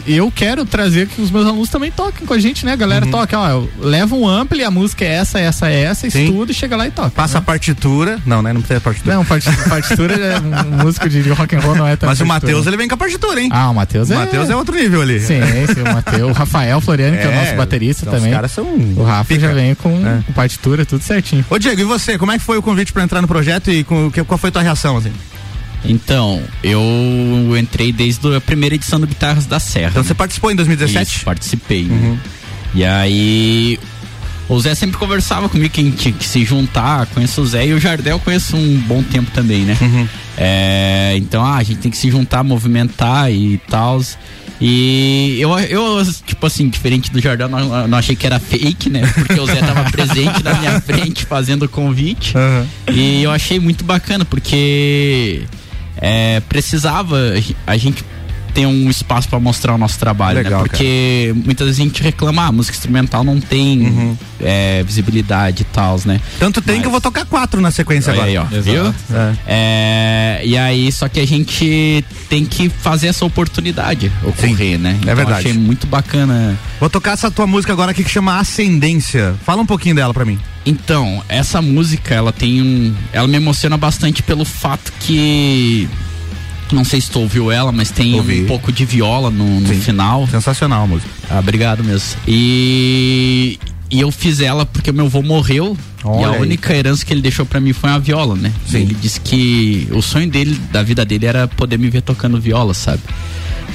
eu 0.07 0.31
quero 0.31 0.65
trazer 0.65 1.07
que 1.07 1.21
os 1.21 1.29
meus 1.31 1.45
alunos 1.45 1.69
também 1.69 1.91
toquem 1.91 2.25
com 2.25 2.33
a 2.33 2.39
gente, 2.39 2.65
né? 2.65 2.73
A 2.73 2.75
galera 2.75 3.05
Uhum. 3.05 3.11
toca, 3.11 3.37
ó, 3.39 3.63
leva 3.79 4.15
um 4.15 4.27
ampli, 4.27 4.63
a 4.63 4.71
música 4.71 5.05
é 5.05 5.09
essa, 5.09 5.39
essa, 5.39 5.69
essa, 5.69 6.09
Sim. 6.09 6.25
estuda 6.25 6.51
e 6.51 6.55
chega 6.55 6.75
lá 6.75 6.87
e 6.87 6.91
toca. 6.91 7.11
Passa 7.11 7.37
a 7.37 7.41
partitura. 7.41 8.19
Não, 8.25 8.41
né? 8.41 8.51
Não 8.51 8.61
precisa 8.61 8.81
partitura. 8.81 9.15
Não, 9.15 9.23
part- 9.25 9.45
partitura 9.69 10.15
é 10.15 10.39
um 10.39 10.83
músico 10.83 11.07
de 11.07 11.21
rock 11.29 11.55
and 11.55 11.59
roll 11.59 11.75
não 11.75 11.87
é 11.87 11.95
tão 11.95 12.09
Mas 12.09 12.19
o 12.19 12.25
partitura. 12.25 12.53
Matheus, 12.53 12.67
ele 12.67 12.77
vem 12.77 12.87
com 12.87 12.95
a 12.95 12.97
partitura, 12.97 13.39
hein? 13.41 13.49
Ah, 13.51 13.69
o 13.69 13.75
Matheus 13.75 14.09
O 14.09 14.13
é. 14.13 14.17
Matheus 14.17 14.49
é 14.49 14.55
outro 14.55 14.75
nível 14.75 15.01
ali. 15.01 15.19
Sim, 15.19 15.39
sim, 15.73 15.81
o 15.81 15.93
Matheus. 15.93 16.31
O 16.31 16.33
Rafael 16.33 16.81
Floriano, 16.81 17.17
que 17.17 17.23
é 17.23 17.27
o 17.27 17.31
É, 17.31 17.35
nosso 17.43 17.55
baterista 17.55 18.03
então 18.03 18.13
os 18.15 18.19
também. 18.19 18.33
caras 18.33 18.51
são 18.51 18.65
O 18.65 19.03
Rafa 19.03 19.25
pica. 19.25 19.47
já 19.47 19.53
vem 19.53 19.75
com, 19.75 19.89
É. 20.05 20.21
com 20.25 20.33
partitura, 20.33 20.85
tudo 20.85 21.03
certinho. 21.03 21.45
Ô 21.49 21.57
Diego, 21.59 21.81
e 21.81 21.83
você? 21.83 22.17
Como 22.17 22.31
é 22.31 22.37
que 22.37 22.43
foi 22.43 22.57
o 22.57 22.61
convite 22.61 22.91
pra 22.93 23.03
entrar 23.03 23.21
no 23.21 23.27
projeto 23.27 23.69
e 23.71 23.83
com, 23.83 24.09
que- 24.11 24.23
qual 24.23 24.37
foi 24.37 24.49
a 24.49 24.51
tua 24.51 24.61
reação, 24.61 24.97
assim? 24.97 25.11
Então, 25.83 26.41
eu 26.63 26.81
entrei 27.59 27.91
desde 27.91 28.35
a 28.35 28.41
primeira 28.41 28.75
edição 28.75 28.99
do 28.99 29.07
Guitarras 29.07 29.45
da 29.45 29.59
Serra. 29.59 29.89
Então 29.91 30.03
você 30.03 30.13
participou 30.13 30.51
em 30.51 30.55
2017? 30.55 31.15
Isso, 31.15 31.25
participei. 31.25 31.83
né? 31.83 32.17
E 32.73 32.85
aí. 32.85 33.79
O 34.49 34.59
Zé 34.59 34.75
sempre 34.75 34.97
conversava 34.97 35.47
comigo 35.47 35.69
que 35.73 35.79
a 35.79 35.83
gente 35.83 35.95
tinha 35.97 36.13
que 36.13 36.25
se 36.25 36.43
juntar. 36.43 37.05
Conheço 37.07 37.41
o 37.41 37.45
Zé 37.47 37.67
e 37.67 37.73
o 37.73 37.79
Jardel 37.79 38.15
eu 38.17 38.19
conheço 38.19 38.57
um 38.57 38.77
bom 38.81 39.01
tempo 39.01 39.31
também, 39.31 39.61
né? 39.61 39.77
É, 40.37 41.13
então, 41.17 41.45
ah, 41.45 41.55
a 41.55 41.63
gente 41.63 41.77
tem 41.79 41.89
que 41.91 41.97
se 41.97 42.11
juntar, 42.11 42.43
movimentar 42.43 43.31
e 43.31 43.57
tal. 43.69 44.01
E 44.59 45.37
eu, 45.39 45.57
eu, 45.57 46.05
tipo 46.25 46.45
assim, 46.45 46.67
diferente 46.67 47.09
do 47.11 47.19
Jardel, 47.21 47.47
não, 47.47 47.87
não 47.87 47.97
achei 47.97 48.15
que 48.15 48.25
era 48.27 48.39
fake, 48.39 48.89
né? 48.89 49.01
Porque 49.15 49.39
o 49.39 49.45
Zé 49.45 49.55
tava 49.61 49.89
presente 49.89 50.43
na 50.43 50.53
minha 50.55 50.81
frente 50.81 51.25
fazendo 51.25 51.63
o 51.63 51.69
convite. 51.69 52.33
E 52.91 53.23
eu 53.23 53.31
achei 53.31 53.57
muito 53.59 53.83
bacana, 53.85 54.25
porque 54.25 55.43
é, 56.01 56.39
precisava 56.41 57.17
a 57.65 57.77
gente 57.77 58.03
ter 58.53 58.65
um 58.65 58.89
espaço 58.89 59.27
para 59.27 59.39
mostrar 59.39 59.73
o 59.73 59.77
nosso 59.77 59.99
trabalho, 59.99 60.37
Legal, 60.37 60.61
né? 60.61 60.67
Porque 60.67 61.33
muitas 61.45 61.67
vezes 61.67 61.81
a 61.81 61.83
gente 61.83 62.03
reclama, 62.03 62.45
ah, 62.45 62.51
música 62.51 62.75
instrumental 62.75 63.23
não 63.23 63.39
tem 63.39 64.17
é, 64.39 64.83
visibilidade 64.83 65.61
e 65.61 65.65
tal, 65.65 65.99
né? 66.05 66.19
Tanto 66.39 66.61
tem 66.61 66.81
que 66.81 66.87
eu 66.87 66.91
vou 66.91 67.01
tocar 67.01 67.25
quatro 67.25 67.61
na 67.61 67.71
sequência 67.71 68.13
Aí, 68.13 68.37
agora. 68.37 68.49
ó, 68.57 68.61
viu? 68.61 68.93
É, 69.47 70.41
e 70.43 70.57
aí, 70.57 70.91
só 70.91 71.07
que 71.07 71.19
a 71.19 71.27
gente 71.27 72.03
tem 72.29 72.45
que 72.45 72.69
fazer 72.69 73.07
essa 73.07 73.25
oportunidade 73.25 74.11
ocorrer, 74.23 74.79
né? 74.79 74.97
Então, 74.99 75.11
é 75.11 75.15
verdade. 75.15 75.47
Achei 75.47 75.53
muito 75.53 75.87
bacana. 75.87 76.57
Vou 76.79 76.89
tocar 76.89 77.13
essa 77.13 77.29
tua 77.29 77.47
música 77.47 77.73
agora 77.73 77.91
aqui 77.91 78.03
que 78.03 78.09
chama 78.09 78.39
Ascendência. 78.39 79.35
Fala 79.45 79.61
um 79.61 79.65
pouquinho 79.65 79.95
dela 79.95 80.13
pra 80.13 80.25
mim. 80.25 80.39
Então, 80.65 81.23
essa 81.27 81.61
música, 81.61 82.13
ela 82.13 82.31
tem 82.31 82.61
um. 82.61 82.93
Ela 83.11 83.27
me 83.27 83.37
emociona 83.37 83.77
bastante 83.77 84.21
pelo 84.21 84.45
fato 84.45 84.93
que. 84.99 85.89
Não 86.71 86.83
sei 86.85 87.01
se 87.01 87.11
tu 87.11 87.19
ouviu 87.19 87.51
ela, 87.51 87.71
mas 87.71 87.91
tem 87.91 88.15
Ouvi. 88.15 88.43
um 88.43 88.47
pouco 88.47 88.71
de 88.71 88.85
viola 88.85 89.29
no, 89.29 89.59
no 89.59 89.73
final. 89.75 90.25
Sensacional 90.27 90.83
a 90.83 90.87
música. 90.87 91.09
Ah, 91.29 91.39
obrigado 91.39 91.83
mesmo. 91.83 92.17
E 92.27 93.59
e 93.89 93.99
eu 93.99 94.09
fiz 94.09 94.39
ela 94.39 94.65
porque 94.65 94.89
meu 94.89 95.05
avô 95.07 95.21
morreu 95.21 95.75
e 95.99 96.07
Olha 96.07 96.27
a 96.27 96.31
aí. 96.35 96.41
única 96.41 96.73
herança 96.73 97.05
que 97.05 97.13
ele 97.13 97.21
deixou 97.21 97.45
pra 97.45 97.59
mim 97.59 97.73
foi 97.73 97.89
uma 97.89 97.99
viola, 97.99 98.35
né? 98.35 98.49
Ele 98.71 98.95
disse 99.01 99.19
que 99.19 99.85
o 99.91 100.01
sonho 100.01 100.29
dele, 100.29 100.57
da 100.71 100.81
vida 100.81 101.03
dele, 101.03 101.25
era 101.25 101.45
poder 101.45 101.77
me 101.77 101.89
ver 101.89 102.01
tocando 102.01 102.39
viola, 102.39 102.73
sabe? 102.73 103.01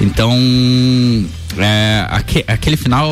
Então, 0.01 0.31
é, 1.57 2.05
aque- 2.09 2.43
aquele 2.47 2.77
final, 2.77 3.11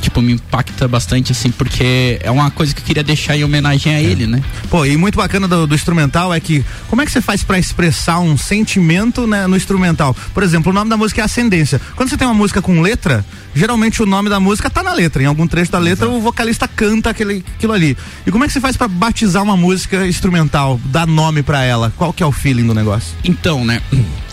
tipo, 0.00 0.22
me 0.22 0.32
impacta 0.32 0.86
bastante, 0.88 1.32
assim, 1.32 1.50
porque 1.50 2.18
é 2.22 2.30
uma 2.30 2.50
coisa 2.50 2.74
que 2.74 2.80
eu 2.80 2.84
queria 2.84 3.02
deixar 3.02 3.36
em 3.36 3.44
homenagem 3.44 3.94
a 3.94 4.00
ele, 4.00 4.26
né? 4.26 4.42
Pô, 4.70 4.84
e 4.84 4.96
muito 4.96 5.16
bacana 5.16 5.46
do, 5.46 5.66
do 5.66 5.74
instrumental 5.74 6.32
é 6.32 6.40
que 6.40 6.64
como 6.88 7.02
é 7.02 7.06
que 7.06 7.12
você 7.12 7.20
faz 7.20 7.42
pra 7.42 7.58
expressar 7.58 8.20
um 8.20 8.36
sentimento 8.36 9.26
né, 9.26 9.46
no 9.46 9.56
instrumental? 9.56 10.14
Por 10.34 10.42
exemplo, 10.42 10.70
o 10.70 10.74
nome 10.74 10.90
da 10.90 10.96
música 10.96 11.20
é 11.20 11.24
Ascendência. 11.24 11.80
Quando 11.96 12.08
você 12.08 12.16
tem 12.16 12.26
uma 12.26 12.34
música 12.34 12.62
com 12.62 12.80
letra, 12.80 13.24
geralmente 13.58 14.02
o 14.02 14.06
nome 14.06 14.30
da 14.30 14.38
música 14.40 14.70
tá 14.70 14.82
na 14.82 14.92
letra. 14.92 15.22
Em 15.22 15.26
algum 15.26 15.46
trecho 15.46 15.70
da 15.72 15.78
letra, 15.78 16.08
o 16.08 16.20
vocalista 16.20 16.66
canta 16.68 17.10
aquele, 17.10 17.44
aquilo 17.56 17.72
ali. 17.72 17.96
E 18.26 18.30
como 18.30 18.44
é 18.44 18.46
que 18.46 18.52
você 18.52 18.60
faz 18.60 18.76
pra 18.76 18.88
batizar 18.88 19.42
uma 19.42 19.56
música 19.56 20.06
instrumental, 20.06 20.80
dar 20.86 21.06
nome 21.06 21.42
pra 21.42 21.62
ela? 21.64 21.92
Qual 21.96 22.12
que 22.12 22.22
é 22.22 22.26
o 22.26 22.32
feeling 22.32 22.66
do 22.66 22.74
negócio? 22.74 23.14
Então, 23.24 23.64
né? 23.64 23.82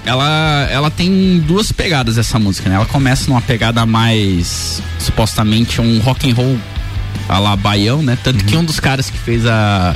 Ela, 0.06 0.68
ela 0.70 0.92
tem 0.92 1.40
duas 1.48 1.72
pegadas 1.72 2.18
essa 2.18 2.38
música, 2.38 2.70
né? 2.70 2.76
Ela 2.76 2.86
começa 2.86 3.28
numa 3.28 3.42
pegada 3.42 3.86
mais 3.86 4.82
supostamente 5.00 5.82
um 5.82 6.00
rock 6.00 6.30
and 6.30 6.36
roll 6.36 6.58
a 7.28 7.40
la 7.40 7.56
baião, 7.56 8.04
né? 8.04 8.16
Tanto 8.24 8.42
Uhum. 8.42 8.46
que 8.46 8.56
um 8.58 8.64
dos 8.64 8.80
caras 8.80 9.10
que 9.10 9.18
fez 9.18 9.46
a 9.48 9.96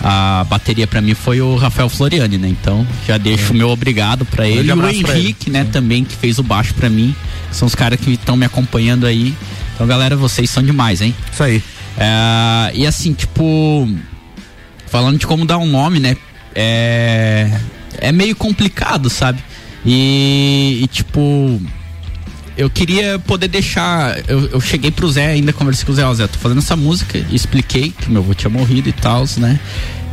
a 0.00 0.44
bateria 0.48 0.86
pra 0.86 1.00
mim 1.00 1.12
foi 1.14 1.40
o 1.40 1.56
Rafael 1.56 1.88
Floriani, 1.88 2.38
né? 2.38 2.48
Então 2.48 2.86
já 3.06 3.18
deixo 3.18 3.52
o 3.52 3.56
meu 3.56 3.68
obrigado 3.68 4.24
pra 4.24 4.46
ele. 4.46 4.68
E 4.68 4.72
o 4.72 4.88
Henrique, 4.88 5.50
né, 5.50 5.66
também 5.72 6.04
que 6.04 6.14
fez 6.14 6.38
o 6.38 6.42
baixo 6.42 6.72
pra 6.74 6.88
mim. 6.88 7.14
São 7.50 7.66
os 7.66 7.74
caras 7.74 7.98
que 7.98 8.12
estão 8.12 8.36
me 8.36 8.46
acompanhando 8.46 9.06
aí. 9.06 9.34
Então, 9.74 9.86
galera, 9.86 10.16
vocês 10.16 10.50
são 10.50 10.62
demais, 10.62 11.00
hein? 11.00 11.14
Isso 11.32 11.42
aí. 11.42 11.62
É, 11.96 12.72
e 12.74 12.86
assim, 12.86 13.12
tipo, 13.12 13.88
falando 14.86 15.18
de 15.18 15.26
como 15.26 15.44
dar 15.44 15.58
um 15.58 15.66
nome, 15.66 16.00
né? 16.00 16.16
É, 16.54 17.60
é 17.98 18.12
meio 18.12 18.34
complicado, 18.34 19.08
sabe? 19.08 19.42
E, 19.84 20.80
e, 20.82 20.86
tipo, 20.88 21.60
eu 22.56 22.68
queria 22.68 23.18
poder 23.20 23.48
deixar. 23.48 24.18
Eu, 24.28 24.46
eu 24.46 24.60
cheguei 24.60 24.90
pro 24.90 25.10
Zé, 25.10 25.28
ainda 25.28 25.52
conversei 25.52 25.86
com 25.86 25.92
o 25.92 25.94
Zé, 25.94 26.04
ó, 26.04 26.12
Zé, 26.12 26.26
tô 26.26 26.38
fazendo 26.38 26.58
essa 26.58 26.76
música 26.76 27.18
expliquei 27.30 27.90
que 27.90 28.10
meu 28.10 28.22
avô 28.22 28.34
tinha 28.34 28.50
morrido 28.50 28.88
e 28.88 28.92
tal, 28.92 29.24
né? 29.36 29.58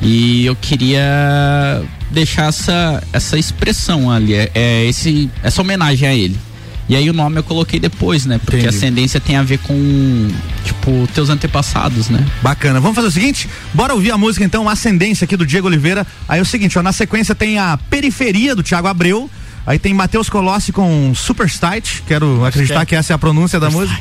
E 0.01 0.45
eu 0.45 0.55
queria 0.55 1.83
deixar 2.11 2.49
essa, 2.49 3.03
essa 3.11 3.37
expressão 3.37 4.11
ali, 4.11 4.33
é, 4.35 4.51
é 4.53 4.85
esse, 4.85 5.29
essa 5.41 5.61
homenagem 5.61 6.07
a 6.07 6.13
ele. 6.13 6.37
E 6.87 6.95
aí 6.95 7.09
o 7.09 7.13
nome 7.13 7.39
eu 7.39 7.43
coloquei 7.43 7.79
depois, 7.79 8.25
né? 8.25 8.37
Porque 8.37 8.57
Entendi. 8.57 8.75
ascendência 8.75 9.19
tem 9.19 9.35
a 9.35 9.43
ver 9.43 9.57
com, 9.59 10.27
tipo, 10.63 11.07
teus 11.13 11.29
antepassados, 11.29 12.09
né? 12.09 12.23
Bacana. 12.43 12.79
Vamos 12.79 12.95
fazer 12.95 13.07
o 13.07 13.11
seguinte? 13.11 13.49
Bora 13.73 13.93
ouvir 13.93 14.11
a 14.11 14.17
música 14.17 14.45
então, 14.45 14.69
Ascendência 14.69 15.25
aqui 15.25 15.35
do 15.35 15.45
Diego 15.45 15.67
Oliveira. 15.67 16.05
Aí 16.27 16.39
é 16.39 16.41
o 16.41 16.45
seguinte, 16.45 16.77
ó, 16.77 16.83
na 16.83 16.91
sequência 16.91 17.33
tem 17.33 17.57
a 17.57 17.77
Periferia 17.89 18.55
do 18.55 18.61
Thiago 18.61 18.87
Abreu. 18.87 19.29
Aí 19.65 19.79
tem 19.79 19.93
Matheus 19.93 20.29
Colossi 20.29 20.71
com 20.71 21.13
Superstate, 21.15 22.03
quero 22.07 22.45
acreditar 22.45 22.85
que, 22.85 22.95
essa 22.95 23.13
é 23.13 23.15
a 23.15 23.17
pronúncia 23.17 23.59
da 23.59 23.69
música. 23.69 23.99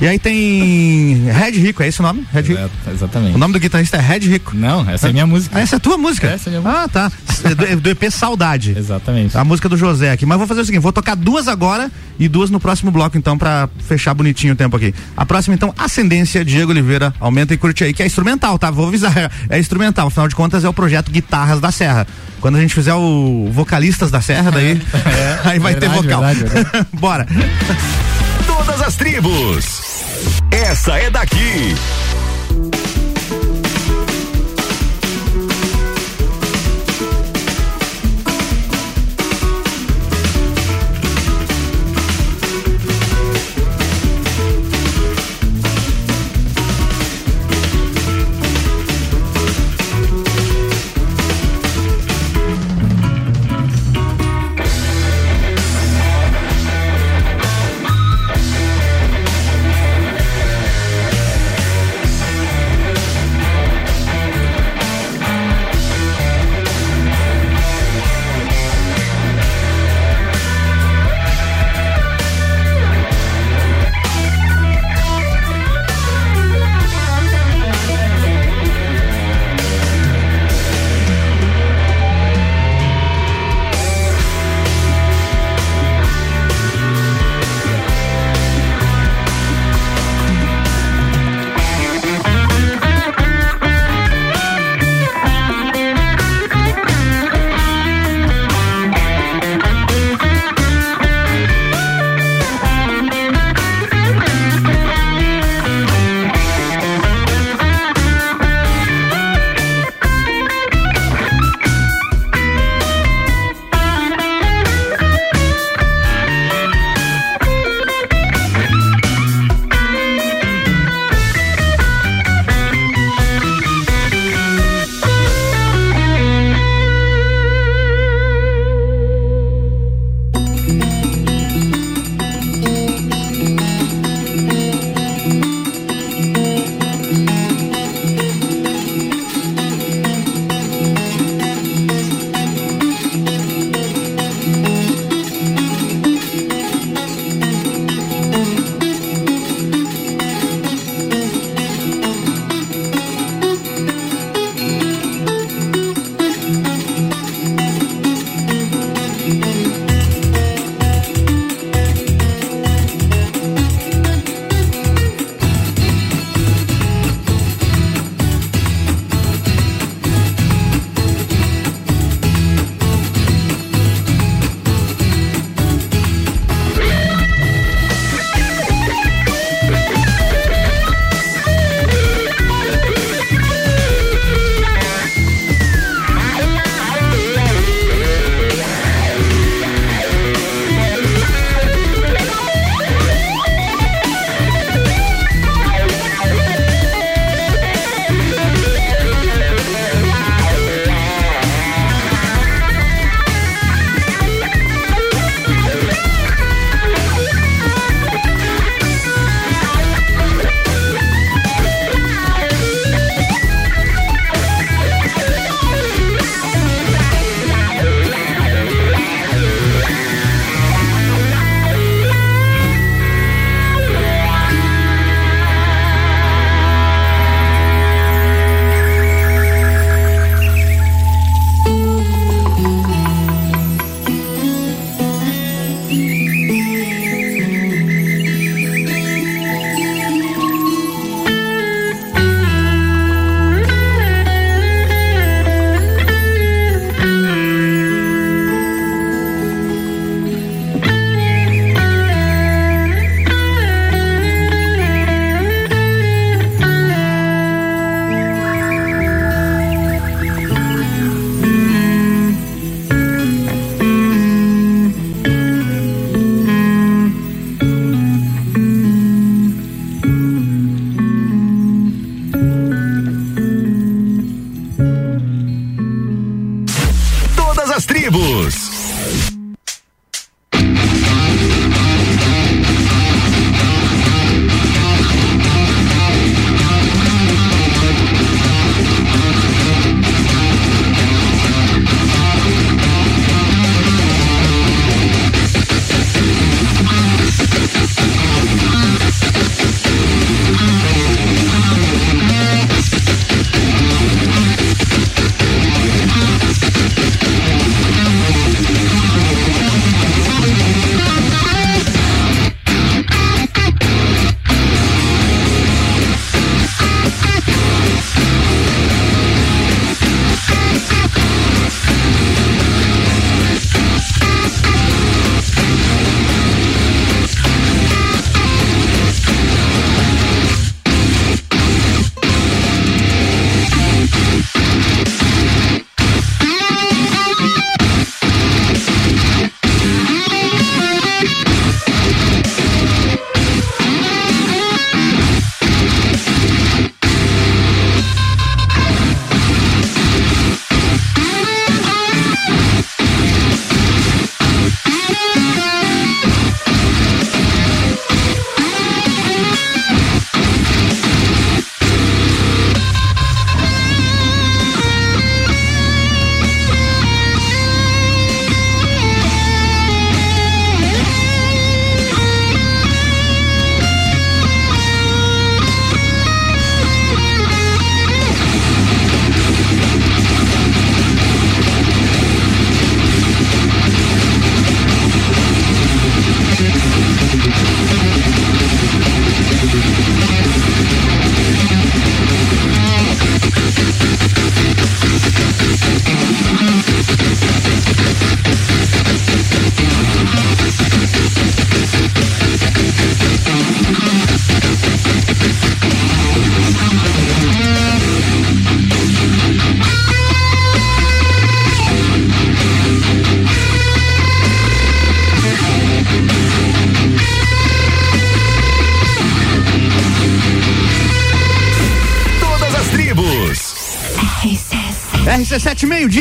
E 0.00 0.08
aí 0.08 0.18
tem 0.18 1.24
Red 1.30 1.50
Rico, 1.52 1.82
é 1.82 1.88
esse 1.88 2.00
o 2.00 2.02
nome? 2.02 2.26
Red 2.32 2.42
Rico. 2.42 2.70
Exatamente. 2.90 3.34
O 3.34 3.38
nome 3.38 3.52
do 3.52 3.60
guitarrista 3.60 3.98
é 3.98 4.00
Red 4.00 4.20
Rico. 4.20 4.56
Não, 4.56 4.88
essa 4.88 5.08
é 5.08 5.12
minha 5.12 5.26
música. 5.26 5.58
Ah, 5.58 5.60
essa 5.60 5.76
é 5.76 5.78
a 5.78 5.80
tua 5.80 5.98
música? 5.98 6.28
Essa 6.28 6.48
é 6.48 6.58
minha 6.58 6.62
Ah, 6.70 6.88
tá. 6.88 7.12
É 7.44 7.54
do, 7.54 7.66
é 7.66 7.76
do 7.76 7.90
EP 7.90 8.10
Saudade. 8.10 8.74
Exatamente. 8.76 9.36
A 9.36 9.44
música 9.44 9.68
do 9.68 9.76
José 9.76 10.10
aqui. 10.12 10.24
Mas 10.24 10.38
vou 10.38 10.46
fazer 10.46 10.62
o 10.62 10.64
seguinte, 10.64 10.80
vou 10.80 10.92
tocar 10.92 11.14
duas 11.14 11.46
agora 11.46 11.90
e 12.18 12.28
duas 12.28 12.50
no 12.50 12.60
próximo 12.60 12.90
bloco, 12.90 13.18
então, 13.18 13.36
pra 13.36 13.68
fechar 13.86 14.14
bonitinho 14.14 14.54
o 14.54 14.56
tempo 14.56 14.76
aqui. 14.76 14.94
A 15.16 15.26
próxima, 15.26 15.54
então, 15.54 15.74
Ascendência, 15.76 16.44
Diego 16.44 16.70
Oliveira. 16.70 17.12
Aumenta 17.20 17.52
e 17.52 17.56
curte 17.56 17.84
aí, 17.84 17.92
que 17.92 18.02
é 18.02 18.06
instrumental, 18.06 18.58
tá? 18.58 18.70
Vou 18.70 18.88
avisar. 18.88 19.12
É 19.48 19.58
instrumental. 19.58 20.06
Afinal 20.06 20.28
de 20.28 20.34
contas, 20.34 20.64
é 20.64 20.68
o 20.68 20.72
projeto 20.72 21.10
Guitarras 21.10 21.60
da 21.60 21.70
Serra. 21.70 22.06
Quando 22.40 22.56
a 22.56 22.60
gente 22.60 22.74
fizer 22.74 22.94
o 22.94 23.48
Vocalistas 23.52 24.10
da 24.10 24.20
Serra, 24.20 24.50
daí. 24.50 24.80
Aí 25.44 25.58
vai 25.58 25.74
ter 25.74 25.88
verdade, 25.88 26.02
vocal. 26.02 26.20
verdade, 26.22 26.44
verdade. 26.52 26.86
Bora. 26.94 27.26
Todas 28.46 28.80
as 28.82 28.96
tribos. 28.96 29.82
Essa 30.50 30.98
é 30.98 31.10
daqui. 31.10 31.74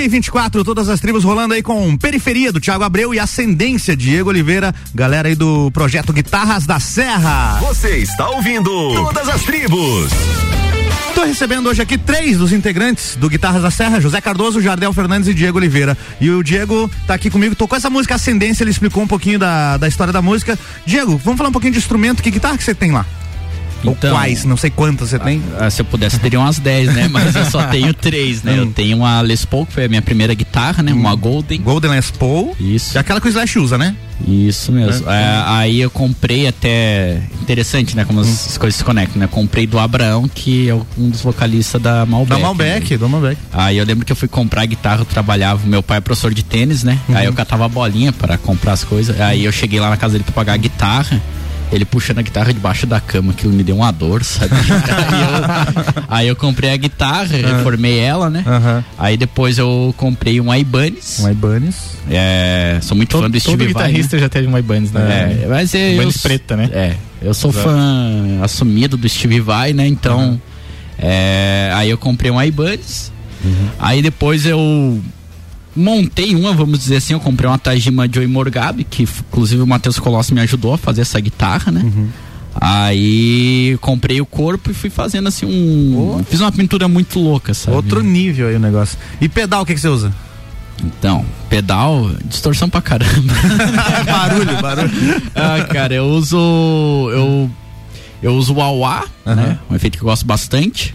Meio-dia 0.02 0.06
e 0.06 0.08
24, 0.08 0.64
todas 0.64 0.90
as 0.90 1.00
tribos 1.00 1.24
rolando 1.24 1.54
aí 1.54 1.62
com 1.62 1.96
Periferia 1.98 2.52
do 2.52 2.60
Thiago 2.60 2.84
Abreu 2.84 3.14
e 3.14 3.20
Ascendência, 3.20 3.96
Diego 3.96 4.30
Oliveira, 4.30 4.74
galera 4.96 5.28
aí 5.28 5.36
do 5.36 5.70
projeto 5.72 6.12
Guitarras 6.12 6.66
da 6.66 6.80
Serra. 6.80 7.60
Você 7.62 7.98
está 7.98 8.30
ouvindo 8.30 8.94
Todas 8.94 9.30
as 9.30 9.44
tribos. 9.44 10.12
Tô 11.14 11.24
recebendo 11.24 11.70
hoje 11.70 11.82
aqui 11.82 11.98
três 11.98 12.38
dos 12.38 12.52
integrantes 12.52 13.16
do 13.16 13.30
Guitarras 13.30 13.62
da 13.62 13.70
Serra, 13.70 14.00
José 14.00 14.20
Cardoso, 14.22 14.62
Jardel 14.62 14.94
Fernandes 14.94 15.28
e 15.28 15.34
Diego 15.34 15.58
Oliveira. 15.58 15.98
E 16.20 16.30
o 16.32 16.42
Diego 16.42 16.90
tá 17.06 17.14
aqui 17.14 17.30
comigo, 17.30 17.54
tocou 17.54 17.78
essa 17.78 17.90
música 17.90 18.16
Ascendência, 18.16 18.64
ele 18.64 18.72
explicou 18.72 19.04
um 19.04 19.08
pouquinho 19.08 19.38
da, 19.38 19.78
da 19.78 19.88
história 19.88 20.14
da 20.14 20.22
música. 20.22 20.58
Diego, 20.86 21.18
vamos 21.24 21.38
falar 21.38 21.50
um 21.50 21.54
pouquinho 21.54 21.74
de 21.74 21.80
instrumento, 21.80 22.24
que 22.24 22.32
guitarra 22.32 22.58
que 22.58 22.64
você 22.64 22.74
tem 22.74 22.92
lá? 22.92 23.06
Ou 23.84 23.94
Então- 23.94 24.12
quais, 24.12 24.46
não 24.46 24.58
sei 24.58 24.70
quantas 24.70 25.10
você 25.10 25.18
tem. 25.20 25.42
Ah, 25.60 25.70
se 25.70 25.82
eu 25.82 25.86
pudesse, 25.86 26.20
teria 26.20 26.40
umas 26.40 26.60
10, 26.60 26.94
né? 26.94 27.08
Mas 27.08 27.36
eu 27.36 27.46
só 27.46 27.64
tenho 27.70 27.94
três, 27.94 28.44
né? 28.44 28.58
Eu 28.58 28.64
Hum. 28.66 28.72
tenho 28.72 28.98
uma 28.98 29.22
Les 29.22 29.44
Paul, 29.46 29.66
que 29.66 29.74
foi 29.74 29.86
a 29.86 29.90
minha 29.90 30.02
primeira 30.02 30.34
guitarra, 30.34 30.84
né? 30.84 30.94
Uma 30.94 31.16
Golden. 31.16 31.60
Golden 31.62 31.92
Les 31.92 32.12
Paul. 32.12 32.56
Isso. 32.60 32.98
É 32.98 33.02
aquela 33.02 33.20
que 33.20 33.28
o 33.28 33.30
Slash 33.30 33.58
usa, 33.60 33.78
né? 33.78 33.96
Isso 34.28 34.72
mesmo. 34.72 35.10
É. 35.10 35.16
É, 35.24 35.44
aí 35.48 35.82
eu 35.82 35.90
comprei 35.90 36.48
até. 36.48 37.20
Interessante, 37.42 37.96
né? 37.96 38.06
Como 38.06 38.20
as, 38.22 38.28
Hum. 38.28 38.32
as 38.50 38.58
coisas 38.58 38.78
se 38.78 38.84
conectam, 38.84 39.20
né? 39.20 39.28
Comprei 39.28 39.66
do 39.66 39.80
Abraão, 39.80 40.28
que 40.28 40.70
é 40.70 40.76
um 40.76 41.10
dos 41.10 41.22
vocalistas 41.22 41.82
da 41.82 42.06
Malbec. 42.06 42.30
Da 42.30 42.48
Malbec, 42.48 42.98
da 42.98 43.08
Malbec. 43.08 43.38
Aí 43.52 43.78
eu 43.78 43.86
lembro 43.86 44.06
que 44.06 44.12
eu 44.12 44.16
fui 44.16 44.28
comprar 44.28 44.64
guitarra, 44.68 45.02
eu 45.02 45.06
trabalhava, 45.06 45.66
meu 45.66 45.82
pai 45.82 45.98
é 45.98 46.02
professor 46.02 46.32
de 46.34 46.44
tênis, 46.44 46.84
né? 46.84 47.00
Uhum. 47.10 47.18
Aí 47.18 47.26
eu 47.26 47.34
catava 47.34 47.66
a 47.66 47.68
bolinha 47.68 48.12
para 48.14 48.38
comprar 48.38 48.74
as 48.74 48.84
coisas. 48.84 49.20
Aí 49.20 49.44
eu 49.44 49.52
cheguei 49.52 49.80
lá 49.80 49.90
na 49.90 49.98
casa 49.98 50.14
dele 50.14 50.24
pra 50.24 50.34
pagar 50.34 50.54
a 50.54 50.58
guitarra. 50.58 51.20
Ele 51.72 51.86
puxando 51.86 52.20
a 52.20 52.22
guitarra 52.22 52.54
debaixo 52.54 52.86
da 52.86 53.00
cama, 53.00 53.34
que 53.34 53.48
me 53.48 53.64
deu 53.64 53.78
uma 53.78 53.92
dor, 53.92 54.24
sabe? 54.24 54.54
aí, 55.08 55.22
eu, 55.22 56.04
aí 56.10 56.28
eu 56.28 56.36
comprei 56.36 56.72
a 56.72 56.78
guitarra, 56.78 57.38
reformei 57.38 58.00
ela, 58.00 58.30
né? 58.30 58.44
Aí 58.98 59.16
depois 59.16 59.58
eu 59.58 59.94
comprei 59.98 60.42
um 60.42 60.54
Ibanez. 60.54 61.20
Um 61.22 61.30
Ibanez. 61.30 61.92
É, 62.10 62.80
sou 62.82 62.98
muito 62.98 63.18
fã 63.18 63.30
do 63.30 63.40
Steve 63.40 63.58
Todo 63.58 63.60
Vai, 63.60 63.68
guitarrista 63.68 64.18
né? 64.18 64.22
já 64.22 64.30
teve 64.30 64.48
uma 64.48 64.60
Ibanez, 64.60 64.92
né? 64.92 65.40
É, 65.44 65.48
mas 65.48 65.74
é, 65.74 65.92
eu, 65.92 65.94
Ibanez 65.94 66.18
preta, 66.18 66.58
né? 66.58 66.70
É, 66.74 66.96
eu 67.22 67.34
sou 67.34 67.52
Exato. 67.52 67.70
fã 67.70 68.40
assumido 68.44 68.98
do 68.98 69.08
Steve 69.08 69.40
Vai, 69.40 69.72
né? 69.72 69.88
Então, 69.88 70.42
é, 70.98 71.72
aí 71.74 71.90
eu 71.90 71.98
comprei 71.98 72.30
um 72.30 72.42
Ibanez. 72.42 73.12
Aí 73.80 74.02
depois 74.02 74.46
eu 74.46 75.02
montei 75.76 76.36
uma, 76.36 76.54
vamos 76.54 76.80
dizer 76.80 76.98
assim, 76.98 77.14
eu 77.14 77.20
comprei 77.20 77.50
uma 77.50 77.58
Tajima 77.58 78.08
Joy 78.12 78.28
Morgabe, 78.28 78.84
que 78.84 79.04
inclusive 79.04 79.62
o 79.62 79.68
Matheus 79.68 80.00
Colossi 80.00 80.34
me 80.34 80.42
ajudou 80.42 80.74
a 80.74 80.78
fazer 80.78 81.02
essa 81.02 81.20
guitarra, 81.20 81.72
né? 81.72 81.82
Aí 82.60 83.78
comprei 83.80 84.20
o 84.20 84.26
corpo 84.26 84.72
e 84.72 84.74
fui 84.74 84.90
fazendo 84.90 85.28
assim 85.28 85.46
um. 85.46 86.24
Fiz 86.30 86.42
uma 86.42 86.52
pintura 86.52 86.88
muito 86.88 87.20
louca, 87.20 87.54
sabe? 87.54 87.76
Outro 87.76 88.02
nível 88.02 88.50
aí 88.50 88.56
o 88.56 88.60
negócio. 88.60 88.98
E 89.22 89.30
pedal, 89.30 89.62
o 89.62 89.66
que, 89.66 89.74
que 89.74 89.80
você 89.80 89.88
usa? 89.88 90.14
Então, 90.84 91.26
pedal, 91.50 92.10
distorção 92.26 92.70
pra 92.70 92.82
caramba. 92.82 93.34
barulho, 94.06 94.62
barulho. 94.62 94.92
ah, 95.36 95.64
cara, 95.72 95.94
eu 95.94 96.06
uso. 96.06 96.38
Eu, 97.12 97.50
eu 98.22 98.36
uso 98.36 98.54
o 98.54 98.80
wah 98.80 99.06
né? 99.26 99.60
Um 99.70 99.76
efeito 99.76 99.98
que 99.98 100.04
eu 100.04 100.08
gosto 100.10 100.26
bastante. 100.26 100.94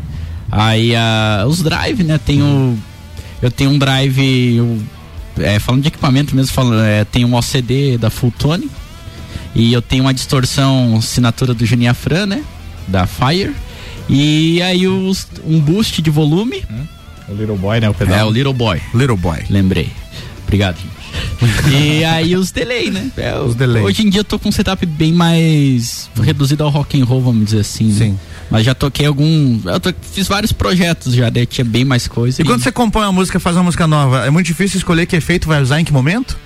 Aí 0.50 0.94
ah, 0.94 1.44
os 1.46 1.62
drive, 1.62 2.02
né? 2.02 2.18
Tenho. 2.18 2.78
Eu 3.42 3.50
tenho 3.50 3.70
um 3.70 3.78
drive. 3.78 4.56
eu- 4.56 4.80
é, 5.38 5.58
falando 5.58 5.82
de 5.82 5.88
equipamento 5.88 6.34
mesmo, 6.34 6.52
falando, 6.54 6.80
é, 6.82 7.04
tenho 7.04 7.28
um 7.28 7.34
OCD 7.34 7.98
da 7.98 8.08
Fulltone. 8.08 8.70
E 9.54 9.72
eu 9.72 9.82
tenho 9.82 10.04
uma 10.04 10.14
distorção 10.14 10.96
assinatura 10.96 11.52
do 11.54 11.64
Juninho 11.64 11.90
Afran, 11.90 12.26
né? 12.26 12.42
Da 12.88 13.06
Fire. 13.06 13.54
E 14.08 14.60
aí 14.62 14.86
os, 14.86 15.26
um 15.44 15.58
boost 15.60 16.00
de 16.00 16.10
volume. 16.10 16.62
O 17.28 17.34
Little 17.34 17.56
Boy, 17.56 17.80
né? 17.80 17.88
O 17.90 17.94
pedal. 17.94 18.18
É, 18.18 18.24
o 18.24 18.30
Little 18.30 18.52
Boy. 18.52 18.80
Little 18.94 19.16
Boy. 19.16 19.40
Lembrei. 19.50 19.90
Obrigado, 20.46 20.76
e 21.70 22.04
aí 22.04 22.36
os 22.36 22.50
delay, 22.50 22.90
né? 22.90 23.10
É, 23.16 23.38
Os 23.38 23.54
delay. 23.54 23.82
Hoje 23.82 24.02
em 24.06 24.10
dia 24.10 24.20
eu 24.20 24.24
tô 24.24 24.38
com 24.38 24.48
um 24.48 24.52
setup 24.52 24.84
bem 24.86 25.12
mais 25.12 26.08
reduzido 26.22 26.62
ao 26.62 26.70
rock 26.70 27.00
and 27.00 27.04
roll, 27.04 27.20
vamos 27.20 27.46
dizer 27.46 27.60
assim. 27.60 27.84
né? 27.86 27.94
Sim. 27.98 28.18
Mas 28.50 28.64
já 28.64 28.74
toquei 28.74 29.06
algum. 29.06 29.58
Eu 29.64 29.80
to- 29.80 29.94
fiz 30.12 30.28
vários 30.28 30.52
projetos 30.52 31.14
já, 31.14 31.28
daí 31.28 31.46
tinha 31.46 31.64
bem 31.64 31.84
mais 31.84 32.06
coisa. 32.06 32.40
E 32.40 32.44
quando 32.44 32.62
você 32.62 32.70
compõe 32.70 33.02
uma 33.02 33.12
música, 33.12 33.40
faz 33.40 33.56
uma 33.56 33.64
música 33.64 33.86
nova, 33.86 34.24
é 34.24 34.30
muito 34.30 34.46
difícil 34.46 34.78
escolher 34.78 35.06
que 35.06 35.16
efeito 35.16 35.48
vai 35.48 35.60
usar 35.60 35.80
em 35.80 35.84
que 35.84 35.92
momento? 35.92 36.36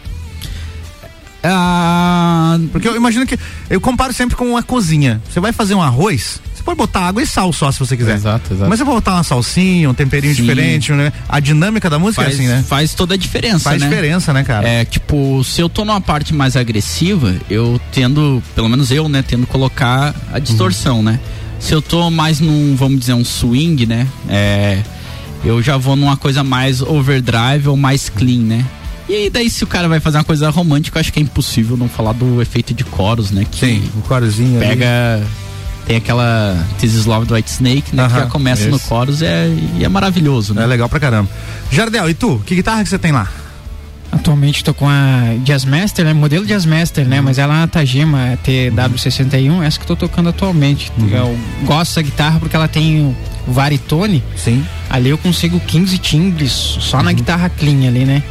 Ah, 1.43 2.59
Porque 2.73 2.87
eu 2.89 2.97
imagino 2.97 3.27
que. 3.27 3.39
Eu 3.69 3.81
comparo 3.81 4.12
sempre 4.12 4.37
com 4.37 4.45
uma 4.51 4.62
cozinha. 4.62 5.21
Você 5.31 5.41
vai 5.41 5.53
fazer 5.53 5.75
um 5.75 5.83
arroz, 5.83 6.41
Você 6.55 6.62
pode 6.62 6.77
botar 6.77 7.01
água 7.09 7.23
e 7.23 7.27
sal 7.27 7.53
só 7.53 7.73
se 7.73 7.79
você 7.79 7.97
quiser. 7.97 8.15
Exato, 8.17 8.53
exato. 8.53 8.69
Mas 8.69 8.79
você 8.79 8.85
pode 8.85 8.97
botar 8.97 9.15
uma 9.15 9.23
salsinha, 9.23 9.89
um 9.89 9.95
temperinho 9.95 10.35
Sim. 10.35 10.43
diferente, 10.43 10.93
né? 10.93 11.12
A 11.29 11.41
dinâmica 11.41 11.89
da 11.89 11.99
música 11.99 12.23
faz, 12.23 12.35
é 12.35 12.39
assim, 12.39 12.49
né? 12.49 12.65
faz 12.69 12.93
toda 12.95 13.15
a 13.15 13.17
diferença, 13.17 13.71
Faz 13.71 13.81
né? 13.81 13.89
diferença, 13.89 14.33
né, 14.33 14.45
cara? 14.45 14.69
É, 14.69 14.85
tipo, 14.85 15.43
se 15.45 15.61
eu 15.62 15.69
tô 15.69 15.85
numa 15.85 16.01
parte 16.01 16.35
mais 16.35 16.57
agressiva, 16.57 17.35
eu 17.49 17.81
tendo, 17.93 18.43
pelo 18.55 18.69
menos 18.69 18.91
eu, 18.91 19.09
né, 19.09 19.25
tendo 19.27 19.47
colocar 19.47 20.15
a 20.33 20.39
distorção, 20.39 20.99
Uhum. 20.99 21.03
né? 21.05 21.21
Se 21.59 21.73
eu 21.75 21.81
tô 21.83 22.11
mais 22.11 22.41
num, 22.41 22.75
vamos 22.77 23.01
dizer, 23.01 23.15
um 23.15 23.25
swing, 23.25 23.87
né? 23.87 24.07
É, 24.29 24.83
eu 25.45 25.62
já 25.62 25.77
vou 25.77 25.95
numa 25.97 26.17
coisa 26.17 26.43
mais 26.45 26.81
overdrive 26.83 27.69
ou 27.69 27.77
mais 27.77 28.09
clean, 28.11 28.41
né? 28.41 28.65
E 29.11 29.15
aí 29.15 29.31
daí 29.31 29.51
se 29.51 29.65
o 29.65 29.66
cara 29.66 29.89
vai 29.89 29.99
fazer 29.99 30.19
uma 30.19 30.24
coisa 30.24 30.49
romântica, 30.51 30.97
eu 30.97 31.01
acho 31.01 31.12
que 31.12 31.19
é 31.19 31.23
impossível 31.23 31.77
não 31.77 31.89
falar 31.89 32.12
do 32.12 32.41
efeito 32.41 32.73
de 32.73 32.85
coros, 32.85 33.32
né? 33.32 33.45
Que 33.51 33.66
Sim, 33.66 33.82
o 33.97 34.03
corozinho 34.03 34.61
ali. 34.61 34.69
pega 34.69 35.20
tem 35.85 35.97
aquela 35.97 36.57
This 36.78 36.95
is 36.95 37.07
Love 37.07 37.27
do 37.27 37.35
White 37.35 37.51
Snake, 37.51 37.97
né? 37.97 38.07
que 38.07 38.12
Aham, 38.15 38.20
já 38.20 38.27
começa 38.27 38.69
no 38.69 38.77
isso. 38.77 38.87
chorus 38.87 39.20
e 39.23 39.27
é, 39.27 39.53
e 39.78 39.85
é 39.85 39.89
maravilhoso, 39.89 40.55
né? 40.55 40.62
É 40.62 40.66
legal 40.66 40.89
pra 40.89 41.01
caramba. 41.01 41.28
Jardel, 41.73 42.09
e 42.09 42.15
tu? 42.15 42.41
Que 42.47 42.55
guitarra 42.55 42.85
que 42.85 42.89
você 42.89 43.01
tem 43.01 43.11
lá? 43.11 43.27
Atualmente 44.12 44.62
tô 44.62 44.73
com 44.73 44.89
a 44.89 45.35
Jazzmaster, 45.45 46.05
né? 46.05 46.12
Modelo 46.12 46.47
Jazzmaster, 46.47 47.05
né? 47.05 47.20
Mas 47.20 47.37
ela 47.37 47.55
é 47.55 47.57
uma 47.59 47.69
Tajima 47.69 48.39
TW61, 48.45 49.62
essa 49.65 49.77
que 49.78 49.82
eu 49.82 49.97
tô 49.97 50.07
tocando 50.07 50.28
atualmente. 50.28 50.93
Eu 51.11 51.37
gosto 51.65 51.97
da 51.97 52.03
guitarra 52.03 52.39
porque 52.39 52.55
ela 52.55 52.69
tem 52.69 53.16
o 53.47 53.53
varitone. 53.53 54.23
Sim. 54.37 54.65
Ali 54.89 55.11
eu 55.11 55.19
consigo 55.19 55.59
15 55.59 55.99
timbres 55.99 56.53
só 56.53 57.03
na 57.03 57.12
guitarra 57.12 57.49
clean 57.49 57.89
ali, 57.89 58.05
né? 58.05 58.23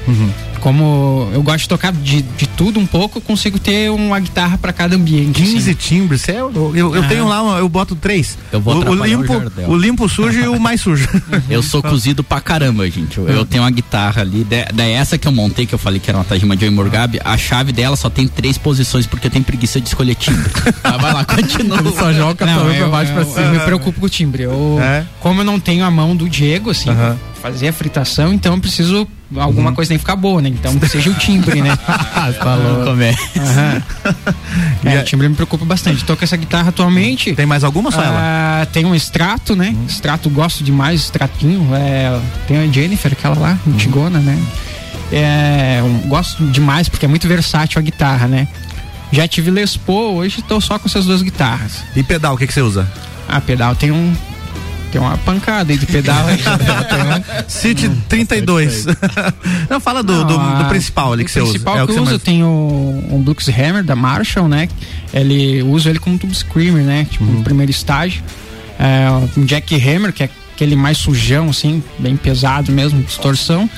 Como 0.61 1.29
eu 1.33 1.41
gosto 1.41 1.59
de 1.63 1.69
tocar 1.69 1.91
de, 1.91 2.21
de 2.21 2.47
tudo 2.47 2.79
um 2.79 2.85
pouco, 2.85 3.17
eu 3.17 3.21
consigo 3.21 3.57
ter 3.59 3.89
uma 3.91 4.19
guitarra 4.19 4.57
pra 4.57 4.71
cada 4.73 4.95
ambiente. 4.95 5.41
15 5.41 5.57
assim. 5.57 5.73
timbres, 5.73 6.27
é, 6.29 6.39
eu, 6.39 6.51
eu, 6.75 6.95
eu 6.95 7.03
Ah. 7.03 7.07
tenho 7.07 7.27
lá, 7.27 7.57
eu 7.59 7.69
boto 7.69 7.95
três. 7.95 8.37
Eu 8.51 8.59
vou 8.59 8.75
o, 8.75 8.77
o 8.85 8.91
o 8.99 9.05
limpo, 9.05 9.27
Jardel. 9.33 9.69
o 9.69 9.77
limpo 9.77 10.09
sujo 10.09 10.39
e 10.39 10.47
o 10.47 10.59
mais 10.59 10.81
sujo. 10.81 11.07
Eu 11.49 11.63
sou 11.63 11.81
cozido 11.81 12.23
pra 12.23 12.39
caramba, 12.41 12.89
gente. 12.89 13.17
Eu, 13.17 13.27
eu 13.27 13.45
tenho 13.45 13.63
uma 13.63 13.71
guitarra 13.71 14.21
ali, 14.21 14.43
da 14.43 14.83
essa 14.85 15.17
que 15.17 15.27
eu 15.27 15.31
montei, 15.31 15.65
que 15.65 15.73
eu 15.73 15.79
falei 15.79 15.99
que 15.99 16.09
era 16.09 16.17
uma 16.17 16.23
Tajima 16.25 16.55
Joey 16.57 16.69
Morgabe, 16.71 17.19
a 17.23 17.37
chave 17.37 17.71
dela 17.71 17.95
só 17.95 18.09
tem 18.09 18.27
três 18.27 18.57
posições 18.57 19.05
porque 19.07 19.27
eu 19.27 19.31
tenho 19.31 19.43
preguiça 19.45 19.79
de 19.79 19.87
escolher 19.87 20.15
timbre. 20.15 20.51
Mas 20.83 20.97
vai 21.01 21.13
lá, 21.13 21.25
continua. 21.25 21.79
Ele 21.79 21.91
só 21.91 22.11
joga 22.13 22.45
Não, 22.45 22.59
pra, 22.65 22.73
eu, 22.73 22.77
pra 22.79 22.87
baixo 22.89 23.13
pra 23.13 23.21
eu- 23.21 23.25
cima. 23.29 23.41
eu 23.45 23.51
me 23.53 23.59
preocupo 23.59 23.99
com 23.99 24.05
o 24.05 24.09
timbre. 24.09 24.43
Eu, 24.43 24.77
É? 24.81 25.05
Como 25.19 25.41
eu 25.41 25.45
não 25.45 25.59
tenho 25.59 25.83
a 25.85 25.91
mão 25.91 26.15
do 26.15 26.27
Diego, 26.29 26.69
assim, 26.71 26.89
Aham. 26.89 27.17
pra 27.41 27.51
fazer 27.51 27.67
a 27.69 27.73
fritação, 27.73 28.33
então 28.33 28.53
eu 28.55 28.59
preciso. 28.59 29.07
Alguma 29.37 29.73
coisa 29.73 29.89
tem 29.89 29.97
que 29.97 30.01
ficar 30.01 30.15
boa, 30.15 30.41
né? 30.41 30.49
Então 30.49 30.73
seja 30.87 31.09
o 31.09 31.13
timbre, 31.13 31.61
né? 31.61 31.75
tá 31.77 32.55
louco. 32.55 32.89
É? 34.85 34.95
É, 34.95 35.01
o 35.01 35.03
timbre 35.03 35.27
me 35.29 35.35
preocupa 35.35 35.65
bastante. 35.65 36.03
Tô 36.03 36.15
com 36.15 36.23
essa 36.23 36.37
guitarra 36.37 36.69
atualmente. 36.69 37.33
Tem 37.35 37.45
mais 37.45 37.63
alguma 37.63 37.91
só 37.91 38.01
ela? 38.01 38.17
Ah, 38.19 38.65
tem 38.71 38.85
um 38.85 38.95
extrato, 38.95 39.55
né? 39.55 39.75
Extrato, 39.87 40.29
gosto 40.29 40.63
demais, 40.63 41.01
extratinho. 41.01 41.69
É, 41.75 42.19
tem 42.47 42.57
a 42.57 42.67
Jennifer, 42.67 43.11
aquela 43.11 43.37
lá, 43.37 43.57
antigona, 43.67 44.19
né? 44.19 44.37
É, 45.11 45.81
um- 45.83 46.07
gosto 46.07 46.43
demais 46.47 46.87
porque 46.89 47.05
é 47.05 47.09
muito 47.09 47.27
versátil 47.27 47.79
a 47.79 47.81
guitarra, 47.81 48.27
né? 48.27 48.47
Já 49.11 49.27
tive 49.27 49.49
Les 49.51 49.75
Paul, 49.75 50.15
hoje 50.17 50.41
tô 50.41 50.61
só 50.61 50.77
com 50.79 50.87
essas 50.87 51.05
duas 51.05 51.21
guitarras. 51.21 51.83
E 51.95 52.03
pedal, 52.03 52.35
o 52.35 52.37
que, 52.37 52.45
que 52.47 52.53
você 52.53 52.61
usa? 52.61 52.87
Ah, 53.27 53.41
pedal 53.41 53.75
tem 53.75 53.91
um. 53.91 54.13
Tem 54.91 54.99
uma 54.99 55.17
pancada 55.19 55.71
aí 55.71 55.77
de 55.77 55.85
pedal. 55.85 56.25
aí. 56.27 56.37
Tem 57.37 57.43
City 57.47 57.89
32. 58.07 58.85
Não, 59.69 59.79
fala 59.79 60.01
do, 60.03 60.25
do, 60.25 60.37
Não, 60.37 60.57
do 60.57 60.63
a- 60.63 60.69
principal 60.69 61.13
ali 61.13 61.23
que 61.23 61.29
o 61.29 61.33
você 61.33 61.41
usa. 61.41 61.51
principal 61.51 61.77
É 61.77 61.83
o 61.83 61.87
que, 61.87 61.93
que 61.93 61.99
eu 61.99 62.03
você 62.03 62.09
uso, 62.09 62.11
mais... 62.11 62.23
tenho 62.23 62.47
um 62.47 63.21
Blux 63.23 63.47
Hammer 63.49 63.83
da 63.83 63.95
Marshall, 63.95 64.47
né? 64.47 64.67
Ele 65.13 65.61
uso 65.63 65.89
ele 65.89 65.99
como 65.99 66.17
tube 66.17 66.33
screamer, 66.35 66.83
né? 66.83 67.05
Tipo, 67.09 67.23
Uhum. 67.23 67.33
no 67.33 67.43
primeiro 67.43 67.71
estágio. 67.71 68.23
É, 68.79 69.07
um 69.37 69.45
Jack 69.45 69.75
Hammer, 69.75 70.11
que 70.13 70.23
é 70.23 70.29
aquele 70.55 70.75
mais 70.75 70.97
sujão, 70.97 71.49
assim, 71.49 71.83
bem 71.99 72.15
pesado 72.17 72.71
mesmo, 72.71 73.01
distorção. 73.03 73.69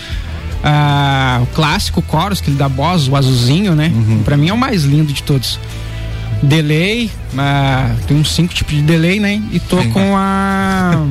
Ah, 0.63 1.39
o 1.41 1.47
clássico 1.47 2.03
Chorus, 2.09 2.39
aquele 2.39 2.55
da 2.55 2.69
Boss, 2.69 3.07
o 3.07 3.15
azulzinho, 3.15 3.73
né? 3.75 3.91
Uhum. 3.93 4.21
Pra 4.23 4.37
mim 4.37 4.49
é 4.49 4.53
o 4.53 4.57
mais 4.57 4.83
lindo 4.83 5.11
de 5.11 5.23
todos. 5.23 5.59
Delay, 6.43 7.09
ah, 7.37 7.93
tem 8.07 8.17
uns 8.17 8.31
cinco 8.31 8.53
tipos 8.53 8.73
de 8.75 8.81
delay, 8.81 9.19
né? 9.19 9.41
E 9.51 9.59
tô 9.59 9.77
com 9.85 10.15
a. 10.17 11.05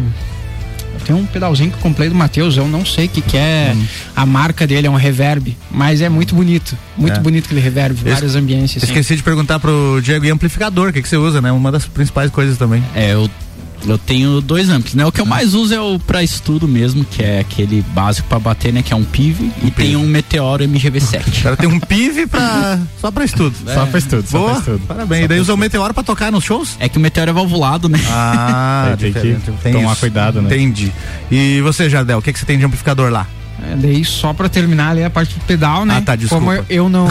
Tem 1.07 1.15
um 1.17 1.25
pedalzinho 1.25 1.71
que 1.71 1.77
eu 1.77 1.81
comprei 1.81 2.09
do 2.09 2.15
Matheus, 2.15 2.57
eu 2.57 2.69
não 2.69 2.85
sei 2.85 3.07
o 3.07 3.09
que, 3.09 3.21
que 3.23 3.37
é 3.37 3.75
a 4.15 4.27
marca 4.27 4.67
dele, 4.67 4.87
é 4.87 4.91
um 4.91 4.95
reverb, 4.97 5.57
mas 5.71 6.01
é 6.03 6.09
muito 6.09 6.35
bonito. 6.35 6.77
Muito 6.97 7.17
É. 7.17 7.21
bonito 7.21 7.47
aquele 7.47 7.61
reverb, 7.61 7.97
Es- 7.97 8.13
vários 8.15 8.37
ambientes. 8.37 8.77
assim. 8.77 8.87
Esqueci 8.87 9.17
de 9.17 9.23
perguntar 9.23 9.59
pro 9.59 10.01
Diego 10.03 10.25
e 10.27 10.31
amplificador, 10.31 10.91
o 10.91 10.93
que, 10.93 11.01
que 11.03 11.09
você 11.09 11.17
usa, 11.17 11.41
né? 11.41 11.51
Uma 11.51 11.73
das 11.73 11.87
principais 11.87 12.31
coisas 12.31 12.59
também. 12.59 12.85
É, 12.95 13.15
eu, 13.15 13.29
eu 13.87 13.99
tenho 13.99 14.41
dois 14.41 14.69
amplos, 14.69 14.95
né? 14.95 15.05
O 15.07 15.13
que 15.13 15.21
eu 15.21 15.27
mais 15.27 15.55
uso 15.55 15.75
é 15.75 15.81
o 15.81 15.99
pra 15.99 16.23
estudo 16.23 16.67
mesmo, 16.69 17.05
que 17.05 17.23
é 17.23 17.41
aquele 17.41 17.83
básico 17.95 18.29
pra 18.29 18.39
bater, 18.39 18.73
né? 18.73 18.83
Que 18.83 18.93
é 18.93 18.97
um 18.97 19.05
PIV, 19.05 19.51
e 19.63 19.71
tem 19.71 19.97
um 19.97 20.07
Meteoro 20.07 20.63
O 20.65 20.69
MGV7. 20.69 21.43
cara 21.43 21.57
tem 21.57 21.69
um 21.69 21.79
PIV 21.81 22.27
pra, 22.27 22.79
só 23.01 23.11
pra 23.11 23.25
estudo. 23.25 23.55
Só 23.73 23.87
pra 23.87 23.99
estudo, 23.99 24.27
só 24.29 24.39
Boa, 24.39 24.51
pra 24.51 24.59
estudo. 24.61 24.81
parabéns. 24.87 25.25
E 25.25 25.29
daí 25.29 25.41
usa 25.41 25.55
o 25.55 25.57
Meteoro 25.57 25.93
pra 25.95 26.03
tocar 26.03 26.31
nos 26.33 26.45
shows? 26.45 26.77
É 26.79 26.89
que 26.89 26.99
o 26.99 27.01
Meteoro 27.01 27.31
é 27.31 27.33
valvulado, 27.33 27.89
né? 27.89 27.99
Ah, 28.09 28.95
Tem 28.99 29.13
que 29.13 29.19
diferente. 29.21 29.53
Tem 29.63 29.73
tomar 29.73 29.93
isso. 29.93 30.01
cuidado, 30.01 30.43
né? 30.43 30.49
Entendi. 30.55 30.93
E 31.31 31.61
você, 31.63 31.89
Jardel, 31.89 32.19
o 32.19 32.23
que, 32.23 32.33
que 32.33 32.39
você 32.39 32.47
tem 32.47 32.59
de 32.59 32.65
amplificador 32.65 33.11
lá? 33.11 33.27
É, 33.69 33.77
daí 33.77 34.05
só 34.05 34.33
pra 34.33 34.49
terminar 34.49 34.91
ali 34.91 35.05
a 35.05 35.11
parte 35.11 35.35
do 35.35 35.45
pedal, 35.45 35.85
né? 35.85 35.97
Ah, 35.99 36.03
tá, 36.03 36.17
desculpa. 36.17 36.45
Como 36.45 36.53
eu, 36.53 36.65
eu 36.69 36.89
não. 36.89 37.09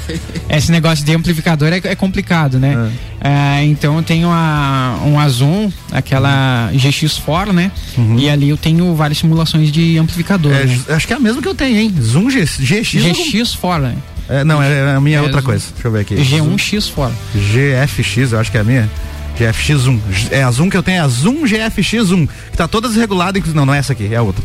Esse 0.48 0.70
negócio 0.70 1.04
de 1.04 1.14
amplificador 1.14 1.72
é, 1.72 1.80
é 1.82 1.94
complicado, 1.94 2.58
né? 2.58 2.90
É, 3.20 3.64
então 3.64 3.96
eu 3.96 4.02
tenho 4.02 4.28
a, 4.30 5.00
um 5.04 5.18
Azum, 5.18 5.70
aquela 5.90 6.70
GX4, 6.74 7.52
né? 7.52 7.70
E 8.18 8.28
ali 8.28 8.48
eu 8.48 8.56
tenho 8.56 8.94
várias 8.94 9.18
simulações 9.18 9.72
de 9.72 9.98
amplificador. 9.98 10.52
Uhum. 10.52 10.58
É, 10.58 10.64
né? 10.64 10.80
Acho 10.90 11.06
que 11.06 11.12
é 11.12 11.16
a 11.16 11.20
mesma 11.20 11.40
que 11.40 11.48
eu 11.48 11.54
tenho, 11.54 11.78
hein? 11.78 11.94
Zoom 12.00 12.30
G, 12.30 12.44
GX. 12.44 12.94
GX4, 12.94 13.80
né? 13.80 13.96
É, 14.28 14.44
não, 14.44 14.62
é, 14.62 14.94
a 14.94 15.00
minha 15.00 15.18
é 15.18 15.20
É, 15.20 15.22
outra 15.22 15.40
coisa. 15.40 15.66
Deixa 15.72 15.88
eu 15.88 15.92
ver 15.92 16.00
aqui. 16.00 16.16
G1X4. 16.16 17.10
GFX, 17.34 18.32
eu 18.32 18.40
acho 18.40 18.50
que 18.50 18.58
é 18.58 18.60
a 18.60 18.64
minha. 18.64 18.90
GFX1. 19.38 20.00
É 20.30 20.42
a 20.42 20.50
Zoom 20.50 20.70
que 20.70 20.76
eu 20.76 20.82
tenho, 20.82 20.96
é 20.96 21.00
a 21.00 21.08
Zoom 21.08 21.44
GFX1, 21.44 22.28
que 22.50 22.56
tá 22.56 22.66
toda 22.66 22.88
desregulada, 22.88 23.38
inclusive. 23.38 23.56
Não, 23.56 23.66
não 23.66 23.74
é 23.74 23.78
essa 23.78 23.92
aqui, 23.92 24.12
é 24.12 24.16
a 24.16 24.22
outra. 24.22 24.42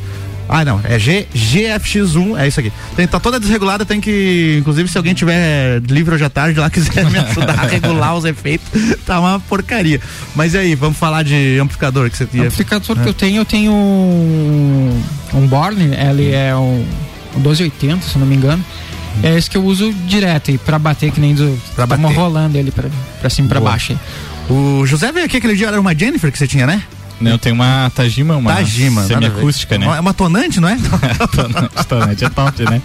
Ah, 0.54 0.66
não, 0.66 0.82
é 0.84 1.00
G, 1.00 1.26
GFX1, 1.34 2.38
é 2.38 2.46
isso 2.46 2.60
aqui. 2.60 2.74
Tem, 2.94 3.08
tá 3.08 3.22
toda 3.22 3.40
desregulada, 3.40 3.86
tem 3.86 4.02
que. 4.02 4.58
Inclusive, 4.60 4.90
se 4.90 4.98
alguém 4.98 5.14
tiver 5.14 5.82
livre 5.88 6.14
hoje 6.14 6.26
à 6.26 6.30
tarde 6.30 6.60
lá, 6.60 6.68
quiser 6.70 7.10
me 7.10 7.20
ajudar 7.20 7.58
a 7.58 7.66
regular 7.66 8.18
os 8.18 8.26
efeitos, 8.26 8.68
tá 9.06 9.18
uma 9.22 9.40
porcaria. 9.40 10.02
Mas 10.36 10.54
e 10.54 10.58
aí, 10.58 10.76
vamos 10.76 10.98
falar 10.98 11.24
de 11.24 11.58
amplificador 11.58 12.10
que 12.10 12.18
você 12.18 12.26
tinha. 12.26 12.44
amplificador 12.44 13.00
que 13.00 13.08
eu 13.08 13.14
tenho, 13.14 13.38
eu 13.38 13.46
tenho 13.46 13.72
um, 13.72 15.02
um 15.36 15.48
Borne, 15.48 15.96
ele 15.96 16.34
é 16.34 16.54
um, 16.54 16.86
um 17.34 17.40
1280, 17.40 18.06
se 18.06 18.18
não 18.18 18.28
me 18.28 18.36
engano. 18.36 18.64
É 19.24 19.38
esse 19.38 19.50
que 19.50 19.56
eu 19.56 19.64
uso 19.64 19.94
direto 20.06 20.52
aí 20.52 20.58
pra 20.58 20.78
bater, 20.78 21.12
que 21.12 21.22
nem 21.22 21.34
do. 21.34 21.58
Pra 21.76 21.88
bater. 21.88 22.14
rolando 22.14 22.58
ele 22.58 22.72
pra, 22.72 22.90
pra 23.22 23.30
cima 23.30 23.46
e 23.46 23.50
pra 23.50 23.60
Boa. 23.62 23.72
baixo. 23.72 23.98
O 24.50 24.86
José 24.86 25.14
veio 25.14 25.26
aqui 25.26 25.38
aquele 25.38 25.56
dia, 25.56 25.68
era 25.68 25.80
uma 25.80 25.96
Jennifer 25.96 26.30
que 26.30 26.38
você 26.38 26.48
tinha, 26.48 26.68
né? 26.68 26.84
Não, 27.22 27.32
eu 27.32 27.38
tenho 27.38 27.56
uma 27.56 27.92
Tajima, 27.94 28.36
uma 28.38 28.54
Tajima, 28.54 29.04
semiacústica, 29.04 29.78
né? 29.78 29.86
É 29.86 30.00
uma 30.00 30.14
tonante, 30.14 30.60
não 30.60 30.68
é? 30.70 30.78
tonante, 31.34 31.88
tonante 31.88 32.26
é 32.26 32.30
top, 32.30 32.64
né? 32.64 32.82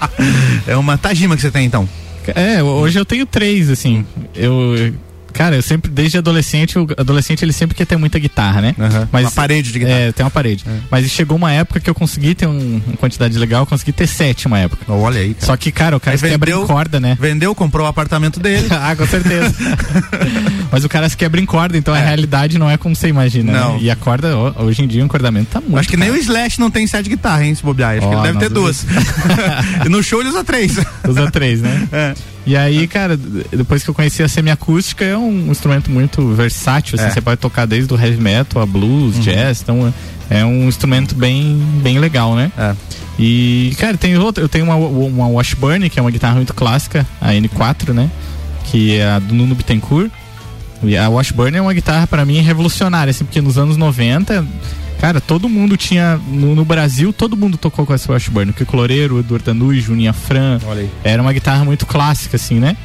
É 0.67 0.77
uma 0.77 0.99
Tajima 0.99 1.35
que 1.37 1.43
você 1.43 1.51
tem 1.51 1.65
então. 1.65 1.89
É, 2.35 2.63
hoje 2.63 2.99
eu 2.99 3.05
tenho 3.05 3.25
três, 3.25 3.71
assim. 3.71 4.05
Eu. 4.35 4.75
Cara, 5.37 5.57
eu 5.57 5.63
sempre, 5.63 5.91
desde 5.91 6.19
adolescente, 6.19 6.79
o 6.79 6.87
adolescente 6.97 7.45
ele 7.45 7.53
sempre 7.53 7.75
quer 7.77 7.85
ter 7.85 7.97
muita 7.97 8.19
guitarra, 8.19 8.61
né? 8.61 8.75
Uma 9.13 9.31
parede 9.31 9.71
de 9.73 9.79
guitarra. 9.79 9.99
É, 9.99 10.13
tem 10.13 10.25
uma 10.25 10.31
parede. 10.31 10.65
Mas 10.91 11.09
chegou 11.11 11.37
uma 11.37 11.53
época 11.53 11.79
que 11.81 11.89
eu 11.91 11.95
consegui 11.95 12.35
ter 12.35 12.47
um- 12.47 12.81
uma 12.87 12.97
quantidade 12.97 13.37
legal, 13.39 13.63
eu 13.63 13.67
consegui 13.67 13.93
ter 13.93 14.07
sete 14.07 14.47
uma 14.47 14.59
época. 14.59 14.91
Olha 14.93 15.21
aí, 15.21 15.35
cara. 15.35 15.47
Só 15.47 15.57
que, 15.57 15.71
cara, 15.71 15.97
o 15.97 16.01
cara 16.01 16.17
se 16.17 16.27
quebra 16.29 16.51
em 16.51 16.67
corda, 16.67 16.99
né? 17.01 17.17
Vendeu, 17.21 17.55
comprou 17.55 17.87
o 17.87 17.89
apartamento 17.89 18.41
dele. 18.41 18.67
ah, 18.73 18.95
com 18.97 19.07
certeza. 19.07 19.55
Mas 20.73 20.85
o 20.85 20.89
cara 20.89 21.09
se 21.09 21.17
quebra 21.17 21.41
em 21.41 21.47
corda, 21.47 21.77
então 21.77 21.95
a 21.95 21.99
realidade 21.99 22.59
não 22.59 22.69
é 22.71 22.77
como 22.77 22.95
você 22.97 23.09
imagina. 23.09 23.53
né? 23.53 23.61
Não. 23.61 23.79
E 23.79 23.91
a 23.91 23.97
corda, 23.97 24.37
hoje 24.59 24.83
em 24.83 24.87
dia, 24.89 25.03
o 25.03 25.05
encordamento 25.05 25.51
tá 25.53 25.61
muito. 25.61 25.79
Acho 25.79 25.89
que 25.89 25.97
nem 25.97 26.11
o 26.11 26.17
Slash 26.17 26.59
não 26.59 26.71
tem 26.71 26.87
sete 26.87 27.09
guitarras, 27.09 27.47
hein, 27.47 27.55
se 27.55 27.63
bobear. 27.63 27.99
Acho 27.99 28.09
que 28.09 28.15
Ó, 28.15 28.19
ele 28.19 28.23
deve 28.33 28.39
ter 28.39 28.49
duas. 28.51 28.85
e 29.85 29.89
no 29.89 30.03
show 30.03 30.21
ele 30.21 30.31
usa 30.31 30.43
três. 30.45 30.77
Usa 31.07 31.31
três, 31.31 31.61
né? 31.61 31.89
É. 31.93 32.15
E 32.47 32.57
aí, 32.57 32.87
cara, 32.87 33.17
depois 33.17 33.83
que 33.83 33.91
eu 33.91 33.95
conheci 33.95 34.23
a 34.23 34.29
semiacústica, 34.29 35.05
é 35.05 35.17
um 35.17 35.51
instrumento 35.51 35.91
muito 35.91 36.33
versátil, 36.33 36.95
assim, 36.97 37.07
É. 37.09 37.11
você 37.11 37.21
pode 37.21 37.41
tocar 37.41 37.67
desde 37.67 37.93
o 37.93 38.01
heavy 38.01 38.21
metal, 38.21 38.63
a 38.63 38.67
blues, 38.67 39.17
Uhum. 39.17 39.23
jazz, 39.23 39.61
então 39.63 39.93
é 40.31 40.45
um 40.45 40.69
instrumento 40.69 41.15
bem, 41.17 41.61
bem 41.83 41.99
legal, 41.99 42.37
né? 42.37 42.53
É. 42.57 42.75
E, 43.19 43.75
cara, 43.79 43.97
tem 43.97 44.17
outra, 44.17 44.45
eu 44.45 44.49
tenho 44.49 44.65
uma, 44.67 44.77
uma 44.77 45.27
Washburn, 45.27 45.91
que 45.91 45.99
é 45.99 46.03
uma 46.03 46.11
guitarra 46.11 46.37
muito 46.37 46.55
clássica, 46.55 47.05
a 47.21 47.33
N4, 47.33 47.93
né? 47.93 48.09
Que 48.67 48.97
é 48.97 49.09
a 49.11 49.19
do 49.19 49.35
Nuno 49.35 49.55
Bittencourt. 49.57 50.11
E 50.85 50.97
a 50.97 51.09
Washburn 51.09 51.57
é 51.57 51.61
uma 51.61 51.73
guitarra 51.75 52.07
para 52.07 52.25
mim 52.25 52.41
revolucionária, 52.43 53.11
assim, 53.11 53.25
porque 53.25 53.41
nos 53.41 53.57
anos 53.59 53.77
90, 53.77 54.47
cara, 55.01 55.21
todo 55.21 55.49
mundo 55.49 55.77
tinha 55.77 56.17
no, 56.29 56.55
no 56.55 56.65
Brasil, 56.65 57.13
todo 57.13 57.37
mundo 57.37 57.57
tocou 57.57 57.85
com 57.87 57.93
essa 57.95 58.11
Washburn, 58.13 58.53
que 58.53 58.63
o 58.63 58.67
Cloreiro, 58.67 59.17
o 59.17 59.21
Eduardo 59.21 59.45
Danui, 59.47 59.81
Juninha 59.81 60.13
Fran, 60.13 60.59
Olha 60.67 60.81
aí. 60.83 60.91
era 61.05 61.21
uma 61.23 61.33
guitarra 61.33 61.65
muito 61.65 61.87
clássica, 61.87 62.37
assim, 62.37 62.59
né? 62.59 62.77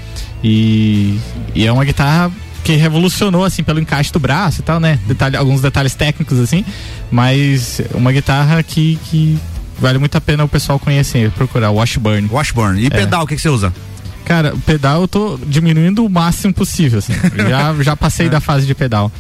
E, 0.44 1.20
e 1.56 1.66
é 1.66 1.72
uma 1.72 1.86
guitarra 1.86 2.32
que 2.64 2.76
revolucionou, 2.76 3.44
assim, 3.44 3.64
pelo 3.64 3.80
encaixe 3.80 4.12
do 4.12 4.20
braço 4.20 4.62
e 4.62 4.64
tal, 4.64 4.80
né? 4.80 5.00
Detalhe, 5.08 5.36
alguns 5.36 5.62
detalhes 5.62 5.96
técnicos, 5.96 6.40
assim, 6.40 6.64
mas 7.12 7.82
uma 7.94 8.12
guitarra 8.12 8.62
que, 8.62 9.00
que 9.10 9.38
vale 9.80 9.98
muito 9.98 10.16
a 10.16 10.22
pena 10.22 10.44
o 10.44 10.48
pessoal 10.48 10.78
conhecer, 10.78 11.32
procurar, 11.32 11.72
Washburn. 11.72 12.28
Washburn. 12.32 12.80
E 12.82 12.86
É. 12.88 12.90
pedal, 12.90 13.24
o 13.24 13.28
que, 13.28 13.36
que 13.36 13.42
você 13.42 13.50
usa? 13.50 13.74
Cara, 14.32 14.56
o 14.56 14.60
pedal 14.60 15.02
eu 15.02 15.08
tô 15.10 15.38
diminuindo 15.46 16.06
o 16.06 16.10
máximo 16.10 16.54
possível, 16.54 17.00
assim. 17.00 17.12
já, 17.50 17.84
já 17.84 17.98
passei 17.98 18.30
da 18.30 18.40
fase 18.40 18.66
de 18.66 18.74
pedal. 18.74 19.12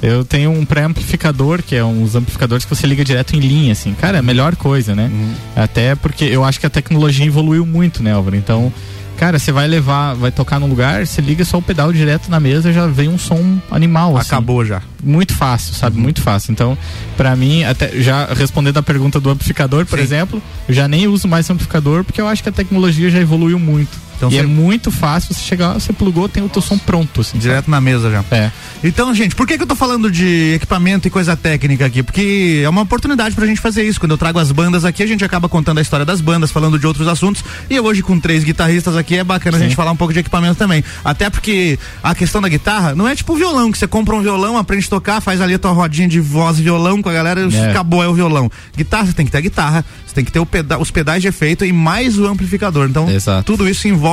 Eu 0.00 0.24
tenho 0.24 0.52
um 0.52 0.64
pré-amplificador, 0.64 1.60
que 1.60 1.74
é 1.74 1.84
uns 1.84 2.14
amplificadores 2.14 2.64
que 2.64 2.72
você 2.72 2.86
liga 2.86 3.04
direto 3.04 3.34
em 3.34 3.40
linha, 3.40 3.72
assim. 3.72 3.92
Cara, 3.94 4.18
é 4.18 4.20
a 4.20 4.22
melhor 4.22 4.54
coisa, 4.54 4.94
né? 4.94 5.10
Até 5.56 5.96
porque 5.96 6.24
eu 6.24 6.44
acho 6.44 6.60
que 6.60 6.66
a 6.66 6.70
tecnologia 6.70 7.26
evoluiu 7.26 7.66
muito, 7.66 8.00
né, 8.00 8.12
Álvaro? 8.12 8.36
Então, 8.36 8.72
cara, 9.16 9.40
você 9.40 9.50
vai 9.50 9.66
levar, 9.66 10.14
vai 10.14 10.30
tocar 10.30 10.60
num 10.60 10.68
lugar, 10.68 11.04
você 11.04 11.20
liga 11.20 11.44
só 11.44 11.58
o 11.58 11.62
pedal 11.62 11.92
direto 11.92 12.30
na 12.30 12.38
mesa, 12.38 12.72
já 12.72 12.86
vem 12.86 13.08
um 13.08 13.18
som 13.18 13.58
animal, 13.72 14.16
assim. 14.16 14.28
Acabou 14.28 14.64
já. 14.64 14.80
Muito 15.02 15.34
fácil, 15.34 15.74
sabe? 15.74 15.98
Muito 15.98 16.22
fácil. 16.22 16.52
Então, 16.52 16.78
pra 17.16 17.34
mim, 17.34 17.64
até 17.64 18.00
já 18.00 18.26
respondendo 18.26 18.76
a 18.76 18.84
pergunta 18.84 19.18
do 19.18 19.30
amplificador, 19.30 19.84
por 19.84 19.98
exemplo, 19.98 20.40
eu 20.68 20.72
já 20.72 20.86
nem 20.86 21.08
uso 21.08 21.26
mais 21.26 21.50
amplificador 21.50 22.04
porque 22.04 22.20
eu 22.20 22.28
acho 22.28 22.40
que 22.40 22.48
a 22.48 22.52
tecnologia 22.52 23.10
já 23.10 23.18
evoluiu 23.18 23.58
muito. 23.58 24.09
Então 24.20 24.28
e 24.28 24.34
você- 24.34 24.40
é 24.40 24.42
muito 24.46 24.90
fácil 24.90 25.32
você 25.34 25.40
chegar, 25.40 25.72
você 25.72 25.94
plugou, 25.94 26.28
tem 26.28 26.42
o 26.42 26.48
teu 26.48 26.60
som 26.60 26.76
pronto, 26.76 27.22
assim. 27.22 27.38
Direto 27.38 27.70
na 27.70 27.80
mesa 27.80 28.10
já. 28.10 28.22
É. 28.30 28.50
Então, 28.84 29.14
gente, 29.14 29.34
por 29.34 29.46
que, 29.46 29.56
que 29.56 29.62
eu 29.62 29.66
tô 29.66 29.74
falando 29.74 30.10
de 30.10 30.52
equipamento 30.56 31.08
e 31.08 31.10
coisa 31.10 31.34
técnica 31.34 31.86
aqui? 31.86 32.02
Porque 32.02 32.60
é 32.62 32.68
uma 32.68 32.82
oportunidade 32.82 33.34
pra 33.34 33.46
gente 33.46 33.60
fazer 33.62 33.82
isso. 33.82 33.98
Quando 33.98 34.10
eu 34.12 34.18
trago 34.18 34.38
as 34.38 34.52
bandas 34.52 34.84
aqui, 34.84 35.02
a 35.02 35.06
gente 35.06 35.24
acaba 35.24 35.48
contando 35.48 35.78
a 35.78 35.80
história 35.80 36.04
das 36.04 36.20
bandas, 36.20 36.50
falando 36.50 36.78
de 36.78 36.86
outros 36.86 37.08
assuntos. 37.08 37.42
E 37.70 37.80
hoje, 37.80 38.02
com 38.02 38.20
três 38.20 38.44
guitarristas 38.44 38.94
aqui, 38.94 39.16
é 39.16 39.24
bacana 39.24 39.56
a 39.56 39.60
Sim. 39.60 39.66
gente 39.68 39.76
falar 39.76 39.90
um 39.90 39.96
pouco 39.96 40.12
de 40.12 40.20
equipamento 40.20 40.56
também. 40.56 40.84
Até 41.02 41.30
porque 41.30 41.78
a 42.02 42.14
questão 42.14 42.42
da 42.42 42.48
guitarra 42.50 42.94
não 42.94 43.08
é 43.08 43.16
tipo 43.16 43.34
violão, 43.36 43.72
que 43.72 43.78
você 43.78 43.86
compra 43.86 44.14
um 44.14 44.20
violão, 44.20 44.58
aprende 44.58 44.84
a 44.86 44.90
tocar, 44.90 45.20
faz 45.22 45.40
ali 45.40 45.54
a 45.54 45.58
tua 45.58 45.72
rodinha 45.72 46.06
de 46.08 46.20
voz 46.20 46.58
e 46.58 46.62
violão 46.62 47.00
com 47.00 47.08
a 47.08 47.12
galera 47.12 47.40
e 47.40 47.54
É. 47.56 47.70
acabou, 47.70 48.02
é 48.02 48.08
o 48.08 48.12
violão. 48.14 48.50
Guitarra, 48.76 49.06
você 49.06 49.12
tem 49.14 49.24
que 49.24 49.32
ter 49.32 49.38
a 49.38 49.42
guitarra, 49.42 49.84
você 50.06 50.14
tem 50.14 50.24
que 50.24 50.30
ter 50.32 50.44
peda- 50.44 50.78
os 50.78 50.90
pedais 50.90 51.22
de 51.22 51.28
efeito 51.28 51.64
e 51.64 51.72
mais 51.72 52.18
o 52.18 52.26
amplificador. 52.26 52.86
Então, 52.88 53.06
tudo 53.46 53.66
isso 53.68 53.88
envolve 53.88 54.09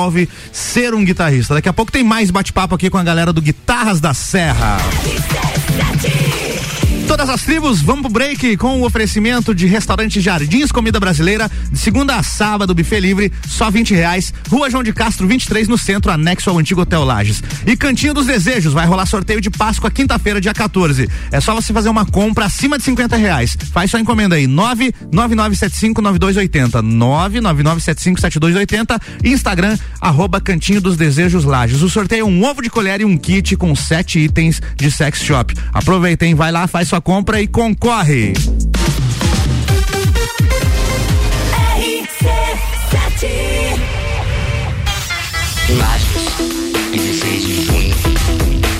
ser 0.51 0.93
um 0.93 1.03
guitarrista. 1.03 1.53
Daqui 1.53 1.69
a 1.69 1.73
pouco 1.73 1.91
tem 1.91 2.03
mais 2.03 2.31
bate-papo 2.31 2.75
aqui 2.75 2.89
com 2.89 2.97
a 2.97 3.03
galera 3.03 3.33
do 3.33 3.41
Guitarras 3.41 3.99
da 3.99 4.13
Serra. 4.13 4.77
Todas 7.17 7.33
as 7.33 7.41
tribos, 7.41 7.81
vamos 7.81 8.03
pro 8.03 8.11
break 8.11 8.55
com 8.57 8.79
o 8.79 8.85
oferecimento 8.85 9.55
de 9.55 9.65
restaurante 9.65 10.21
Jardins 10.21 10.71
Comida 10.71 10.99
Brasileira, 10.99 11.49
de 11.71 11.79
segunda 11.79 12.15
a 12.15 12.21
sábado, 12.21 12.75
buffet 12.75 12.99
livre, 12.99 13.33
só 13.47 13.71
20 13.71 13.95
reais, 13.95 14.31
Rua 14.47 14.69
João 14.69 14.83
de 14.83 14.93
Castro 14.93 15.27
23, 15.27 15.67
no 15.67 15.79
centro, 15.79 16.11
anexo 16.11 16.47
ao 16.47 16.59
antigo 16.59 16.81
Hotel 16.81 17.03
Lages. 17.03 17.41
E 17.65 17.75
Cantinho 17.75 18.13
dos 18.13 18.27
Desejos, 18.27 18.71
vai 18.71 18.85
rolar 18.85 19.07
sorteio 19.07 19.41
de 19.41 19.49
Páscoa 19.49 19.89
quinta-feira, 19.89 20.39
dia 20.39 20.53
14. 20.53 21.09
É 21.31 21.41
só 21.41 21.55
você 21.55 21.73
fazer 21.73 21.89
uma 21.89 22.05
compra 22.05 22.45
acima 22.45 22.77
de 22.77 22.83
50 22.83 23.15
reais. 23.15 23.57
Faz 23.73 23.89
sua 23.89 23.99
encomenda 23.99 24.35
aí, 24.35 24.45
999759280, 24.45 26.83
999757280, 26.83 29.01
Instagram, 29.23 29.75
arroba 29.99 30.39
Cantinho 30.39 30.79
dos 30.79 30.95
Desejos 30.95 31.45
Lages. 31.45 31.81
O 31.81 31.89
sorteio 31.89 32.21
é 32.21 32.25
um 32.25 32.43
ovo 32.43 32.61
de 32.61 32.69
colher 32.69 33.01
e 33.01 33.05
um 33.05 33.17
kit 33.17 33.55
com 33.55 33.75
sete 33.75 34.19
itens 34.19 34.61
de 34.75 34.91
sex 34.91 35.23
shop. 35.23 35.55
Aproveitem, 35.73 36.35
vai 36.35 36.51
lá, 36.51 36.67
faz 36.67 36.89
sua 36.89 37.01
compra 37.07 37.41
e 37.41 37.47
concorre. 37.47 38.33
Lages, 45.69 46.27
16 46.91 47.45
de 47.45 47.65
junho, 47.65 47.95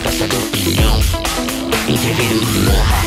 da 0.04 0.38
Opinião, 0.40 1.00
Entreveiro 1.88 2.40
do 2.42 2.60
Morra, 2.70 3.07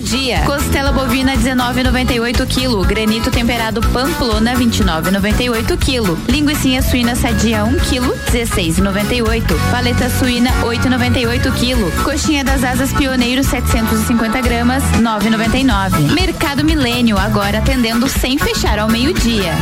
Dia. 0.00 0.42
Costela 0.44 0.92
bovina 0.92 1.36
19,98 1.36 2.46
kg. 2.46 2.86
Granito 2.86 3.30
temperado 3.30 3.80
Pamplona 3.80 4.54
29,98 4.54 5.76
kg. 5.76 6.16
Linguiça 6.28 6.82
suína 6.82 7.14
sadia 7.14 7.64
1 7.64 7.78
kg 7.78 8.12
16,98. 8.32 9.54
Paleta 9.70 10.10
suína 10.10 10.50
8,98 10.62 11.52
kg. 11.52 12.02
Coxinha 12.02 12.42
das 12.44 12.64
asas 12.64 12.92
pioneiro 12.92 13.44
750 13.44 14.40
gramas 14.40 14.82
9,99. 15.00 16.12
Mercado 16.12 16.64
Milênio 16.64 17.18
agora 17.18 17.58
atendendo 17.58 18.08
sem 18.08 18.38
fechar 18.38 18.78
ao 18.78 18.88
meio-dia. 18.88 19.52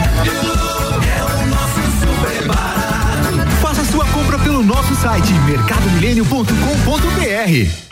Faça 3.60 3.84
sua 3.84 4.04
compra 4.06 4.38
pelo 4.38 4.62
nosso 4.62 4.94
site 4.96 5.32
mercadomilênio.com.br. 5.46 7.91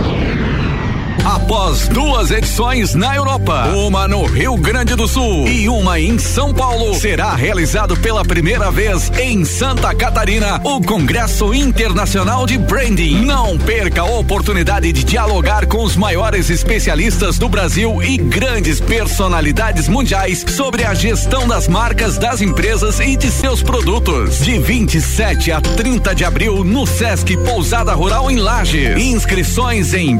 Após 1.25 1.87
duas 1.87 2.31
edições 2.31 2.95
na 2.95 3.15
Europa, 3.15 3.67
uma 3.75 4.07
no 4.07 4.25
Rio 4.25 4.57
Grande 4.57 4.95
do 4.95 5.07
Sul 5.07 5.47
e 5.47 5.69
uma 5.69 5.99
em 5.99 6.17
São 6.17 6.53
Paulo, 6.53 6.95
será 6.95 7.35
realizado 7.35 7.95
pela 7.97 8.25
primeira 8.25 8.71
vez 8.71 9.11
em 9.19 9.45
Santa 9.45 9.93
Catarina 9.93 10.59
o 10.63 10.81
Congresso 10.81 11.53
Internacional 11.53 12.45
de 12.47 12.57
Branding. 12.57 13.23
Não 13.23 13.57
perca 13.57 14.01
a 14.01 14.05
oportunidade 14.05 14.91
de 14.91 15.03
dialogar 15.03 15.67
com 15.67 15.83
os 15.83 15.95
maiores 15.95 16.49
especialistas 16.49 17.37
do 17.37 17.47
Brasil 17.47 18.01
e 18.01 18.17
grandes 18.17 18.79
personalidades 18.79 19.87
mundiais 19.87 20.43
sobre 20.47 20.83
a 20.83 20.93
gestão 20.93 21.47
das 21.47 21.67
marcas 21.67 22.17
das 22.17 22.41
empresas 22.41 22.99
e 22.99 23.15
de 23.15 23.29
seus 23.29 23.61
produtos. 23.61 24.39
De 24.39 24.57
27 24.57 25.51
a 25.51 25.61
30 25.61 26.15
de 26.15 26.25
abril 26.25 26.63
no 26.63 26.87
Sesc 26.87 27.37
Pousada 27.37 27.93
Rural 27.93 28.31
em 28.31 28.37
Lages. 28.37 28.97
Inscrições 28.97 29.93
em 29.93 30.17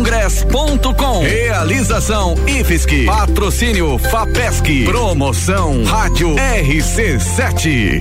brandingcongress.com. 0.00 1.20
Realização 1.20 2.34
IFSC. 2.46 3.04
Patrocínio 3.04 3.98
FAPESC. 3.98 4.84
Promoção 4.84 5.84
Rádio 5.84 6.34
RC7. 6.34 8.00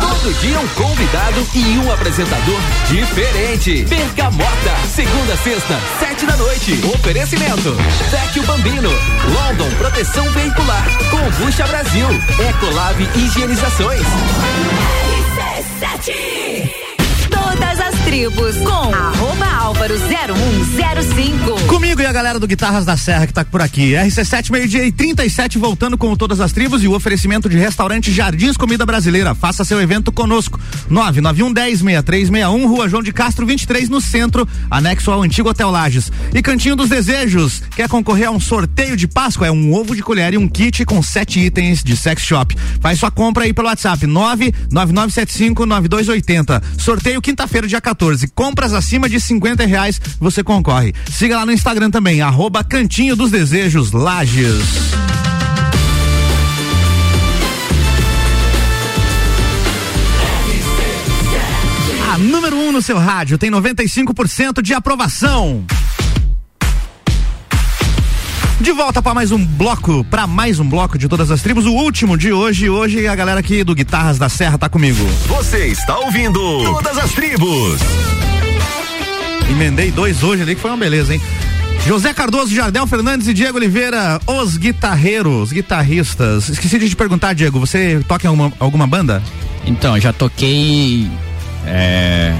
Todo 0.00 0.40
dia 0.40 0.60
um 0.60 0.68
convidado 0.68 1.46
e 1.54 1.78
um 1.78 1.92
apresentador 1.92 2.60
diferente. 2.88 3.84
Bergamota, 3.84 4.76
segunda 4.94 5.36
sexta, 5.38 5.78
sete 5.98 6.26
da 6.26 6.36
noite. 6.36 6.78
Oferecimento: 6.94 7.72
Vecchio 8.10 8.42
Bambino, 8.44 8.90
London 8.90 9.70
Proteção 9.78 10.30
Veicular, 10.30 10.86
Combucha 11.10 11.66
Brasil, 11.66 12.06
Ecolab 12.48 13.08
Higienizações. 13.16 14.02
Todas 14.02 15.58
as 15.58 16.39
tribos 18.10 18.56
com 18.56 18.92
arroba 18.92 19.46
álvaro 19.46 19.94
0105. 19.96 21.68
Comigo 21.68 22.02
e 22.02 22.06
a 22.06 22.10
galera 22.12 22.40
do 22.40 22.46
Guitarras 22.48 22.84
da 22.84 22.96
Serra 22.96 23.24
que 23.24 23.32
tá 23.32 23.44
por 23.44 23.62
aqui. 23.62 23.92
RC7, 23.92 24.50
meio-dia 24.50 24.84
e 24.84 24.90
37, 24.90 25.58
voltando 25.58 25.96
com 25.96 26.16
todas 26.16 26.40
as 26.40 26.50
tribos 26.50 26.82
e 26.82 26.88
o 26.88 26.92
oferecimento 26.92 27.48
de 27.48 27.56
restaurante 27.56 28.10
Jardins 28.10 28.56
Comida 28.56 28.84
Brasileira. 28.84 29.32
Faça 29.32 29.64
seu 29.64 29.80
evento 29.80 30.10
conosco. 30.10 30.58
991 30.88 31.52
10 31.52 31.78
6361, 31.78 32.66
Rua 32.66 32.88
João 32.88 33.00
de 33.00 33.12
Castro 33.12 33.46
23, 33.46 33.88
no 33.88 34.00
centro, 34.00 34.48
anexo 34.68 35.12
ao 35.12 35.22
antigo 35.22 35.48
Hotel 35.48 35.70
Lages. 35.70 36.10
E 36.34 36.42
Cantinho 36.42 36.74
dos 36.74 36.88
Desejos. 36.88 37.62
Quer 37.76 37.88
concorrer 37.88 38.26
a 38.26 38.32
um 38.32 38.40
sorteio 38.40 38.96
de 38.96 39.06
Páscoa? 39.06 39.46
É 39.46 39.52
um 39.52 39.72
ovo 39.72 39.94
de 39.94 40.02
colher 40.02 40.34
e 40.34 40.36
um 40.36 40.48
kit 40.48 40.84
com 40.84 41.00
sete 41.00 41.38
itens 41.38 41.84
de 41.84 41.96
sex 41.96 42.24
shop. 42.24 42.56
Faz 42.80 42.98
sua 42.98 43.12
compra 43.12 43.44
aí 43.44 43.52
pelo 43.52 43.68
WhatsApp 43.68 44.04
99975 44.04 45.64
9280. 45.64 46.60
Sorteio 46.76 47.22
quinta-feira, 47.22 47.68
dia 47.68 47.80
14. 47.80 47.99
Compras 48.34 48.72
acima 48.72 49.08
de 49.08 49.20
50 49.20 49.66
reais, 49.66 50.00
você 50.18 50.42
concorre. 50.42 50.94
Siga 51.10 51.36
lá 51.36 51.44
no 51.44 51.52
Instagram 51.52 51.90
também, 51.90 52.22
arroba 52.22 52.64
Cantinho 52.64 53.14
dos 53.14 53.30
Desejos 53.30 53.92
Lages. 53.92 54.64
A 62.10 62.18
número 62.18 62.56
1 62.56 62.68
um 62.68 62.72
no 62.72 62.80
seu 62.80 62.98
rádio 62.98 63.36
tem 63.36 63.50
95% 63.50 64.62
de 64.62 64.72
aprovação. 64.72 65.64
De 68.60 68.72
volta 68.72 69.00
para 69.00 69.14
mais 69.14 69.32
um 69.32 69.42
bloco, 69.42 70.04
para 70.04 70.26
mais 70.26 70.60
um 70.60 70.68
bloco 70.68 70.98
de 70.98 71.08
todas 71.08 71.30
as 71.30 71.40
tribos, 71.40 71.64
o 71.64 71.72
último 71.72 72.14
de 72.14 72.30
hoje. 72.30 72.68
Hoje 72.68 73.06
a 73.06 73.14
galera 73.14 73.40
aqui 73.40 73.64
do 73.64 73.74
Guitarras 73.74 74.18
da 74.18 74.28
Serra 74.28 74.58
tá 74.58 74.68
comigo. 74.68 75.02
Você 75.28 75.68
está 75.68 75.98
ouvindo 75.98 76.38
Todas 76.64 76.98
as 76.98 77.12
Tribos. 77.12 77.80
Emendei 79.50 79.90
dois 79.90 80.22
hoje 80.22 80.42
ali 80.42 80.54
que 80.54 80.60
foi 80.60 80.70
uma 80.70 80.76
beleza, 80.76 81.14
hein? 81.14 81.22
José 81.86 82.12
Cardoso, 82.12 82.54
Jardel 82.54 82.86
Fernandes 82.86 83.26
e 83.28 83.32
Diego 83.32 83.56
Oliveira, 83.56 84.20
os 84.26 84.58
guitarreiros, 84.58 85.50
guitarristas. 85.52 86.50
Esqueci 86.50 86.78
de 86.78 86.90
te 86.90 86.96
perguntar, 86.96 87.32
Diego, 87.32 87.58
você 87.58 88.04
toca 88.06 88.26
em 88.26 88.28
alguma, 88.28 88.52
alguma 88.58 88.86
banda? 88.86 89.22
Então, 89.64 89.98
já 89.98 90.12
toquei. 90.12 91.10
É, 91.66 92.34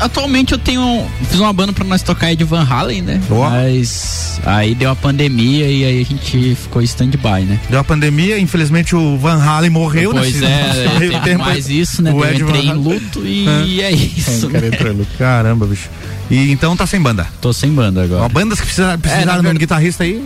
atualmente 0.00 0.52
eu 0.52 0.58
tenho. 0.58 1.06
Fiz 1.30 1.40
uma 1.40 1.52
banda 1.52 1.72
pra 1.72 1.84
nós 1.84 2.02
tocar 2.02 2.34
de 2.34 2.44
Van 2.44 2.62
Halen, 2.68 3.02
né? 3.02 3.20
Mas 3.28 4.40
aí 4.44 4.74
deu 4.74 4.90
a 4.90 4.96
pandemia 4.96 5.66
e 5.66 5.84
aí 5.84 6.00
a 6.02 6.04
gente 6.04 6.54
ficou 6.54 6.82
stand-by, 6.82 7.42
né? 7.46 7.58
Deu 7.70 7.78
a 7.80 7.84
pandemia, 7.84 8.38
infelizmente 8.38 8.94
o 8.94 9.16
Van 9.18 9.42
Halen 9.42 9.70
morreu, 9.70 10.12
Pois 10.12 10.38
né? 10.40 10.86
é, 11.14 11.18
teve 11.20 11.36
mais 11.38 11.68
isso, 11.68 12.02
né? 12.02 12.12
O 12.12 12.24
Eu 12.24 12.30
Ed 12.32 12.42
entrei 12.42 12.66
em 12.68 12.72
luto 12.74 13.26
e 13.26 13.80
é 13.82 13.90
isso. 13.90 14.46
O 14.46 14.50
cara 14.50 14.66
entrou 14.66 14.92
em 14.92 14.96
luto. 14.96 15.10
Caramba, 15.18 15.66
bicho. 15.66 15.88
E 16.30 16.50
então 16.50 16.76
tá 16.76 16.86
sem 16.86 17.00
banda? 17.00 17.26
Tô 17.40 17.52
sem 17.52 17.70
banda 17.70 18.02
agora. 18.04 18.22
Ó, 18.24 18.28
bandas 18.28 18.58
que 18.60 18.66
precisa- 18.66 18.96
precisaram 18.98 19.42
de 19.42 19.48
um 19.48 19.54
guitarrista 19.54 20.04
aí. 20.04 20.22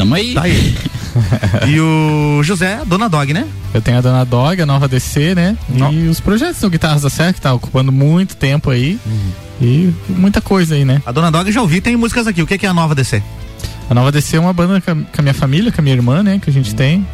Tamo 0.00 0.14
aí. 0.14 0.32
Tá 0.32 0.42
aí. 0.44 0.74
e 1.68 1.78
o 1.78 2.42
José, 2.42 2.80
Dona 2.86 3.06
Dog, 3.06 3.34
né? 3.34 3.46
Eu 3.74 3.82
tenho 3.82 3.98
a 3.98 4.00
Dona 4.00 4.24
Dog, 4.24 4.62
a 4.62 4.64
nova 4.64 4.88
DC, 4.88 5.34
né? 5.34 5.58
E 5.92 6.08
os 6.08 6.20
projetos 6.20 6.58
do 6.58 6.70
Guitarras 6.70 7.02
da 7.02 7.10
Serra, 7.10 7.34
que 7.34 7.40
tá 7.40 7.52
ocupando 7.52 7.92
muito 7.92 8.34
tempo 8.34 8.70
aí. 8.70 8.98
E 9.60 9.92
muita 10.08 10.40
coisa 10.40 10.74
aí, 10.74 10.86
né? 10.86 11.02
A 11.04 11.12
Dona 11.12 11.30
Dog 11.30 11.52
já 11.52 11.60
ouvi, 11.60 11.82
tem 11.82 11.96
músicas 11.96 12.26
aqui. 12.26 12.42
O 12.42 12.46
que 12.46 12.56
que 12.56 12.64
é 12.64 12.68
a 12.70 12.72
nova 12.72 12.94
DC? 12.94 13.22
A 13.90 13.94
nova 13.94 14.10
DC 14.10 14.38
é 14.38 14.40
uma 14.40 14.54
banda 14.54 14.80
com 14.80 14.90
a, 14.90 14.94
com 14.94 15.18
a 15.18 15.22
minha 15.22 15.34
família, 15.34 15.70
com 15.70 15.82
a 15.82 15.84
minha 15.84 15.94
irmã, 15.94 16.22
né? 16.22 16.38
Que 16.42 16.48
a 16.48 16.52
gente 16.52 16.74
tem. 16.74 17.06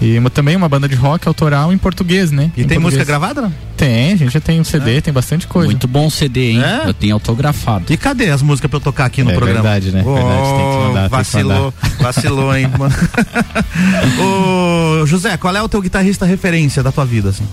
E 0.00 0.18
uma- 0.18 0.30
também 0.30 0.56
uma 0.56 0.68
banda 0.68 0.88
de 0.88 0.94
rock 0.94 1.28
autoral 1.28 1.72
em 1.72 1.78
português, 1.78 2.30
né? 2.30 2.50
E 2.56 2.62
Em 2.62 2.66
tem 2.66 2.78
música 2.78 3.04
português. 3.04 3.06
gravada? 3.06 3.42
não? 3.42 3.52
Tem, 3.76 4.12
a 4.12 4.16
gente 4.16 4.32
já 4.32 4.40
tem 4.40 4.60
um 4.60 4.64
CD, 4.64 5.00
tem 5.00 5.12
bastante 5.12 5.46
coisa. 5.46 5.68
Muito 5.70 5.86
bom 5.86 6.08
CD, 6.08 6.52
hein? 6.52 6.62
É? 6.62 6.88
Eu 6.88 6.94
tenho 6.94 7.14
autografado. 7.14 7.92
E 7.92 7.96
cadê 7.96 8.30
as 8.30 8.42
músicas 8.42 8.70
pra 8.70 8.76
eu 8.78 8.82
tocar 8.82 9.04
aqui 9.06 9.22
no 9.22 9.30
É 9.30 9.34
programa? 9.34 9.62
verdade, 9.62 9.92
né? 9.92 10.02
Oh, 10.04 10.14
Verdade, 10.14 10.42
tem 10.42 10.56
que 10.56 10.88
mandar, 10.88 11.00
tem 11.00 11.04
que 11.04 11.10
vacilou, 11.16 11.74
vacilou, 12.00 12.56
hein? 12.56 12.70
mano? 12.78 12.94
Ô, 15.02 15.06
José, 15.06 15.36
qual 15.36 15.54
é 15.54 15.62
o 15.62 15.68
teu 15.68 15.80
guitarrista 15.82 16.24
referência 16.24 16.82
da 16.82 16.90
tua 16.92 17.04
vida, 17.04 17.28
assim? 17.30 17.46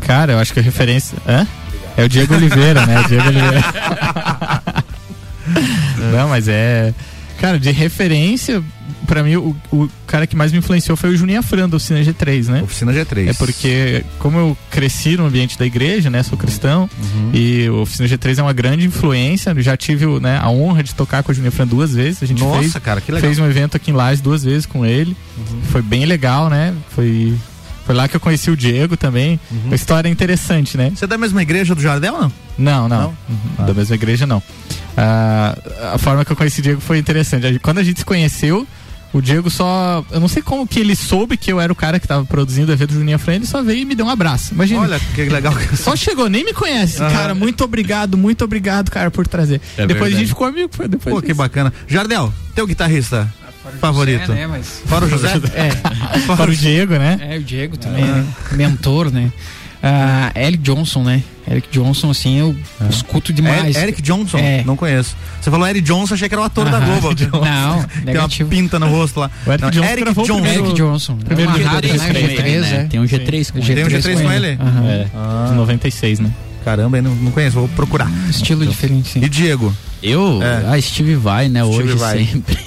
Cara, 0.00 0.32
eu 0.32 0.38
acho 0.38 0.52
que 0.54 0.60
a 0.60 0.62
referência. 0.62 1.18
Hã? 1.26 1.46
É 1.96 2.04
o 2.04 2.08
Diego 2.08 2.34
Oliveira, 2.34 2.86
né? 2.86 3.00
O 3.00 3.08
Diego 3.08 3.28
Oliveira. 3.28 3.64
Não, 6.12 6.28
mas 6.28 6.48
é. 6.48 6.92
Cara, 7.40 7.58
de 7.58 7.70
referência, 7.70 8.62
pra 9.08 9.22
mim, 9.24 9.34
o, 9.36 9.56
o 9.72 9.90
cara 10.06 10.26
que 10.26 10.36
mais 10.36 10.52
me 10.52 10.58
influenciou 10.58 10.96
foi 10.96 11.10
o 11.10 11.16
Juninho 11.16 11.40
Afran, 11.40 11.68
da 11.68 11.76
Oficina 11.76 12.00
G3, 12.00 12.46
né? 12.48 12.62
Oficina 12.62 12.92
G3. 12.92 13.28
É 13.30 13.32
porque, 13.32 14.04
como 14.20 14.38
eu 14.38 14.56
cresci 14.70 15.16
no 15.16 15.26
ambiente 15.26 15.58
da 15.58 15.66
igreja, 15.66 16.08
né? 16.10 16.22
Sou 16.22 16.38
cristão, 16.38 16.88
Uhum. 17.02 17.30
e 17.34 17.68
o 17.70 17.80
Oficina 17.80 18.06
G3 18.06 18.38
é 18.38 18.42
uma 18.42 18.52
grande 18.52 18.86
influência. 18.86 19.50
Eu 19.50 19.62
já 19.62 19.76
tive 19.76 20.06
né, 20.20 20.38
a 20.40 20.48
honra 20.50 20.82
de 20.84 20.94
tocar 20.94 21.22
com 21.24 21.32
o 21.32 21.34
Juninho 21.34 21.48
Afran 21.48 21.66
duas 21.66 21.94
vezes. 21.94 22.22
A 22.22 22.26
gente 22.26 22.40
Nossa, 22.42 22.60
fez, 22.60 22.72
cara, 22.74 23.00
que 23.00 23.10
legal. 23.10 23.28
Uhum. 23.28 23.34
fez 23.34 23.44
um 23.46 23.50
evento 23.50 23.76
aqui 23.76 23.90
em 23.90 23.94
Lages 23.94 24.20
duas 24.20 24.44
vezes 24.44 24.66
com 24.66 24.84
ele. 24.86 25.16
Foi 25.72 25.82
bem 25.82 26.04
legal, 26.04 26.48
né? 26.48 26.72
Foi. 26.90 27.34
Foi 27.86 27.94
lá 27.94 28.06
que 28.06 28.14
eu 28.14 28.20
conheci 28.20 28.50
o 28.50 28.56
Diego 28.56 28.98
também. 28.98 29.40
Uma 29.64 29.74
história 29.74 30.10
interessante, 30.10 30.76
né? 30.76 30.92
Você 30.94 31.06
é 31.06 31.08
da 31.08 31.16
mesma 31.16 31.40
igreja 31.40 31.74
do 31.74 31.80
Jardel, 31.80 32.12
não? 32.20 32.32
Não, 32.58 32.86
não. 32.86 33.16
Uhum, 33.26 33.64
Da 33.66 33.72
mesma 33.72 33.94
igreja, 33.94 34.26
não. 34.26 34.42
Ah, 34.94 35.56
a 35.94 35.96
forma 35.98 36.22
que 36.22 36.30
eu 36.30 36.36
conheci 36.36 36.60
o 36.60 36.62
Diego 36.62 36.80
foi 36.82 36.98
interessante. 36.98 37.58
Quando 37.60 37.78
a 37.78 37.82
gente 37.82 38.00
se 38.00 38.04
conheceu, 38.04 38.66
o 39.12 39.20
Diego 39.20 39.50
só. 39.50 40.04
Eu 40.10 40.20
não 40.20 40.28
sei 40.28 40.42
como 40.42 40.66
que 40.66 40.78
ele 40.80 40.94
soube 40.94 41.36
que 41.36 41.50
eu 41.52 41.60
era 41.60 41.72
o 41.72 41.76
cara 41.76 41.98
que 41.98 42.06
tava 42.06 42.24
produzindo 42.24 42.70
o 42.70 42.74
evento 42.74 42.90
do 42.90 42.98
Juninho 42.98 43.18
ele 43.28 43.46
só 43.46 43.62
veio 43.62 43.80
e 43.80 43.84
me 43.84 43.94
deu 43.94 44.06
um 44.06 44.10
abraço. 44.10 44.54
Imagina. 44.54 44.80
Olha 44.80 45.00
que 45.14 45.22
legal. 45.24 45.54
Só 45.76 45.96
chegou, 45.96 46.28
nem 46.28 46.44
me 46.44 46.52
conhece. 46.52 47.02
Aham. 47.02 47.10
Cara, 47.12 47.34
muito 47.34 47.64
obrigado, 47.64 48.16
muito 48.16 48.44
obrigado, 48.44 48.90
cara, 48.90 49.10
por 49.10 49.26
trazer. 49.26 49.60
É 49.76 49.86
depois 49.86 49.90
a 49.90 50.04
verdade. 50.04 50.16
gente 50.16 50.28
ficou 50.28 50.46
amigo. 50.46 50.68
Foi 50.72 50.88
depois 50.88 51.14
Pô, 51.14 51.22
que 51.22 51.32
bacana. 51.34 51.72
Jardel, 51.86 52.32
teu 52.54 52.66
guitarrista 52.66 53.32
favorito? 53.80 54.20
José, 54.26 54.34
né, 54.34 54.46
mas- 54.46 54.82
Fora 54.86 55.04
o 55.06 55.08
José? 55.08 55.28
É. 55.54 55.70
Fora 56.36 56.50
o 56.50 56.54
Diego, 56.54 56.94
né? 56.94 57.18
É, 57.20 57.38
o 57.38 57.42
Diego 57.42 57.76
também, 57.76 58.04
né? 58.04 58.26
Mentor, 58.52 59.10
né? 59.10 59.30
Ah, 59.82 60.32
Eric 60.34 60.62
Johnson, 60.62 61.02
né? 61.02 61.22
Eric 61.50 61.68
Johnson, 61.70 62.10
assim, 62.10 62.38
eu 62.38 62.54
escuto 62.90 63.32
demais. 63.32 63.74
É, 63.76 63.82
Eric 63.84 64.02
Johnson? 64.02 64.38
É. 64.38 64.62
Não 64.64 64.76
conheço. 64.76 65.16
Você 65.40 65.50
falou 65.50 65.66
Eric 65.66 65.80
Johnson, 65.86 66.14
achei 66.14 66.28
que 66.28 66.34
era 66.34 66.42
o 66.42 66.44
ator 66.44 66.64
da 66.68 66.78
Aham. 66.78 67.00
Globo. 67.00 67.08
Não, 67.32 67.82
Tem 67.84 67.98
uma 67.98 68.04
negativo. 68.04 68.50
pinta 68.50 68.78
no 68.78 68.88
rosto 68.88 69.20
lá. 69.20 69.30
O 69.46 69.50
Eric 69.50 69.62
Não, 69.62 69.70
Johnson 69.70 69.88
Eric 69.90 70.04
Johnson. 70.14 70.24
primeiro- 70.34 70.64
Eric 70.64 70.74
Johnson. 70.76 71.16
Primeiro 71.16 71.50
É 71.50 71.54
uma 71.54 71.58
dia 71.58 71.68
rádio, 71.68 71.92
do 71.92 71.98
né? 71.98 72.08
G3, 72.12 72.36
G3, 72.36 72.60
né? 72.60 72.76
é. 72.76 72.84
Tem 72.84 73.00
um 73.00 73.04
G3 73.04 73.52
com 73.52 73.60
Tem 73.60 73.84
um 73.84 73.88
G3 73.88 74.22
com 74.22 74.32
ele? 74.32 74.58
Aham. 74.60 74.86
É, 74.88 75.48
de 75.48 75.54
96, 75.54 76.20
né? 76.20 76.30
Caramba, 76.64 76.98
eu 76.98 77.02
não, 77.02 77.14
não 77.14 77.30
conheço, 77.30 77.54
vou 77.56 77.68
procurar. 77.68 78.10
Estilo 78.28 78.66
diferente, 78.66 79.08
sim. 79.08 79.20
E 79.24 79.28
Diego? 79.28 79.74
Eu? 80.02 80.40
É. 80.42 80.64
Ah, 80.74 80.80
Steve 80.80 81.14
Vai, 81.16 81.48
né? 81.48 81.64
Steve 81.64 81.82
Hoje 81.82 81.94
Vai. 81.94 82.24
sempre. 82.26 82.58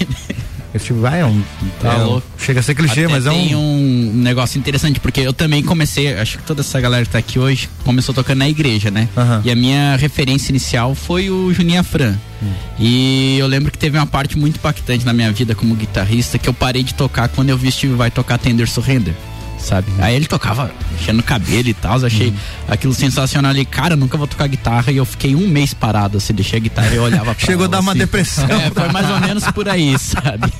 Steve 0.78 1.00
Vai 1.00 1.20
é 1.20 1.26
um. 1.26 1.42
Tá 1.80 1.92
é 1.92 1.96
um- 1.98 2.04
louco. 2.06 2.26
Chega 2.38 2.60
a 2.60 2.62
ser 2.62 2.74
clichê, 2.74 3.04
Até 3.04 3.12
mas 3.12 3.26
é 3.26 3.30
tem 3.30 3.54
um. 3.54 4.10
um 4.10 4.12
negócio 4.14 4.58
interessante, 4.58 4.98
porque 5.00 5.20
eu 5.20 5.32
também 5.32 5.62
comecei, 5.62 6.14
acho 6.14 6.38
que 6.38 6.44
toda 6.44 6.60
essa 6.62 6.80
galera 6.80 7.04
que 7.04 7.10
tá 7.12 7.18
aqui 7.18 7.38
hoje 7.38 7.68
começou 7.84 8.14
tocando 8.14 8.38
na 8.38 8.48
igreja, 8.48 8.90
né? 8.90 9.08
Aham. 9.16 9.42
E 9.44 9.50
a 9.50 9.54
minha 9.56 9.96
referência 9.96 10.50
inicial 10.50 10.94
foi 10.94 11.30
o 11.30 11.52
Juninho 11.52 11.80
Afran. 11.80 12.16
Hum. 12.42 12.52
E 12.78 13.36
eu 13.38 13.46
lembro 13.46 13.70
que 13.70 13.78
teve 13.78 13.96
uma 13.96 14.06
parte 14.06 14.36
muito 14.38 14.56
impactante 14.56 15.04
na 15.04 15.12
minha 15.12 15.30
vida 15.30 15.54
como 15.54 15.74
guitarrista 15.74 16.38
que 16.38 16.48
eu 16.48 16.54
parei 16.54 16.82
de 16.82 16.94
tocar 16.94 17.28
quando 17.28 17.50
eu 17.50 17.56
vi 17.58 17.70
Steve 17.70 17.94
Vai 17.94 18.10
tocar 18.10 18.38
Tender 18.38 18.68
Surrender. 18.68 19.14
Sabe? 19.62 19.86
Aí 19.98 20.14
ele 20.14 20.26
tocava 20.26 20.70
mexendo 20.92 21.16
no 21.18 21.22
cabelo 21.22 21.68
e 21.68 21.74
tal, 21.74 21.98
eu 22.00 22.06
achei 22.06 22.28
Uhum. 22.28 22.34
aquilo 22.68 22.92
sensacional 22.94 23.50
ali, 23.50 23.64
cara, 23.64 23.94
nunca 23.96 24.18
vou 24.18 24.26
tocar 24.26 24.46
guitarra 24.48 24.90
e 24.92 24.96
eu 24.96 25.04
fiquei 25.04 25.34
um 25.34 25.46
mês 25.48 25.72
parado, 25.72 26.18
assim, 26.18 26.32
deixei 26.34 26.58
a 26.58 26.62
guitarra 26.62 26.88
e 26.92 26.96
eu 26.96 27.02
olhava 27.02 27.34
pra 27.34 27.38
Chegou 27.46 27.64
a 27.66 27.68
dar 27.68 27.80
uma 27.80 27.92
assim. 27.92 27.98
depressão. 28.00 28.46
É, 28.50 28.70
foi 28.70 28.88
mais 28.92 29.08
ou 29.10 29.20
menos 29.20 29.44
por 29.52 29.68
aí, 29.68 29.96
sabe? 29.98 30.52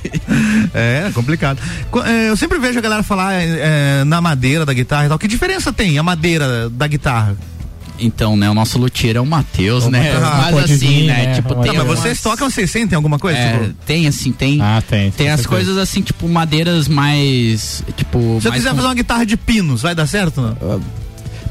É, 0.73 1.11
complicado. 1.13 1.59
Co- 1.91 2.03
é, 2.03 2.29
Eu 2.29 2.37
sempre 2.37 2.57
vejo 2.59 2.79
a 2.79 2.81
galera 2.81 3.03
falar 3.03 3.33
é, 3.33 4.03
na 4.05 4.21
madeira 4.21 4.65
da 4.65 4.73
guitarra 4.73 5.05
e 5.05 5.09
tal. 5.09 5.19
Que 5.19 5.27
diferença 5.27 5.71
tem 5.73 5.97
a 5.99 6.03
madeira 6.03 6.69
da 6.69 6.87
guitarra? 6.87 7.35
Então, 7.99 8.35
né, 8.35 8.49
o 8.49 8.53
nosso 8.53 8.77
luthier 8.79 9.15
é 9.15 9.19
o 9.21 9.25
Matheus, 9.25 9.87
né? 9.87 10.13
Ah, 10.17 10.49
Mas 10.51 10.63
assim, 10.71 10.77
vir, 10.77 11.03
né? 11.05 11.25
né? 11.27 11.33
Tipo, 11.35 11.53
Não, 11.55 11.61
tem 11.61 11.73
mas 11.73 11.83
umas- 11.85 11.99
vocês 11.99 12.21
tocam, 12.21 12.49
vocês 12.49 12.69
sentem 12.71 12.95
alguma 12.95 13.19
coisa? 13.19 13.37
É, 13.37 13.51
Tipo, 13.59 13.73
tem 13.85 14.07
assim, 14.07 14.31
tem. 14.31 14.59
Ah, 14.61 14.81
tem. 14.87 15.11
Tem 15.11 15.29
as 15.29 15.45
coisas 15.45 15.77
assim, 15.77 16.01
tipo, 16.01 16.27
madeiras 16.27 16.87
mais. 16.87 17.83
Tipo. 17.95 18.39
se 18.41 18.47
eu 18.47 18.51
mais 18.51 18.61
quiser 18.61 18.69
com- 18.71 18.75
fazer 18.77 18.87
uma 18.87 18.95
guitarra 18.95 19.25
de 19.25 19.37
pinos, 19.37 19.81
vai 19.83 19.93
dar 19.93 20.07
certo? 20.07 20.41
Não? 20.41 20.81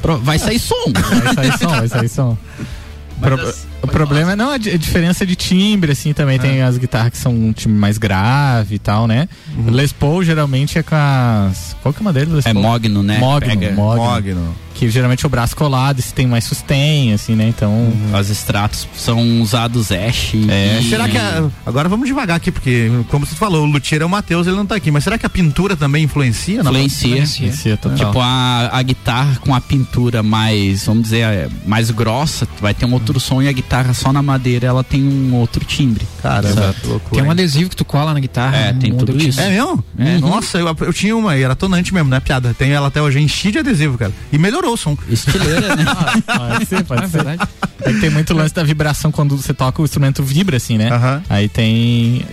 Pro- 0.02 0.18
Vai 0.18 0.38
sair 0.38 0.58
som. 0.58 0.74
Vai 0.92 1.34
sair 1.34 1.58
som, 1.58 1.68
vai 1.68 1.88
sair 1.88 2.08
som. 2.08 2.36
Pro- 3.22 3.40
assim, 3.40 3.66
o 3.82 3.86
problema 3.86 4.32
é 4.32 4.36
não 4.36 4.50
a, 4.50 4.58
di- 4.58 4.70
a 4.70 4.76
diferença 4.76 5.24
de 5.24 5.36
timbre, 5.36 5.92
assim, 5.92 6.12
também 6.12 6.40
tem 6.40 6.60
as 6.60 6.76
guitarras 6.76 7.10
que 7.12 7.18
são 7.18 7.32
um 7.32 7.52
timbre 7.52 7.78
mais 7.78 7.96
grave 7.96 8.74
e 8.74 8.78
tal, 8.80 9.06
né? 9.06 9.28
Les 9.68 9.92
Paul 9.92 10.24
geralmente 10.24 10.76
é 10.76 10.82
com 10.82 10.96
as. 10.96 11.76
Qual 11.82 11.94
que 11.94 12.00
é 12.00 12.02
uma 12.02 12.12
deles? 12.12 12.34
Les 12.34 12.46
É 12.46 12.52
Paul? 12.52 12.64
Mogno, 12.64 13.00
né? 13.04 13.18
Mogno, 13.18 13.54
Mogno. 13.76 14.02
Mogno. 14.04 14.54
Que 14.74 14.88
geralmente 14.90 15.24
é 15.24 15.26
o 15.26 15.30
braço 15.30 15.54
colado, 15.56 15.98
esse 15.98 16.12
tem 16.12 16.26
mais 16.26 16.44
sustain, 16.44 17.12
assim, 17.12 17.34
né? 17.34 17.48
Então. 17.48 17.92
Os 18.18 18.30
extratos 18.30 18.86
são 18.96 19.40
usados 19.40 19.90
ash. 19.92 20.32
É. 20.48 20.80
e- 20.80 20.88
Será 20.90 21.08
que 21.08 21.16
a- 21.16 21.48
agora 21.64 21.88
vamos 21.88 22.06
devagar 22.06 22.36
aqui, 22.36 22.50
porque 22.50 22.90
como 23.08 23.24
você 23.26 23.34
falou, 23.34 23.62
o 23.62 23.66
luthier 23.70 24.02
é 24.02 24.04
o 24.04 24.08
Matheus, 24.08 24.46
ele 24.46 24.56
não 24.56 24.66
tá 24.66 24.74
aqui. 24.76 24.90
Mas 24.90 25.04
será 25.04 25.16
que 25.18 25.26
a 25.26 25.30
pintura 25.30 25.76
também 25.76 26.04
influencia? 26.04 26.62
na- 26.62 26.70
Influencia. 26.70 27.18
Influencia 27.22 27.76
total. 27.76 27.96
Tipo, 27.98 28.20
a, 28.20 28.70
a 28.72 28.82
guitarra 28.82 29.36
com 29.40 29.54
a 29.54 29.60
pintura 29.60 30.22
mais, 30.22 30.86
vamos 30.86 31.04
dizer, 31.04 31.20
é, 31.22 31.48
mais 31.66 31.90
grossa, 31.90 32.46
vai 32.60 32.74
ter 32.74 32.84
um 32.86 32.92
outro 32.92 33.18
som 33.20 33.40
e 33.42 33.48
a 33.48 33.52
guitarra 33.52 33.92
só 33.94 34.12
na 34.12 34.22
madeira 34.22 34.66
ela 34.66 34.84
tem 34.84 35.02
um 35.02 35.34
outro 35.34 35.64
timbre. 35.64 36.06
Caramba, 36.22 36.74
loucura. 36.84 37.14
Tem 37.20 37.22
um 37.22 37.30
adesivo 37.30 37.70
que 37.70 37.76
tu 37.76 37.84
cola 37.84 38.12
na 38.14 38.20
guitarra. 38.20 38.56
É, 38.56 38.72
tem 38.72 38.94
tudo 38.94 39.16
isso. 39.22 39.40
É 39.40 39.48
mesmo? 39.50 39.84
É. 39.98 40.18
Nossa, 40.18 40.58
eu, 40.58 40.76
eu 40.80 40.92
tinha 40.92 41.16
uma 41.16 41.36
e 41.36 41.42
era 41.42 41.54
tonante 41.56 41.92
mesmo, 41.92 42.08
não 42.08 42.16
é 42.16 42.20
piada. 42.20 42.54
Tenho 42.56 42.72
ela 42.74 42.88
até 42.88 43.00
hoje, 43.02 43.18
enchi 43.20 43.50
de 43.50 43.58
adesivo, 43.58 43.98
cara. 43.98 44.12
E 44.32 44.38
melhorou 44.38 44.61
o 44.68 44.76
som. 44.76 44.96
Estileira, 45.08 45.76
né? 45.76 45.84
Pode 46.26 46.66
ser, 46.66 46.84
pode 46.84 47.04
É 47.04 47.08
ser. 47.08 47.22
verdade. 47.24 47.48
É 47.84 47.92
que 47.92 48.00
tem 48.00 48.10
muito 48.10 48.32
lance 48.34 48.54
da 48.54 48.62
vibração 48.62 49.10
quando 49.10 49.36
você 49.36 49.52
toca 49.52 49.80
o 49.82 49.84
instrumento 49.84 50.22
vibra, 50.22 50.56
assim, 50.56 50.78
né? 50.78 50.88
Aí 51.28 51.48
tem. 51.48 52.24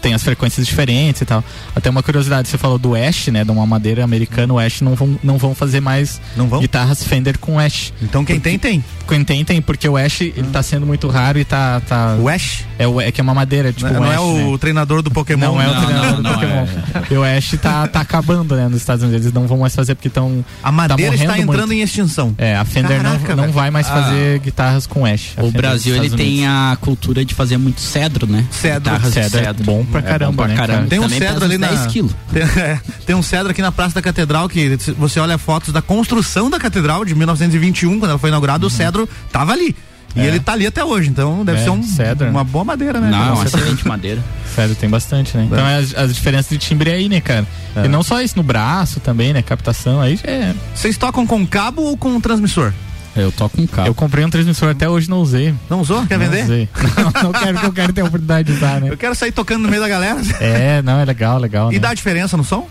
Tem 0.00 0.14
as 0.14 0.22
frequências 0.22 0.66
diferentes 0.66 1.20
e 1.20 1.24
tal. 1.24 1.42
Até 1.74 1.90
uma 1.90 2.02
curiosidade, 2.02 2.48
você 2.48 2.56
falou 2.58 2.78
do 2.78 2.94
Ash, 2.94 3.26
né? 3.28 3.44
De 3.44 3.50
uma 3.50 3.66
madeira 3.66 4.04
americana, 4.04 4.52
o 4.54 4.58
Ash 4.58 4.80
não 4.80 4.94
vão, 4.94 5.18
não 5.22 5.36
vão 5.38 5.54
fazer 5.54 5.80
mais 5.80 6.20
Não 6.36 6.46
vão? 6.48 6.60
guitarras 6.60 7.02
Fender 7.02 7.38
com 7.38 7.58
Ash. 7.58 7.92
Então 8.02 8.24
quem 8.24 8.38
tem, 8.38 8.58
tem. 8.58 8.84
Quem 9.08 9.24
tem, 9.24 9.44
tem, 9.44 9.60
porque 9.62 9.88
o 9.88 9.96
Ash 9.96 10.20
ele 10.20 10.48
tá 10.52 10.62
sendo 10.62 10.86
muito 10.86 11.08
raro 11.08 11.38
e 11.38 11.44
tá. 11.44 11.80
tá 11.80 12.16
O 12.20 12.28
Ash? 12.28 12.64
é, 12.78 12.86
o, 12.86 13.00
é 13.00 13.10
que 13.10 13.20
é 13.20 13.24
uma 13.24 13.34
madeira, 13.34 13.72
tipo. 13.72 13.90
não 13.92 14.00
o 14.02 14.04
é 14.04 14.14
Ash, 14.14 14.20
o 14.20 14.52
né? 14.52 14.58
treinador 14.58 15.02
do 15.02 15.10
Pokémon. 15.10 15.46
Não 15.46 15.60
é 15.62 15.68
o 15.68 15.74
Não, 15.74 15.84
treinador 15.84 16.10
não, 16.10 16.16
do 16.16 16.22
não, 16.22 16.32
Pokémon. 16.34 16.66
é. 17.10 17.14
E 17.14 17.16
o 17.16 17.24
Ash 17.24 17.54
tá, 17.60 17.86
tá 17.88 18.00
acabando, 18.00 18.54
né? 18.56 18.68
Nos 18.68 18.76
Estados 18.78 19.02
Unidos. 19.02 19.22
Eles 19.22 19.32
não 19.34 19.46
vão 19.46 19.58
mais 19.58 19.74
fazer 19.74 19.94
porque 19.94 20.08
estão. 20.08 20.44
A 20.62 20.70
madeira 20.70 21.16
tá 21.16 21.22
está 21.24 21.38
entrando 21.38 21.58
muito. 21.68 21.72
em 21.72 21.82
extinção. 21.82 22.34
É, 22.38 22.54
a 22.56 22.64
Fender 22.64 23.00
Caraca, 23.02 23.28
não, 23.30 23.36
não 23.36 23.42
velho. 23.44 23.52
vai 23.54 23.70
mais 23.70 23.86
Ah. 23.88 24.02
fazer 24.02 24.38
guitarras 24.40 24.86
com 24.86 25.04
Ash. 25.06 25.32
O 25.38 25.50
Brasil 25.50 25.96
ele 25.96 26.10
tem 26.10 26.46
a 26.46 26.76
cultura 26.80 27.24
de 27.24 27.34
fazer 27.34 27.56
muito 27.56 27.80
cedro, 27.80 28.26
né? 28.26 28.44
Cedro. 28.50 28.80
Guitarras 28.92 29.14
de 29.14 29.22
Cedro 29.22 29.40
é 29.40 29.52
bom 29.52 29.85
pra 29.90 30.02
caramba, 30.02 30.36
pra 30.44 30.48
né, 30.48 30.54
caramba. 30.56 30.76
cara? 30.78 30.88
Tem 30.88 30.98
um 30.98 31.02
Também 31.02 31.18
cedro 31.18 31.44
ali 31.44 31.58
na. 31.58 31.68
10 31.68 31.86
quilos. 31.86 32.12
Tem, 32.32 32.42
é, 32.42 32.80
tem 33.06 33.16
um 33.16 33.22
cedro 33.22 33.50
aqui 33.50 33.62
na 33.62 33.72
Praça 33.72 33.94
da 33.94 34.02
Catedral 34.02 34.48
que 34.48 34.76
você 34.98 35.18
olha 35.20 35.38
fotos 35.38 35.72
da 35.72 35.82
construção 35.82 36.48
da 36.50 36.58
catedral 36.58 37.04
de 37.04 37.14
1921, 37.14 37.98
quando 37.98 38.10
ela 38.10 38.18
foi 38.18 38.30
inaugurada, 38.30 38.66
o 38.66 38.70
cedro 38.70 39.08
tava 39.32 39.52
ali. 39.52 39.74
E 40.14 40.18
Uhum. 40.20 40.24
É. 40.24 40.28
ele 40.28 40.40
tá 40.40 40.52
ali 40.52 40.66
até 40.66 40.82
hoje, 40.82 41.10
então 41.10 41.44
deve 41.44 41.60
É, 41.60 41.64
ser 41.64 41.68
um, 41.70 41.82
cedro. 41.82 42.30
uma 42.30 42.42
boa 42.42 42.64
madeira, 42.64 42.98
né? 43.00 43.10
Não, 43.10 43.18
é 43.22 43.30
uma 43.32 43.44
Cedro. 43.44 43.60
excelente 43.60 43.86
madeira. 43.86 44.24
Sério, 44.54 44.74
tem 44.74 44.88
bastante, 44.88 45.36
né? 45.36 45.44
Então 45.50 45.62
as, 45.66 45.94
as 45.94 46.14
diferenças 46.14 46.48
de 46.48 46.56
timbre 46.56 46.90
aí, 46.90 47.06
né, 47.06 47.20
cara? 47.20 47.46
E 47.84 47.86
não 47.88 48.02
só 48.02 48.22
isso, 48.22 48.34
no 48.36 48.42
braço 48.42 48.98
também, 48.98 49.34
né? 49.34 49.42
Captação, 49.42 50.00
aí 50.00 50.16
já 50.16 50.30
é. 50.30 50.54
Vocês 50.74 50.96
tocam 50.96 51.26
com 51.26 51.46
cabo 51.46 51.82
ou 51.82 51.96
com 51.98 52.18
transmissor? 52.18 52.72
Eu 53.16 53.32
toco 53.32 53.60
um 53.60 53.66
cabo. 53.66 53.88
Eu 53.88 53.94
comprei 53.94 54.24
um 54.24 54.30
transmissor 54.30 54.70
até 54.70 54.88
hoje 54.88 55.08
não 55.08 55.18
usei. 55.18 55.54
Não 55.70 55.80
usou? 55.80 56.06
Quer 56.06 56.18
não 56.18 56.26
vender? 56.26 56.44
Usei. 56.44 56.68
Não, 56.96 57.22
não 57.24 57.32
quero 57.32 57.58
que 57.58 57.66
eu 57.66 57.72
quero 57.72 57.92
ter 57.92 58.00
a 58.00 58.04
oportunidade 58.04 58.50
de 58.50 58.56
usar, 58.56 58.80
né? 58.80 58.90
Eu 58.90 58.96
quero 58.96 59.14
sair 59.14 59.32
tocando 59.32 59.62
no 59.62 59.68
meio 59.68 59.80
da 59.80 59.88
galera. 59.88 60.20
É, 60.40 60.82
não, 60.82 60.98
é 60.98 61.04
legal, 61.04 61.38
legal. 61.38 61.70
E 61.70 61.74
né? 61.74 61.78
dá 61.78 61.94
diferença 61.94 62.36
no 62.36 62.44
som? 62.44 62.68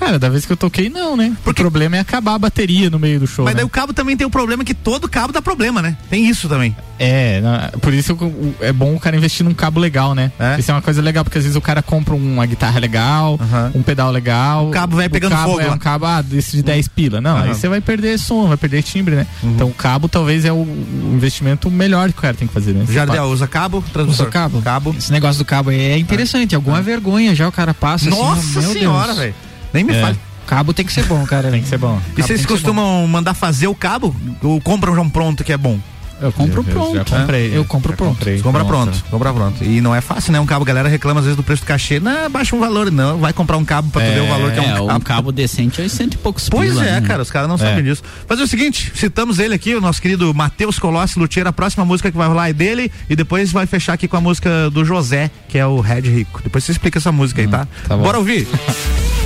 Cara, 0.00 0.18
da 0.18 0.30
vez 0.30 0.46
que 0.46 0.52
eu 0.52 0.56
toquei, 0.56 0.88
não, 0.88 1.14
né? 1.14 1.36
O 1.44 1.52
problema 1.52 1.94
é 1.94 2.00
acabar 2.00 2.34
a 2.34 2.38
bateria 2.38 2.88
no 2.88 2.98
meio 2.98 3.20
do 3.20 3.26
show. 3.26 3.44
Mas 3.44 3.52
né? 3.52 3.58
daí 3.58 3.66
o 3.66 3.68
cabo 3.68 3.92
também 3.92 4.16
tem 4.16 4.26
o 4.26 4.30
problema 4.30 4.64
que 4.64 4.72
todo 4.72 5.06
cabo 5.06 5.30
dá 5.30 5.42
problema, 5.42 5.82
né? 5.82 5.94
Tem 6.08 6.26
isso 6.26 6.48
também. 6.48 6.74
É, 6.98 7.40
por 7.82 7.92
isso 7.92 8.16
é 8.60 8.72
bom 8.72 8.94
o 8.94 9.00
cara 9.00 9.14
investir 9.14 9.44
num 9.44 9.52
cabo 9.52 9.78
legal, 9.78 10.14
né? 10.14 10.32
É? 10.38 10.58
Isso 10.58 10.70
é 10.70 10.74
uma 10.74 10.80
coisa 10.80 11.02
legal, 11.02 11.22
porque 11.22 11.36
às 11.36 11.44
vezes 11.44 11.56
o 11.56 11.60
cara 11.60 11.82
compra 11.82 12.14
uma 12.14 12.46
guitarra 12.46 12.80
legal, 12.80 13.38
Aham. 13.40 13.72
um 13.74 13.82
pedal 13.82 14.10
legal. 14.10 14.68
O 14.68 14.70
cabo 14.70 14.96
vai 14.96 15.08
pegando 15.08 15.32
cabo 15.32 15.50
fogo 15.50 15.60
É 15.60 15.66
lá. 15.66 15.74
um 15.74 15.78
cabo 15.78 16.06
ah, 16.06 16.22
desse 16.22 16.56
de 16.56 16.62
10 16.62 16.88
pila. 16.88 17.20
Não. 17.20 17.36
Uhum. 17.36 17.42
aí 17.42 17.54
você 17.54 17.68
vai 17.68 17.82
perder 17.82 18.18
som, 18.18 18.48
vai 18.48 18.56
perder 18.56 18.82
timbre, 18.82 19.16
né? 19.16 19.26
Então 19.44 19.68
o 19.68 19.74
cabo 19.74 20.08
talvez 20.08 20.46
é 20.46 20.52
o, 20.52 20.66
investimento 21.12 21.70
melhor 21.70 22.10
que 22.10 22.18
o 22.18 22.22
cara 22.22 22.34
tem 22.34 22.48
que 22.48 22.54
fazer, 22.54 22.72
né? 22.72 22.86
Jardel, 22.88 23.24
usa 23.24 23.46
cabo, 23.46 23.84
transmissor? 23.92 24.26
Usa 24.26 24.32
cabo. 24.32 24.62
Cabo. 24.62 24.94
Esse 24.96 25.12
negócio 25.12 25.38
do 25.38 25.44
cabo 25.44 25.68
aí 25.68 25.78
é 25.78 25.98
interessante. 25.98 26.54
Alguma 26.54 26.80
vergonha 26.80 27.34
já 27.34 27.46
o 27.46 27.52
cara 27.52 27.74
passa 27.74 28.08
assim. 28.08 28.18
Nossa 28.18 28.60
meu 28.60 28.72
senhora, 28.72 29.12
velho. 29.12 29.34
Nem 29.72 29.84
me 29.84 29.94
É. 29.94 30.00
fale. 30.00 30.18
Cabo 30.46 30.72
tem 30.74 30.84
que 30.84 30.92
ser 30.92 31.04
bom, 31.04 31.24
cara. 31.26 31.48
Tem 31.50 31.62
que 31.62 31.68
ser 31.68 31.78
bom. 31.78 32.00
E 32.16 32.22
vocês 32.22 32.44
costumam 32.44 33.06
mandar 33.06 33.34
fazer 33.34 33.68
o 33.68 33.74
cabo 33.74 34.14
ou 34.42 34.60
compram 34.60 34.94
já 34.96 35.00
um 35.00 35.08
pronto 35.08 35.44
que 35.44 35.52
é 35.52 35.56
bom? 35.56 35.78
Eu 36.20 36.30
compro 36.32 36.60
Eu 36.60 36.64
pronto. 36.64 36.94
já 36.96 37.04
comprei. 37.04 37.56
Eu 37.56 37.64
compro 37.64 37.92
pronto. 37.94 38.16
comprei 38.18 38.40
Compra 38.42 38.62
pronto, 38.62 39.04
compra 39.10 39.32
pronto. 39.32 39.64
E 39.64 39.80
não 39.80 39.94
é 39.94 40.02
fácil, 40.02 40.32
né? 40.32 40.40
Um 40.40 40.44
cabo, 40.44 40.64
a 40.64 40.66
galera 40.66 40.86
reclama 40.86 41.20
às 41.20 41.24
vezes 41.24 41.36
do 41.36 41.42
preço 41.42 41.62
do 41.62 41.66
cachê. 41.66 41.98
Não, 41.98 42.28
baixa 42.28 42.54
um 42.54 42.58
valor, 42.60 42.90
não. 42.90 43.16
Vai 43.18 43.32
comprar 43.32 43.56
um 43.56 43.64
cabo 43.64 43.88
pra 43.90 44.02
tu 44.02 44.06
É, 44.10 44.14
ver 44.16 44.20
o 44.20 44.26
valor 44.26 44.52
que 44.52 44.58
é 44.58 44.62
um 44.62 44.64
É, 44.66 44.72
cabo. 44.74 44.92
um 44.92 45.00
cabo 45.00 45.32
decente 45.32 45.80
é 45.80 45.88
cento 45.88 46.14
e 46.14 46.18
poucos 46.18 46.46
Pois 46.50 46.72
pila, 46.72 46.84
é, 46.84 47.00
né? 47.00 47.06
cara, 47.06 47.22
os 47.22 47.30
caras 47.30 47.48
não 47.48 47.56
sabem 47.56 47.82
disso. 47.82 48.02
Fazer 48.28 48.42
o 48.42 48.46
seguinte, 48.46 48.92
citamos 48.94 49.38
ele 49.38 49.54
aqui, 49.54 49.74
o 49.74 49.80
nosso 49.80 50.02
querido 50.02 50.34
Matheus 50.34 50.78
Colossi 50.78 51.18
Luthier, 51.18 51.46
a 51.46 51.52
próxima 51.54 51.86
música 51.86 52.10
que 52.10 52.18
vai 52.18 52.28
rolar 52.28 52.50
é 52.50 52.52
dele 52.52 52.92
e 53.08 53.16
depois 53.16 53.50
vai 53.50 53.64
fechar 53.66 53.94
aqui 53.94 54.06
com 54.06 54.16
a 54.18 54.20
música 54.20 54.68
do 54.68 54.84
José, 54.84 55.30
que 55.48 55.56
é 55.56 55.64
o 55.64 55.80
Red 55.80 56.00
Rico. 56.02 56.40
Depois 56.42 56.64
você 56.64 56.72
explica 56.72 56.98
essa 56.98 57.12
música 57.12 57.40
aí, 57.40 57.48
tá? 57.48 57.66
tá 57.88 57.96
bom. 57.96 58.02
Bora 58.02 58.18
ouvir. 58.18 58.46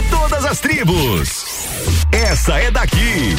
Todas 0.55 0.61
as 0.61 0.61
tribos. 0.61 1.45
Essa 2.13 2.59
é 2.59 2.71
daqui. 2.71 3.35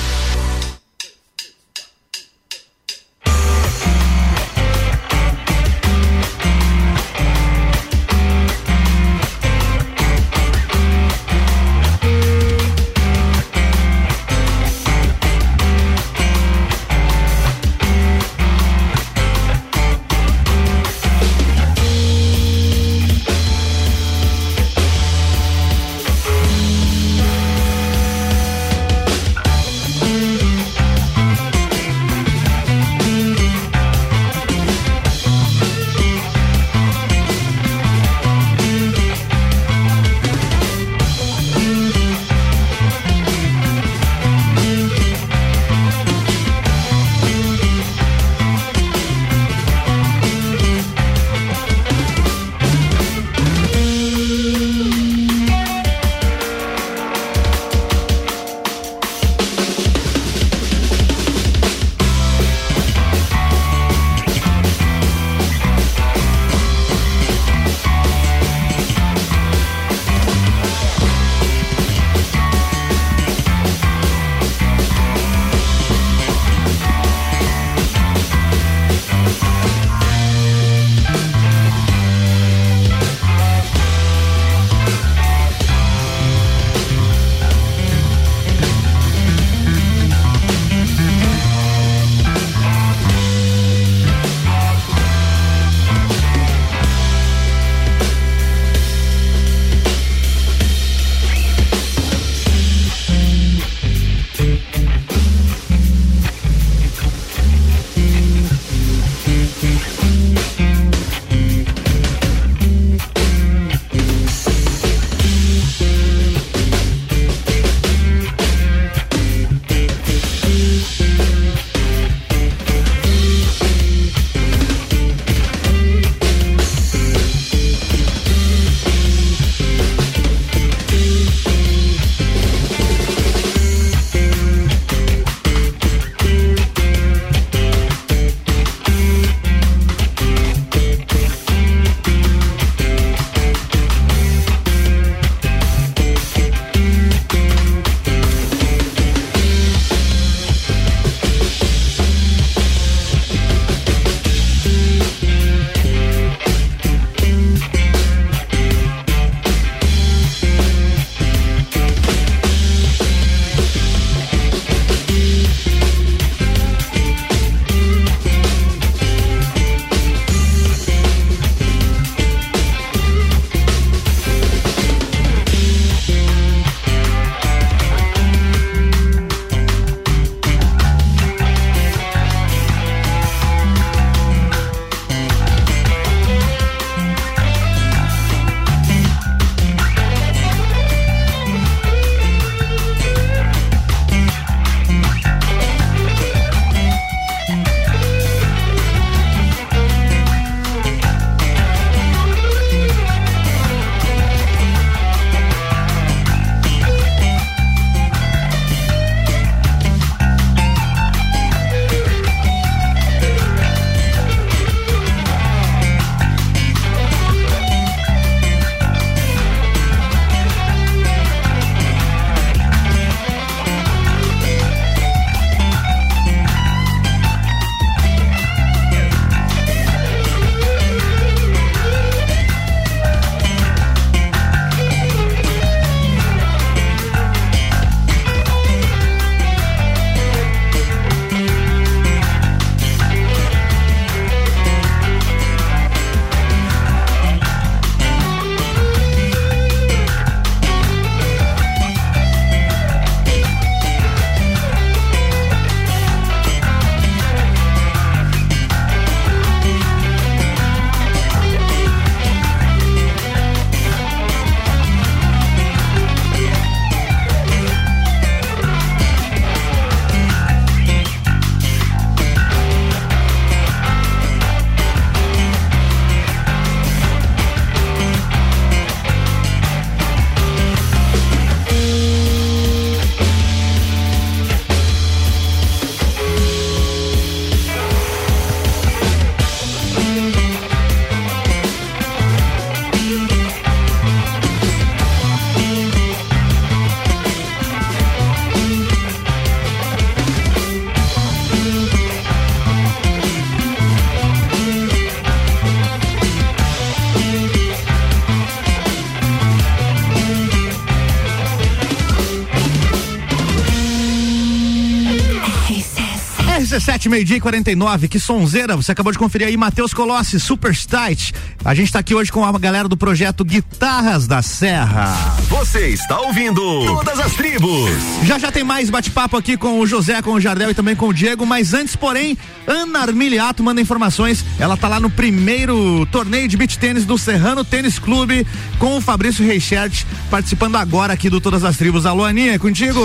RC7, 317.06 317.10
meio-dia 317.10 317.38
e 317.38 317.40
49, 317.40 318.07
que 318.07 318.19
sonzeira. 318.19 318.76
Você 318.76 318.91
acabou 318.91 319.11
de 319.11 319.18
conferir 319.18 319.48
aí 319.48 319.56
Matheus 319.56 319.94
Colossi, 319.94 320.40
Super 320.40 320.73
Stite. 320.73 321.34
A 321.64 321.73
gente 321.73 321.91
tá 321.91 321.99
aqui 321.99 322.14
hoje 322.14 322.32
com 322.32 322.44
a 322.44 322.52
galera 322.57 322.88
do 322.88 322.98
projeto 322.98 323.44
Guitarras 323.45 324.27
da 324.27 324.41
Serra. 324.41 325.14
Você 325.49 325.90
está 325.90 326.19
ouvindo 326.19 326.61
Todas 326.86 327.19
as 327.19 327.34
Tribos. 327.34 327.91
Já 328.23 328.38
já 328.38 328.52
tem 328.52 328.64
mais 328.64 328.90
bate-papo 328.90 329.38
aqui 329.38 329.56
com 329.56 329.80
o 329.80 329.88
José, 329.88 330.22
com 330.22 330.32
o 330.32 330.41
Jardel 330.41 330.72
e 330.72 330.73
também 330.73 330.95
com 330.95 331.07
o 331.07 331.14
Diego, 331.14 331.45
mas 331.45 331.73
antes, 331.73 331.95
porém, 331.95 332.38
Ana 332.68 332.99
Armiliato 332.99 333.64
manda 333.64 333.82
informações. 333.82 334.44
Ela 334.60 334.76
tá 334.76 334.88
lá 334.88 334.99
no 334.99 335.10
primeiro 335.10 336.06
torneio 336.07 336.48
de 336.48 336.57
beach 336.57 336.77
tênis 336.77 337.06
do 337.06 337.18
Serrano 337.18 337.64
Tênis 337.64 337.99
Clube 337.99 338.45
com 338.80 338.98
o 338.98 339.02
Fabrício 339.02 339.45
Reichert 339.45 340.03
participando 340.30 340.76
agora 340.76 341.14
aqui 341.14 341.30
do 341.30 341.40
Todas 341.40 341.64
as 341.64 341.77
Tribos. 341.77 342.06
Alô, 342.06 342.26
Aninha, 342.26 342.53
é 342.53 342.60
contigo? 342.60 343.02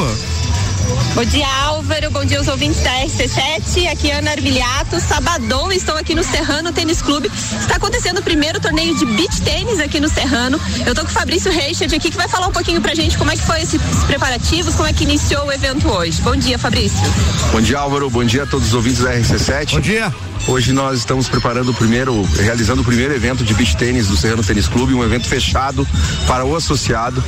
Bom 1.14 1.24
dia, 1.24 1.46
Bom 2.12 2.24
dia 2.24 2.38
aos 2.38 2.48
ouvintes 2.48 2.80
da 2.80 2.90
RC7. 3.04 3.86
Aqui 3.90 4.10
é 4.10 4.18
Ana 4.18 4.32
Armiliato. 4.32 5.00
Sabadão, 5.00 5.70
estou 5.70 5.96
aqui 5.96 6.14
no 6.14 6.24
Serrano 6.24 6.72
Tênis 6.72 7.00
Clube. 7.00 7.30
Está 7.32 7.76
acontecendo 7.76 8.18
o 8.18 8.22
primeiro 8.22 8.58
torneio 8.58 8.96
de 8.96 9.06
beach 9.06 9.40
tênis 9.42 9.78
aqui 9.78 10.00
no 10.00 10.08
Serrano. 10.08 10.60
Eu 10.84 10.94
tô 10.94 11.02
com 11.02 11.08
o 11.08 11.12
Fabrício 11.12 11.52
Reichard 11.52 11.94
aqui 11.94 12.10
que 12.10 12.16
vai 12.16 12.28
falar 12.28 12.48
um 12.48 12.52
pouquinho 12.52 12.80
pra 12.80 12.94
gente 12.94 13.16
como 13.16 13.30
é 13.30 13.36
que 13.36 13.42
foi 13.42 13.62
esses 13.62 13.80
preparativos, 14.06 14.74
como 14.74 14.88
é 14.88 14.92
que 14.92 15.04
iniciou 15.04 15.46
o 15.46 15.52
evento 15.52 15.88
hoje. 15.88 16.20
Bom 16.22 16.34
dia, 16.34 16.58
Fabrício. 16.58 16.98
Bom 17.52 17.60
dia, 17.60 17.78
Álvaro. 17.78 18.10
Bom 18.10 18.24
dia 18.24 18.42
a 18.42 18.46
todos 18.46 18.68
os 18.68 18.74
ouvintes 18.74 19.00
da 19.00 19.14
RC7. 19.14 19.74
Bom 19.74 19.80
dia. 19.80 20.12
Hoje 20.48 20.72
nós 20.72 20.98
estamos 20.98 21.28
preparando 21.28 21.70
o 21.70 21.74
primeiro, 21.74 22.26
realizando 22.38 22.80
o 22.80 22.84
primeiro 22.84 23.14
evento 23.14 23.44
de 23.44 23.54
beach 23.54 23.76
tênis 23.76 24.08
do 24.08 24.16
Serrano 24.16 24.42
Tênis 24.42 24.66
Clube, 24.66 24.94
um 24.94 25.04
evento 25.04 25.28
fechado 25.28 25.86
para 26.26 26.44
o 26.44 26.56
associado. 26.56 27.22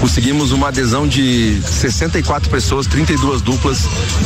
Conseguimos 0.00 0.52
uma 0.52 0.68
adesão 0.68 1.08
de 1.08 1.60
64 1.62 2.48
pessoas, 2.50 2.86
32 2.86 3.40
duplas. 3.40 3.80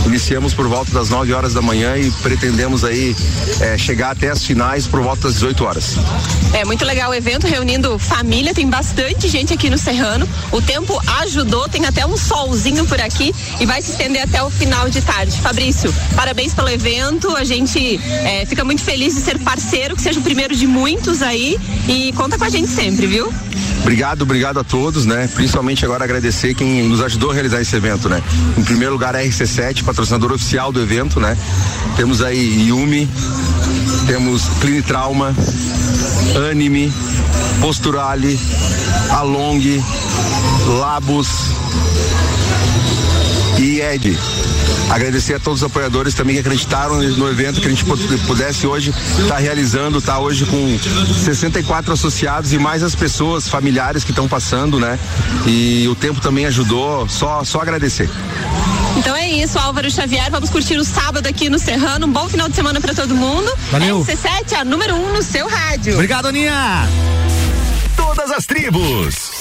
Iniciamos 0.07 0.53
por 0.53 0.67
volta 0.67 0.91
das 0.93 1.09
9 1.09 1.33
horas 1.33 1.55
da 1.55 1.63
manhã 1.63 1.97
e 1.97 2.11
pretendemos 2.23 2.85
aí 2.85 3.15
eh, 3.61 3.79
chegar 3.79 4.11
até 4.11 4.31
as 4.31 4.45
finais 4.45 4.87
por 4.87 5.01
volta 5.01 5.23
das 5.23 5.35
18 5.35 5.65
horas. 5.65 5.95
É 6.53 6.65
muito 6.65 6.85
legal 6.85 7.11
o 7.11 7.15
evento, 7.15 7.47
reunindo 7.47 7.99
família, 7.99 8.53
tem 8.53 8.69
bastante 8.69 9.29
gente 9.29 9.53
aqui 9.53 9.71
no 9.71 9.79
Serrano. 9.79 10.29
O 10.51 10.61
tempo 10.61 11.01
ajudou, 11.21 11.69
tem 11.69 11.87
até 11.87 12.05
um 12.05 12.17
solzinho 12.17 12.85
por 12.87 13.01
aqui 13.01 13.35
e 13.61 13.67
vai 13.67 13.81
se 13.81 13.93
estender 13.93 14.23
até 14.23 14.43
o 14.43 14.51
final 14.51 14.89
de 14.91 15.01
tarde. 15.01 15.41
Fabrício, 15.41 15.95
parabéns 16.15 16.53
pelo 16.53 16.69
evento. 16.69 17.35
A 17.37 17.45
gente 17.45 18.01
é, 18.25 18.45
fica 18.45 18.65
muito 18.65 18.83
feliz 18.83 19.15
de 19.15 19.21
ser 19.21 19.39
parceiro, 19.39 19.97
que 19.97 20.03
seja 20.03 20.21
o 20.21 20.23
primeiro 20.23 20.55
de 20.55 20.67
muitos 20.67 21.23
aí. 21.23 21.59
E 21.89 22.13
conta 22.13 22.37
com 22.37 22.45
a 22.45 22.49
gente 22.49 22.69
sempre, 22.69 23.07
viu? 23.07 23.33
Obrigado, 23.83 24.23
obrigado 24.23 24.61
a 24.61 24.65
todos, 24.65 25.05
né? 25.05 25.29
Principalmente 25.35 25.85
agora 25.85 26.05
agradecer 26.05 26.55
quem 26.55 26.85
nos 26.85 27.01
ajudou 27.03 27.31
a 27.31 27.35
realizar 27.35 27.61
esse 27.61 27.75
evento, 27.75 28.09
né? 28.09 28.23
Em 28.57 28.63
primeiro 28.63 28.93
lugar, 28.93 29.17
a 29.17 29.23
RC7, 29.23 29.83
patrocinador 29.93 30.33
oficial 30.33 30.73
do 30.73 30.81
evento, 30.81 31.21
né? 31.21 31.37
Temos 31.97 32.23
aí 32.23 32.69
Yumi, 32.69 33.07
temos 34.07 34.49
Clinitrauma, 34.61 35.35
Anime, 36.51 36.91
Posturale, 37.61 38.39
Along, 39.11 39.85
Labos 40.81 41.29
e 43.59 43.81
Ed. 43.83 44.19
Agradecer 44.91 45.35
a 45.35 45.39
todos 45.41 45.61
os 45.63 45.67
apoiadores 45.67 46.13
também 46.13 46.35
que 46.35 46.41
acreditaram 46.41 46.97
no 47.01 47.29
evento 47.31 47.61
que 47.61 47.67
a 47.67 47.71
gente 47.71 47.85
pu- 47.85 47.97
pudesse 48.27 48.67
hoje 48.67 48.93
estar 49.21 49.37
realizando, 49.39 50.03
tá 50.03 50.19
hoje 50.19 50.45
com 50.45 50.79
64 51.25 51.93
associados 51.95 52.53
e 52.53 52.59
mais 52.59 52.83
as 52.83 52.95
pessoas 52.95 53.49
familiares 53.49 54.05
que 54.05 54.11
estão 54.11 54.29
passando, 54.29 54.79
né? 54.79 54.99
E 55.47 55.87
o 55.89 55.95
tempo 55.95 56.21
também 56.21 56.45
ajudou, 56.47 57.09
só 57.09 57.43
só 57.45 57.61
agradecer. 57.63 58.11
Então 58.97 59.17
é 59.17 59.29
isso, 59.29 59.59
Álvaro 59.59 59.91
Xavier. 59.91 60.31
Vamos 60.31 60.51
curtir 60.51 60.77
o 60.77 60.85
sábado 60.85 61.27
aqui 61.27 61.49
no 61.49 61.59
Serrano. 61.59 62.07
Um 62.07 62.13
bom 62.13 62.29
final 62.29 62.49
de 62.49 62.55
semana 62.55 62.81
para 62.81 62.95
todo 62.95 63.15
mundo. 63.15 63.53
Valeu. 63.71 64.05
RC7, 64.05 64.55
a 64.61 64.65
número 64.65 64.95
1 64.95 65.05
um 65.05 65.13
no 65.15 65.23
seu 65.23 65.49
rádio. 65.49 65.95
Obrigado, 65.95 66.27
Aninha. 66.27 66.87
Todas 67.97 68.31
as 68.31 68.47
tribos. 68.47 69.32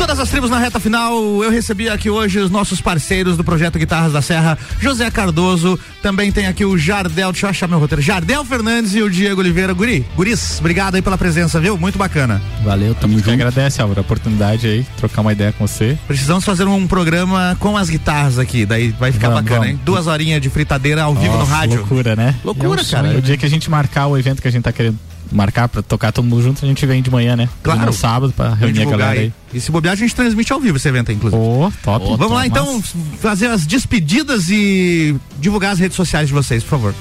Todas 0.00 0.18
as 0.18 0.30
tribos 0.30 0.48
na 0.48 0.58
reta 0.58 0.80
final, 0.80 1.14
eu 1.44 1.50
recebi 1.50 1.86
aqui 1.86 2.08
hoje 2.08 2.38
os 2.38 2.50
nossos 2.50 2.80
parceiros 2.80 3.36
do 3.36 3.44
projeto 3.44 3.78
Guitarras 3.78 4.14
da 4.14 4.22
Serra, 4.22 4.56
José 4.80 5.10
Cardoso, 5.10 5.78
também 6.02 6.32
tem 6.32 6.46
aqui 6.46 6.64
o 6.64 6.76
Jardel, 6.78 7.30
deixa 7.32 7.44
eu 7.46 7.50
achar 7.50 7.68
meu 7.68 7.78
roteiro, 7.78 8.00
Jardel 8.00 8.42
Fernandes 8.42 8.94
e 8.94 9.02
o 9.02 9.10
Diego 9.10 9.42
Oliveira. 9.42 9.74
Guri, 9.74 10.06
guris, 10.16 10.58
obrigado 10.58 10.94
aí 10.94 11.02
pela 11.02 11.18
presença, 11.18 11.60
viu? 11.60 11.76
Muito 11.76 11.98
bacana. 11.98 12.40
Valeu, 12.64 12.94
tamo 12.94 13.18
junto. 13.18 13.30
agradece, 13.30 13.82
Álvaro, 13.82 14.00
a 14.00 14.02
oportunidade 14.02 14.66
aí, 14.66 14.86
trocar 14.96 15.20
uma 15.20 15.32
ideia 15.32 15.52
com 15.52 15.66
você. 15.66 15.98
Precisamos 16.08 16.46
fazer 16.46 16.66
um 16.66 16.86
programa 16.86 17.54
com 17.60 17.76
as 17.76 17.90
guitarras 17.90 18.38
aqui, 18.38 18.64
daí 18.64 18.88
vai 18.98 19.12
ficar 19.12 19.28
Vamos, 19.28 19.42
bacana, 19.42 19.60
vamos. 19.60 19.74
hein? 19.74 19.80
Duas 19.84 20.06
horinhas 20.06 20.40
de 20.40 20.48
fritadeira 20.48 21.02
ao 21.02 21.14
vivo 21.14 21.34
no 21.34 21.40
Nossa, 21.40 21.52
rádio. 21.54 21.76
Loucura, 21.80 22.16
né? 22.16 22.34
Loucura, 22.42 22.80
É 22.80 22.84
um 22.84 22.88
cara. 22.88 23.06
sonho. 23.08 23.18
O 23.18 23.22
dia 23.22 23.36
que 23.36 23.44
a 23.44 23.50
gente 23.50 23.68
marcar 23.70 24.06
o 24.06 24.16
evento 24.16 24.40
que 24.40 24.48
a 24.48 24.50
gente 24.50 24.62
tá 24.62 24.72
querendo 24.72 24.98
marcar 25.30 25.68
pra 25.68 25.82
tocar 25.82 26.12
todo 26.12 26.24
mundo 26.24 26.42
junto, 26.42 26.64
a 26.64 26.68
gente 26.68 26.84
vem 26.86 27.02
de 27.02 27.10
manhã, 27.10 27.36
né? 27.36 27.48
Claro. 27.62 27.86
No 27.86 27.92
sábado 27.92 28.32
pra 28.32 28.54
reunir 28.54 28.82
a 28.82 28.84
galera 28.84 29.20
aí. 29.20 29.32
E 29.52 29.60
se 29.60 29.70
bobear, 29.70 29.92
a 29.92 29.96
gente 29.96 30.14
transmite 30.14 30.52
ao 30.52 30.60
vivo 30.60 30.76
esse 30.76 30.88
evento, 30.88 31.10
aí, 31.10 31.16
inclusive. 31.16 31.42
Ô, 31.42 31.72
top. 31.82 32.06
Vamos 32.16 32.32
lá, 32.32 32.46
então, 32.46 32.82
fazer 33.20 33.46
as 33.46 33.66
despedidas 33.66 34.48
e 34.50 35.16
divulgar 35.38 35.72
as 35.72 35.78
redes 35.78 35.96
sociais 35.96 36.28
de 36.28 36.34
vocês, 36.34 36.62
por 36.62 36.70
favor. 36.70 36.94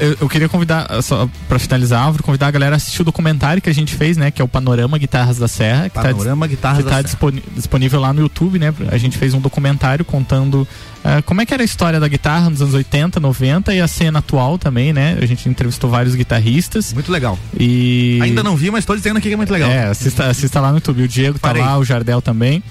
Eu, 0.00 0.16
eu 0.20 0.28
queria 0.28 0.48
convidar, 0.48 0.88
só 1.02 1.28
pra 1.48 1.58
finalizar, 1.58 2.02
Álvaro, 2.02 2.22
convidar 2.22 2.46
a 2.46 2.50
galera 2.50 2.74
a 2.74 2.78
assistir 2.78 3.02
o 3.02 3.04
documentário 3.04 3.60
que 3.60 3.68
a 3.68 3.74
gente 3.74 3.94
fez, 3.94 4.16
né? 4.16 4.30
Que 4.30 4.40
é 4.40 4.44
o 4.44 4.48
Panorama 4.48 4.96
Guitarras 4.96 5.38
da 5.38 5.48
Serra. 5.48 5.88
Que 5.88 5.94
Panorama 5.94 6.46
tá, 6.46 6.50
Guitarras 6.50 6.78
que 6.78 6.84
da 6.84 7.02
tá 7.02 7.30
disponível 7.54 8.00
lá 8.00 8.12
no 8.12 8.20
YouTube, 8.20 8.58
né? 8.58 8.72
A 8.90 8.96
gente 8.96 9.18
fez 9.18 9.34
um 9.34 9.40
documentário 9.40 10.04
contando 10.04 10.62
uh, 10.62 11.22
como 11.24 11.40
é 11.40 11.46
que 11.46 11.52
era 11.52 11.62
a 11.62 11.64
história 11.64 11.98
da 11.98 12.08
guitarra 12.08 12.50
nos 12.50 12.62
anos 12.62 12.74
80, 12.74 13.18
90 13.18 13.74
e 13.74 13.80
a 13.80 13.88
cena 13.88 14.20
atual 14.20 14.58
também, 14.58 14.92
né? 14.92 15.18
A 15.20 15.26
gente 15.26 15.48
entrevistou 15.48 15.90
vários 15.90 16.14
guitarristas. 16.14 16.92
Muito 16.92 17.10
legal. 17.10 17.38
E... 17.58 18.18
Ainda 18.22 18.42
não 18.42 18.56
vi, 18.56 18.70
mas 18.70 18.84
tô 18.84 18.94
dizendo 18.94 19.18
aqui 19.18 19.28
que 19.28 19.34
é 19.34 19.36
muito 19.36 19.52
legal. 19.52 19.70
É, 19.70 19.86
assista, 19.86 20.26
assista 20.26 20.60
lá 20.60 20.70
no 20.70 20.76
YouTube. 20.76 21.02
O 21.02 21.08
Diego 21.08 21.38
Farei. 21.38 21.62
tá 21.62 21.68
lá, 21.68 21.78
o 21.78 21.84
Jardel 21.84 22.22
também. 22.22 22.62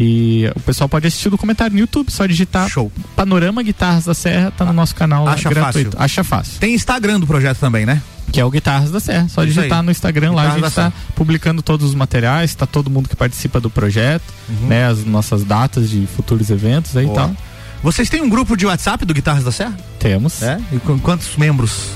E 0.00 0.48
o 0.54 0.60
pessoal 0.60 0.88
pode 0.88 1.08
assistir 1.08 1.26
o 1.26 1.30
documentário 1.32 1.72
no 1.74 1.80
YouTube, 1.80 2.08
só 2.12 2.24
digitar 2.24 2.68
Show. 2.68 2.92
Panorama 3.16 3.60
Guitarras 3.64 4.04
da 4.04 4.14
Serra, 4.14 4.52
tá 4.52 4.64
no 4.64 4.72
nosso 4.72 4.94
canal 4.94 5.26
Acha 5.26 5.48
gratuito. 5.48 5.90
fácil. 5.90 6.04
Acha 6.04 6.22
fácil. 6.24 6.60
Tem 6.60 6.72
Instagram 6.72 7.18
do 7.18 7.26
projeto 7.26 7.58
também, 7.58 7.84
né? 7.84 8.00
Que 8.30 8.40
é 8.40 8.44
o 8.44 8.50
Guitarras 8.50 8.92
da 8.92 9.00
Serra. 9.00 9.26
Só 9.28 9.42
Isso 9.42 9.54
digitar 9.54 9.80
aí. 9.80 9.84
no 9.84 9.90
Instagram 9.90 10.32
lá, 10.32 10.42
a 10.42 10.54
Guitarras 10.54 10.72
gente 10.74 10.92
está 10.92 10.92
publicando 11.16 11.62
todos 11.62 11.84
os 11.88 11.94
materiais, 11.96 12.54
tá 12.54 12.64
todo 12.64 12.88
mundo 12.88 13.08
que 13.08 13.16
participa 13.16 13.58
do 13.58 13.68
projeto, 13.70 14.22
Uhum. 14.48 14.68
né? 14.68 14.86
As 14.86 15.04
nossas 15.04 15.42
datas 15.42 15.90
de 15.90 16.06
futuros 16.14 16.48
eventos 16.48 16.96
aí 16.96 17.06
e 17.06 17.12
tal. 17.12 17.34
Vocês 17.82 18.08
têm 18.08 18.20
um 18.22 18.28
grupo 18.28 18.56
de 18.56 18.66
WhatsApp 18.66 19.04
do 19.04 19.12
Guitarras 19.12 19.42
da 19.42 19.50
Serra? 19.50 19.76
Temos. 19.98 20.42
É? 20.42 20.60
E 20.72 20.78
com 20.78 20.96
quantos 20.98 21.36
membros? 21.36 21.90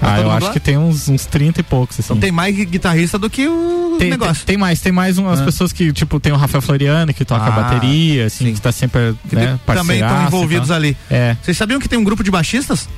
Tá 0.00 0.14
Ah, 0.14 0.20
eu 0.20 0.30
acho 0.30 0.46
lá? 0.46 0.52
que 0.52 0.60
tem 0.60 0.78
uns, 0.78 1.08
uns 1.08 1.26
30 1.26 1.60
e 1.60 1.62
poucos, 1.62 1.98
assim. 1.98 2.06
Então 2.12 2.20
tem 2.20 2.30
mais 2.30 2.54
guitarrista 2.56 3.18
do 3.18 3.28
que 3.28 3.48
o 3.48 3.96
Tem, 3.98 4.10
negócio. 4.10 4.36
tem, 4.46 4.54
tem 4.54 4.56
mais, 4.56 4.80
tem 4.80 4.92
mais 4.92 5.18
umas 5.18 5.40
Ah. 5.40 5.44
pessoas 5.44 5.72
que, 5.72 5.92
tipo, 5.92 6.20
tem 6.20 6.32
o 6.32 6.36
Rafael 6.36 6.62
Floriano, 6.62 7.12
que 7.12 7.24
toca 7.24 7.44
Ah, 7.46 7.50
bateria, 7.50 8.26
assim, 8.26 8.54
que 8.54 8.60
tá 8.60 8.70
sempre, 8.70 9.14
Que 9.28 9.34
né, 9.34 9.58
também 9.66 10.00
estão 10.00 10.22
envolvidos 10.24 10.70
ali. 10.70 10.96
É. 11.10 11.36
Vocês 11.42 11.56
sabiam 11.56 11.80
que 11.80 11.88
tem 11.88 11.98
um 11.98 12.04
grupo 12.04 12.22
de 12.22 12.30
baixistas? 12.30 12.88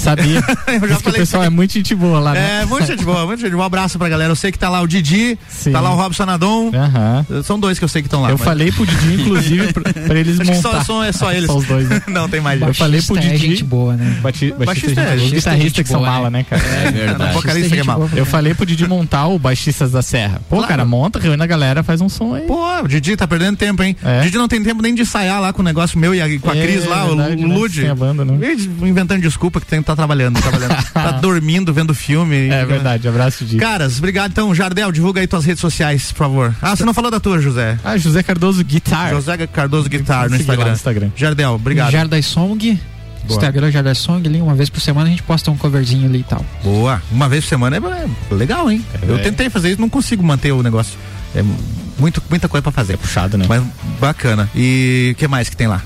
Sabia. 0.00 0.40
Eu 0.66 0.80
já 0.80 0.86
que 0.86 0.92
o 0.94 1.00
falei 1.00 1.20
pessoal 1.20 1.42
é 1.44 1.50
muito 1.50 1.72
gente 1.74 1.94
boa 1.94 2.18
lá, 2.18 2.32
né? 2.32 2.62
É, 2.62 2.66
muito 2.66 2.86
gente 2.86 3.04
boa, 3.04 3.26
muito 3.26 3.40
gente 3.40 3.50
boa. 3.50 3.62
Um 3.62 3.66
abraço 3.66 3.98
pra 3.98 4.08
galera. 4.08 4.30
Eu 4.32 4.36
sei 4.36 4.50
que 4.50 4.58
tá 4.58 4.68
lá 4.68 4.80
o 4.80 4.86
Didi, 4.86 5.38
Sim. 5.48 5.72
tá 5.72 5.80
lá 5.80 5.90
o 5.92 5.96
Robson 5.96 6.22
Adon. 6.24 6.70
Aham. 6.74 7.26
São 7.44 7.58
dois 7.60 7.78
que 7.78 7.84
eu 7.84 7.88
sei 7.88 8.02
que 8.02 8.06
estão 8.06 8.22
lá. 8.22 8.30
Eu 8.30 8.36
mas- 8.38 8.44
falei 8.44 8.72
pro 8.72 8.86
Didi, 8.86 9.20
inclusive, 9.20 9.72
pra, 9.74 9.82
pra 9.92 10.18
eles 10.18 10.40
Acho 10.40 10.50
que 10.50 10.56
só, 10.58 10.72
montar. 10.72 10.84
só- 10.84 11.04
é 11.04 11.12
só 11.12 11.32
eles. 11.32 11.46
Só 11.46 11.56
os 11.58 11.66
dois, 11.66 11.88
né? 11.88 12.02
Não, 12.08 12.28
tem 12.28 12.40
mais 12.40 12.60
Eu 12.60 12.68
gente. 12.68 12.76
falei 12.78 13.02
pro 13.02 13.14
Baixista 13.14 13.34
é 13.34 13.38
Didi. 13.38 13.50
gente 13.52 13.64
boa, 13.64 13.94
né? 13.96 14.18
Bati, 14.22 14.52
baixista, 14.52 14.64
Baixista 14.64 15.00
é 15.00 15.04
é 15.04 15.06
gente 15.06 15.06
boa. 15.06 15.14
Os 15.16 15.22
gente 15.22 15.34
guitarristas 15.34 15.62
gente 15.76 15.82
que 15.84 15.88
são 15.90 16.00
boa, 16.00 16.10
mala, 16.10 16.30
né? 16.30 16.38
né, 16.38 16.46
cara? 16.48 16.62
É 16.62 16.90
verdade. 16.90 17.34
Vocalista 17.34 17.76
que 17.76 17.80
é. 18.16 18.20
Eu 18.20 18.26
falei 18.26 18.54
pro 18.54 18.64
Didi 18.66 18.86
montar 18.86 19.26
o 19.26 19.38
Baixistas 19.38 19.92
da 19.92 20.00
Serra. 20.02 20.40
Pô, 20.48 20.62
cara, 20.62 20.84
monta, 20.84 21.18
reúne 21.18 21.42
a 21.42 21.46
galera, 21.46 21.82
faz 21.82 22.00
um 22.00 22.08
som 22.08 22.34
aí. 22.34 22.46
Pô, 22.46 22.58
o 22.82 22.88
Didi 22.88 23.16
tá 23.16 23.26
perdendo 23.26 23.56
tempo, 23.56 23.82
hein? 23.82 23.96
É. 24.02 24.20
Didi 24.22 24.38
não 24.38 24.48
tem 24.48 24.62
tempo 24.62 24.80
nem 24.82 24.94
de 24.94 25.02
ensaiar 25.02 25.40
lá 25.40 25.52
com 25.52 25.60
o 25.60 25.64
negócio 25.64 25.98
meu 25.98 26.14
e 26.14 26.38
com 26.38 26.50
a 26.50 26.56
É, 26.56 26.62
Cris 26.62 26.86
lá, 26.86 27.04
o- 27.04 27.14
né? 27.14 27.36
Lud. 27.38 27.74
Sem 27.80 27.88
a 27.90 27.94
banda, 27.94 28.24
né? 28.24 28.38
Eles 28.40 28.68
Inventando 28.80 29.20
desculpa 29.20 29.60
que 29.60 29.66
tem, 29.66 29.82
tá 29.90 29.96
trabalhando, 29.96 30.40
trabalhando. 30.40 30.76
tá 30.92 31.10
dormindo, 31.12 31.72
vendo 31.72 31.94
filme. 31.94 32.48
É 32.48 32.64
verdade, 32.64 33.08
abraço, 33.08 33.44
Didi. 33.44 33.58
Caras, 33.58 33.98
obrigado. 33.98 34.30
Então, 34.30 34.54
Jardel, 34.54 34.92
divulga 34.92 35.20
aí 35.20 35.26
tuas 35.26 35.44
redes 35.44 35.60
sociais, 35.60 36.12
por 36.12 36.18
favor. 36.18 36.54
Ah, 36.62 36.74
você 36.74 36.84
não 36.84 36.94
falou 36.94 37.10
da 37.10 37.20
tua, 37.20 37.40
José. 37.40 37.78
Ah, 37.84 37.96
José 37.96 38.22
Cardoso 38.22 38.64
Guitar. 38.64 39.10
José 39.10 39.46
Cardoso 39.46 39.88
Guitar 39.88 40.28
no 40.30 40.36
Instagram. 40.36 40.66
no 40.66 40.72
Instagram. 40.72 41.10
Jardel, 41.16 41.52
obrigado. 41.52 41.90
Jardai 41.90 42.22
Song. 42.22 42.78
Boa. 43.24 43.36
Instagram 43.36 43.70
Jardai 43.70 43.94
Song 43.94 44.26
ali, 44.26 44.40
uma 44.40 44.54
vez 44.54 44.70
por 44.70 44.80
semana 44.80 45.06
a 45.06 45.10
gente 45.10 45.22
posta 45.22 45.50
um 45.50 45.56
coverzinho 45.56 46.06
ali 46.06 46.20
e 46.20 46.24
tal. 46.24 46.44
Boa. 46.64 47.02
Uma 47.12 47.28
vez 47.28 47.44
por 47.44 47.50
semana 47.50 47.76
é, 47.76 47.80
é 47.80 48.34
legal, 48.34 48.70
hein? 48.70 48.84
É. 49.02 49.10
Eu 49.10 49.22
tentei 49.22 49.50
fazer 49.50 49.70
isso, 49.70 49.80
não 49.80 49.88
consigo 49.88 50.22
manter 50.22 50.52
o 50.52 50.62
negócio. 50.62 50.98
É 51.34 51.44
muito, 51.98 52.22
muita 52.28 52.48
coisa 52.48 52.62
pra 52.62 52.72
fazer. 52.72 52.94
É 52.94 52.96
puxado, 52.96 53.36
né? 53.36 53.44
Mas 53.48 53.62
bacana. 54.00 54.48
E 54.54 55.10
o 55.12 55.18
que 55.18 55.28
mais 55.28 55.48
que 55.48 55.56
tem 55.56 55.66
lá? 55.66 55.82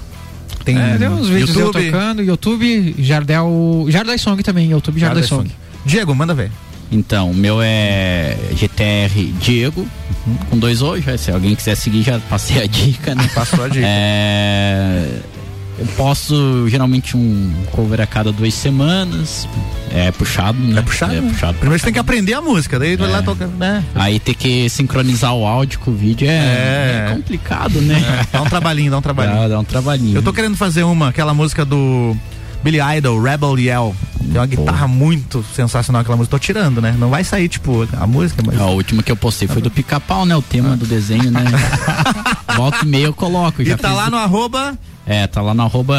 Tem 0.65 0.79
É, 0.79 0.97
tem 0.97 1.09
uns 1.09 1.29
vídeos 1.29 1.55
eu 1.57 1.67
YouTube. 1.67 1.85
tocando, 1.91 2.23
YouTube, 2.23 2.95
Jardel. 2.99 3.87
Jardai 3.89 4.19
Song 4.19 4.43
também, 4.43 4.71
YouTube 4.71 4.99
Jardai, 4.99 5.23
Jardai 5.23 5.39
Song. 5.47 5.51
Diego, 5.85 6.15
manda 6.15 6.33
ver. 6.35 6.51
Então, 6.91 7.31
o 7.31 7.35
meu 7.35 7.61
é 7.63 8.37
GTR 8.55 9.33
Diego, 9.41 9.87
com 10.49 10.59
dois 10.59 10.81
O, 10.81 11.01
já, 11.01 11.17
se 11.19 11.31
alguém 11.31 11.55
quiser 11.55 11.75
seguir, 11.77 12.03
já 12.03 12.19
passei 12.31 12.63
a 12.63 12.67
dica, 12.67 13.15
né? 13.15 13.29
Passou 13.35 13.65
a 13.65 13.69
dica. 13.69 13.85
É, 13.87 15.21
Eu 15.77 15.87
posto 15.97 16.69
geralmente 16.69 17.17
um 17.17 17.53
cover 17.73 18.01
a 18.01 18.07
cada 18.07 18.31
duas 18.31 18.55
semanas. 18.55 19.49
É 19.91 20.11
puxado, 20.13 20.59
né? 20.59 20.79
É 20.79 20.83
puxado. 20.83 21.15
É 21.15 21.21
né? 21.21 21.31
puxado. 21.31 21.59
Primeiro 21.59 21.79
você 21.79 21.85
tem 21.87 21.93
que 21.93 21.99
aprender 21.99 22.35
a 22.35 22.41
música, 22.41 22.79
daí 22.79 22.97
vai 22.97 23.11
lá 23.11 23.23
toca, 23.23 23.47
né? 23.47 23.85
Aí 23.95 24.19
ter 24.21 24.35
que 24.35 24.69
sincronizar 24.69 25.35
o 25.35 25.47
áudio 25.47 25.79
com 25.81 25.91
o 25.91 25.95
vídeo 25.95 26.29
é, 26.29 27.07
é 27.09 27.13
complicado, 27.15 27.81
né? 27.81 28.01
Dá 28.33 28.43
um 28.43 28.47
trabalhinho, 28.47 28.91
dá 28.91 28.99
um 28.99 29.03
trabalhinho. 29.03 29.37
Dá, 29.37 29.49
dá 29.49 29.61
um 29.61 29.65
trabalhinho. 29.65 30.17
Eu 30.17 30.23
tô 30.23 30.33
querendo 30.33 30.57
fazer 30.57 30.85
uma, 30.85 31.09
aquela 31.09 31.35
música 31.35 31.65
do 31.65 32.17
Billy 32.63 32.79
Idol, 32.97 33.21
Rebel 33.21 33.59
Yell. 33.59 33.97
Tem 34.19 34.41
uma 34.41 34.47
guitarra 34.47 34.89
muito 34.89 35.45
sensacional 35.55 36.01
aquela 36.03 36.17
música. 36.17 36.37
Tô 36.37 36.41
tirando, 36.41 36.81
né? 36.81 36.95
Não 36.99 37.11
vai 37.11 37.23
sair, 37.23 37.49
tipo, 37.49 37.87
a 38.01 38.07
música, 38.07 38.43
mas. 38.45 38.59
A 38.59 38.67
última 38.67 39.03
que 39.03 39.13
eu 39.13 39.17
postei 39.17 39.47
foi 39.47 39.61
do 39.61 39.71
pica-pau, 39.71 40.25
né? 40.25 40.35
O 40.35 40.43
tema 40.43 40.77
do 40.77 40.87
desenho, 40.87 41.31
né? 41.31 41.45
Volta 42.57 42.85
e 42.85 42.89
meia 42.89 43.07
eu 43.07 43.13
coloco. 43.13 43.61
E 43.61 43.67
Já 43.67 43.77
tá 43.77 43.89
fiz- 43.89 43.97
lá 43.97 44.11
no 44.11 44.17
arroba 44.17 44.79
É, 45.07 45.27
tá 45.27 45.43
lá 45.43 45.53
no 45.53 45.63
arroba 45.63 45.95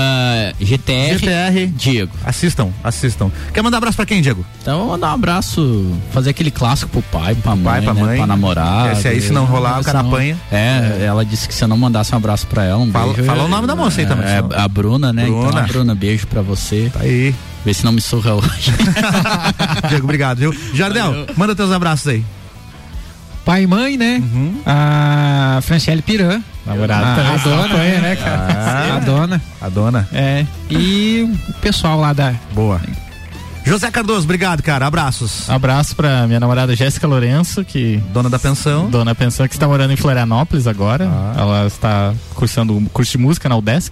GTR, 0.60 1.19
GTR. 1.19 1.68
Diego. 1.68 2.11
Assistam, 2.26 2.69
assistam. 2.84 3.32
Quer 3.53 3.61
mandar 3.61 3.77
um 3.77 3.80
abraço 3.80 3.95
pra 3.98 4.06
quem, 4.06 4.19
Diego? 4.22 4.44
Então 4.61 4.80
vou 4.80 4.88
mandar 4.90 5.11
um 5.11 5.14
abraço, 5.14 5.91
fazer 6.11 6.32
aquele 6.32 6.49
clássico 6.49 6.90
pro 6.91 7.02
pai, 7.03 7.36
pra 7.36 7.56
mãe, 7.56 7.64
pai, 7.64 7.82
pra 7.84 7.94
né? 7.94 8.02
mãe. 8.02 8.18
pra 8.18 8.26
namorada. 8.27 8.94
Esse 8.94 9.07
aí, 9.07 9.22
se 9.22 9.32
não 9.32 9.45
rolar, 9.45 9.80
o 9.80 9.84
cara 9.84 9.99
Senão- 9.99 10.10
apanha. 10.11 10.38
É, 10.52 11.03
ela 11.06 11.23
disse 11.23 11.48
que 11.48 11.53
se 11.53 11.64
eu 11.64 11.68
não 11.68 11.77
mandasse 11.77 12.14
um 12.14 12.18
abraço 12.18 12.48
pra 12.48 12.64
ela, 12.64 12.80
um 12.80 12.91
Fala- 12.91 13.14
beijo. 13.14 13.23
fala 13.30 13.44
o 13.44 13.48
nome 13.48 13.68
da 13.68 13.76
moça 13.76 14.02
aí 14.02 14.07
também, 14.07 14.26
É, 14.26 14.41
a 14.56 14.68
Bruna, 14.68 15.14
né? 15.14 15.26
Bruna. 15.26 15.48
Então, 15.49 15.60
a 15.60 15.68
Bruna, 15.68 15.95
beijo 15.95 16.26
pra 16.27 16.41
você. 16.41 16.90
Tá 16.91 17.02
aí. 17.02 17.36
Vê 17.64 17.73
se 17.73 17.84
não 17.86 17.91
me 17.91 18.02
surra 18.02 18.34
hoje. 18.36 18.72
Diego, 19.90 20.03
obrigado, 20.03 20.38
viu? 20.40 20.56
Jardel, 20.73 21.27
manda 21.36 21.56
teus 21.56 21.72
abraços 21.72 22.07
aí. 22.07 22.23
Pai 23.45 23.61
e 23.61 23.67
mãe, 23.67 23.95
né? 23.95 24.23
A 24.65 25.59
Franciele 25.61 26.01
Piran. 26.01 26.41
Namorada 26.65 27.22
a, 27.22 27.34
a 27.35 27.38
dona, 27.38 27.65
apanha, 27.65 28.01
né, 28.01 28.15
cara? 28.15 28.95
A 28.95 28.99
dona. 28.99 29.41
A 29.61 29.69
dona. 29.69 30.09
É. 30.11 30.45
E 30.67 31.31
o 31.47 31.53
pessoal 31.61 31.99
lá 31.99 32.11
da. 32.11 32.34
Boa. 32.53 32.81
José 33.66 33.90
Cardoso, 33.90 34.24
obrigado, 34.26 34.62
cara. 34.62 34.86
Abraços. 34.86 35.50
Abraço 35.50 35.96
pra 35.96 36.28
minha 36.28 36.40
namorada 36.40 36.76
Jéssica 36.76 37.08
Lourenço, 37.08 37.66
que. 37.66 37.98
Dona 38.14 38.30
da 38.30 38.38
pensão. 38.38 38.90
Dona 38.90 39.06
da 39.06 39.16
pensão, 39.16 39.48
que 39.48 39.56
está 39.56 39.68
morando 39.68 39.92
em 39.92 39.96
Florianópolis 39.98 40.68
agora. 40.68 41.10
Ah. 41.12 41.34
Ela 41.38 41.66
está 41.68 42.14
cursando 42.36 42.76
um 42.78 42.86
curso 42.86 43.14
de 43.14 43.18
música 43.18 43.50
na 43.50 43.56
UDESC. 43.58 43.92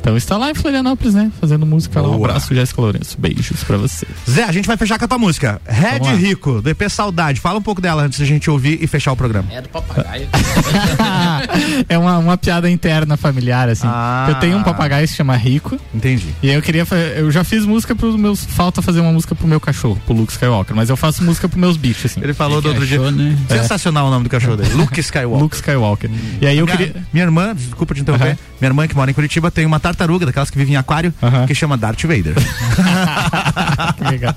Então 0.00 0.16
está 0.16 0.36
lá 0.36 0.50
em 0.50 0.54
Florianópolis, 0.54 1.14
né? 1.14 1.30
Fazendo 1.40 1.64
música 1.64 2.00
lá. 2.00 2.08
Um 2.08 2.12
Uhum. 2.12 2.16
Boa. 2.18 2.28
abraço, 2.30 2.54
Jéssica 2.54 2.80
Lourenço. 2.80 3.16
Beijos 3.18 3.62
pra 3.64 3.76
você. 3.76 4.06
Zé, 4.28 4.44
a 4.44 4.52
gente 4.52 4.66
vai 4.66 4.76
fechar 4.76 4.98
com 4.98 5.04
a 5.04 5.08
tua 5.08 5.18
música. 5.18 5.60
Red. 5.64 6.14
Rico, 6.16 6.60
do 6.60 6.68
EP 6.68 6.88
Saudade. 6.88 7.40
Fala 7.40 7.58
um 7.58 7.62
pouco 7.62 7.80
dela 7.80 8.02
antes 8.02 8.18
da 8.18 8.24
gente 8.24 8.50
ouvir 8.50 8.82
e 8.82 8.86
fechar 8.86 9.12
o 9.12 9.16
programa. 9.16 9.46
É 9.52 9.60
do 9.62 9.68
papagaio. 9.68 10.28
é 11.88 11.96
uma, 11.98 12.18
uma 12.18 12.36
piada 12.36 12.68
interna 12.70 13.16
familiar, 13.16 13.68
assim. 13.68 13.86
Ah. 13.88 14.26
Eu 14.28 14.34
tenho 14.36 14.56
um 14.58 14.62
papagaio 14.62 15.04
que 15.06 15.10
se 15.10 15.16
chama 15.16 15.36
Rico. 15.36 15.78
Entendi. 15.94 16.28
E 16.42 16.50
aí 16.50 16.56
eu 16.56 16.62
queria. 16.62 16.84
Eu 17.16 17.30
já 17.30 17.44
fiz 17.44 17.64
música 17.64 17.94
pros 17.94 18.16
meus. 18.16 18.44
Falta 18.44 18.82
fazer 18.82 19.03
uma 19.04 19.12
música 19.12 19.34
pro 19.34 19.46
meu 19.46 19.60
cachorro, 19.60 20.00
pro 20.06 20.14
Luke 20.14 20.32
Skywalker. 20.32 20.74
Mas 20.74 20.90
eu 20.90 20.96
faço 20.96 21.22
música 21.22 21.48
pros 21.48 21.60
meus 21.60 21.76
bichos, 21.76 22.06
assim. 22.06 22.20
Ele 22.22 22.34
falou 22.34 22.60
do 22.60 22.68
outro 22.68 22.86
dia. 22.86 22.98
né? 23.10 23.36
Sensacional 23.48 24.06
o 24.08 24.10
nome 24.10 24.24
do 24.24 24.30
cachorro 24.30 24.56
dele. 24.56 24.74
Luke 24.74 24.98
Skywalker. 25.00 25.42
Luke 25.42 25.56
Skywalker. 25.56 26.10
E 26.40 26.46
aí 26.46 26.58
eu 26.58 26.64
minha, 26.66 26.76
queria. 26.76 26.94
minha 27.12 27.24
irmã, 27.24 27.54
desculpa 27.54 27.94
te 27.94 28.00
interromper, 28.00 28.36
minha 28.60 28.68
irmã 28.70 28.86
que 28.88 28.94
mora 28.96 29.10
em 29.10 29.14
Curitiba 29.14 29.50
tem 29.50 29.64
uma 29.66 29.78
tartaruga, 29.80 30.26
daquelas 30.26 30.50
que 30.50 30.58
vivem 30.58 30.74
em 30.74 30.76
aquário, 30.76 31.12
que 31.46 31.54
chama 31.54 31.76
Darth 31.76 32.02
Vader. 32.02 32.34
Que 33.96 34.04
legal. 34.04 34.34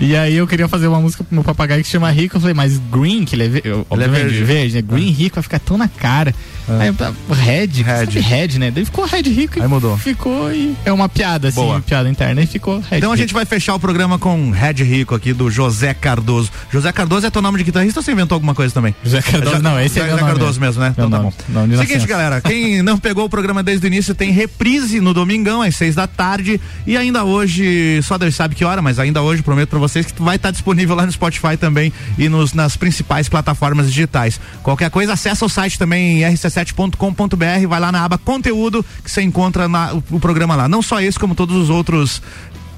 E 0.00 0.16
aí 0.16 0.34
eu 0.36 0.46
queria 0.46 0.68
fazer 0.68 0.86
uma 0.86 1.00
música 1.00 1.24
pro 1.24 1.34
meu 1.34 1.44
papagaio 1.44 1.80
que 1.82 1.86
se 1.86 1.92
chama 1.92 2.10
Rico. 2.10 2.36
Eu 2.36 2.40
falei, 2.40 2.54
mas 2.54 2.78
Green, 2.90 3.24
que 3.24 3.34
ele 3.34 3.44
é, 3.44 3.48
ve- 3.48 3.62
eu- 3.64 3.86
obviamente, 3.90 4.22
verde. 4.22 4.44
verde. 4.44 4.74
né? 4.76 4.82
Green 4.82 5.10
Rico 5.10 5.36
vai 5.36 5.42
ficar 5.42 5.58
tão 5.58 5.76
na 5.78 5.88
cara. 5.88 6.34
Aí 6.78 6.88
eu, 6.88 6.94
ah, 7.00 7.12
Red, 7.34 7.66
Red. 7.82 8.20
Red, 8.20 8.58
né? 8.58 8.70
Daí 8.70 8.84
ficou 8.84 9.04
Red 9.04 9.22
Rico 9.22 9.58
e 9.58 9.62
Aí 9.62 9.66
mudou. 9.68 9.96
ficou 9.98 10.52
e 10.52 10.76
é 10.84 10.92
uma 10.92 11.08
piada, 11.08 11.48
assim, 11.48 11.56
Boa. 11.60 11.74
uma 11.76 11.80
piada 11.80 12.08
interna 12.08 12.42
e 12.42 12.46
ficou 12.46 12.78
Red 12.78 12.98
Então 12.98 13.10
a 13.12 13.16
gente 13.16 13.32
vai 13.34 13.44
fechar 13.44 13.69
o 13.74 13.80
programa 13.80 14.18
com 14.18 14.50
Red 14.50 14.82
Rico 14.84 15.14
aqui 15.14 15.32
do 15.32 15.50
José 15.50 15.94
Cardoso. 15.94 16.50
José 16.70 16.90
Cardoso 16.92 17.26
é 17.26 17.30
teu 17.30 17.42
nome 17.42 17.58
de 17.58 17.64
guitarrista 17.64 18.00
ou 18.00 18.04
você 18.04 18.12
inventou 18.12 18.36
alguma 18.36 18.54
coisa 18.54 18.72
também? 18.74 18.94
José 19.02 19.20
Cardoso, 19.22 19.56
Já- 19.56 19.62
não, 19.62 19.80
esse 19.80 19.98
é 19.98 20.02
José 20.02 20.06
meu 20.14 20.16
nome 20.24 20.30
Cardoso 20.38 20.60
mesmo, 20.60 20.80
né? 20.82 20.94
Meu 20.96 21.06
Então 21.06 21.10
tá 21.18 21.24
nome, 21.24 21.34
bom. 21.48 21.52
nome 21.60 21.76
de 21.76 21.86
Seguinte, 21.86 22.06
galera, 22.06 22.40
quem 22.40 22.82
não 22.82 22.98
pegou 22.98 23.24
o 23.24 23.28
programa 23.28 23.62
desde 23.62 23.86
o 23.86 23.88
início 23.88 24.14
tem 24.14 24.30
reprise 24.30 25.00
no 25.00 25.12
domingão 25.14 25.62
às 25.62 25.76
seis 25.76 25.94
da 25.94 26.06
tarde 26.06 26.60
e 26.86 26.96
ainda 26.96 27.24
hoje, 27.24 28.00
só 28.02 28.16
Deus 28.18 28.34
sabe 28.34 28.54
que 28.54 28.64
hora, 28.64 28.80
mas 28.82 28.98
ainda 28.98 29.22
hoje 29.22 29.42
prometo 29.42 29.68
pra 29.70 29.78
vocês 29.78 30.06
que 30.06 30.22
vai 30.22 30.36
estar 30.36 30.50
disponível 30.50 30.94
lá 30.96 31.06
no 31.06 31.12
Spotify 31.12 31.56
também 31.58 31.92
e 32.18 32.28
nos, 32.28 32.52
nas 32.52 32.76
principais 32.76 33.28
plataformas 33.28 33.86
digitais. 33.88 34.40
Qualquer 34.62 34.90
coisa, 34.90 35.12
acessa 35.14 35.44
o 35.44 35.48
site 35.48 35.78
também 35.78 36.20
rc7.com.br, 36.22 37.66
vai 37.68 37.80
lá 37.80 37.90
na 37.92 38.04
aba 38.04 38.18
conteúdo 38.18 38.84
que 39.04 39.10
você 39.10 39.22
encontra 39.22 39.68
na- 39.68 39.92
o, 39.94 40.02
o 40.12 40.20
programa 40.20 40.54
lá. 40.56 40.68
Não 40.68 40.82
só 40.82 41.00
esse, 41.00 41.18
como 41.18 41.34
todos 41.34 41.56
os 41.56 41.70
outros 41.70 42.22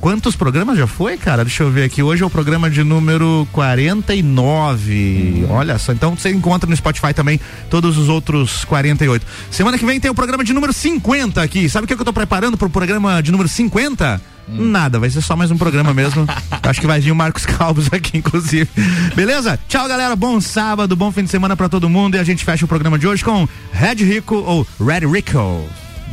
Quantos 0.02 0.34
programas 0.34 0.76
já 0.76 0.88
foi, 0.88 1.16
cara? 1.16 1.44
Deixa 1.44 1.62
eu 1.62 1.70
ver 1.70 1.84
aqui. 1.84 2.02
Hoje 2.02 2.24
é 2.24 2.26
o 2.26 2.28
programa 2.28 2.68
de 2.68 2.82
número 2.82 3.46
49. 3.52 5.46
Olha 5.48 5.78
só. 5.78 5.92
Então 5.92 6.16
você 6.16 6.28
encontra 6.28 6.68
no 6.68 6.74
Spotify 6.74 7.14
também 7.14 7.38
todos 7.70 7.96
os 7.96 8.08
outros 8.08 8.64
48. 8.64 9.24
Semana 9.48 9.78
que 9.78 9.86
vem 9.86 10.00
tem 10.00 10.10
o 10.10 10.14
programa 10.14 10.42
de 10.42 10.52
número 10.52 10.72
50 10.72 11.40
aqui. 11.40 11.68
Sabe 11.68 11.84
o 11.84 11.86
que 11.86 11.94
eu 11.94 12.04
tô 12.04 12.12
preparando 12.12 12.56
pro 12.56 12.68
programa 12.68 13.22
de 13.22 13.30
número 13.30 13.48
50? 13.48 14.20
Nada, 14.48 14.98
vai 14.98 15.08
ser 15.08 15.20
só 15.20 15.36
mais 15.36 15.52
um 15.52 15.56
programa 15.56 15.94
mesmo. 15.94 16.26
Acho 16.64 16.80
que 16.80 16.86
vai 16.88 16.98
vir 16.98 17.12
o 17.12 17.14
Marcos 17.14 17.46
Calvos 17.46 17.86
aqui, 17.92 18.18
inclusive. 18.18 18.68
Beleza? 19.14 19.56
Tchau, 19.68 19.86
galera. 19.86 20.16
Bom 20.16 20.40
sábado, 20.40 20.96
bom 20.96 21.12
fim 21.12 21.22
de 21.22 21.30
semana 21.30 21.56
pra 21.56 21.68
todo 21.68 21.88
mundo. 21.88 22.16
E 22.16 22.18
a 22.18 22.24
gente 22.24 22.44
fecha 22.44 22.64
o 22.64 22.68
programa 22.68 22.98
de 22.98 23.06
hoje 23.06 23.24
com 23.24 23.48
Red 23.72 24.02
Rico 24.04 24.34
ou 24.34 24.66
Red 24.84 25.06
Rico, 25.06 25.64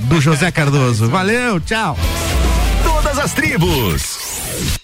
do 0.02 0.22
José 0.22 0.52
Cardoso. 0.52 1.10
Valeu, 1.10 1.60
tchau 1.60 1.98
as 3.20 3.34
tribos. 3.34 4.80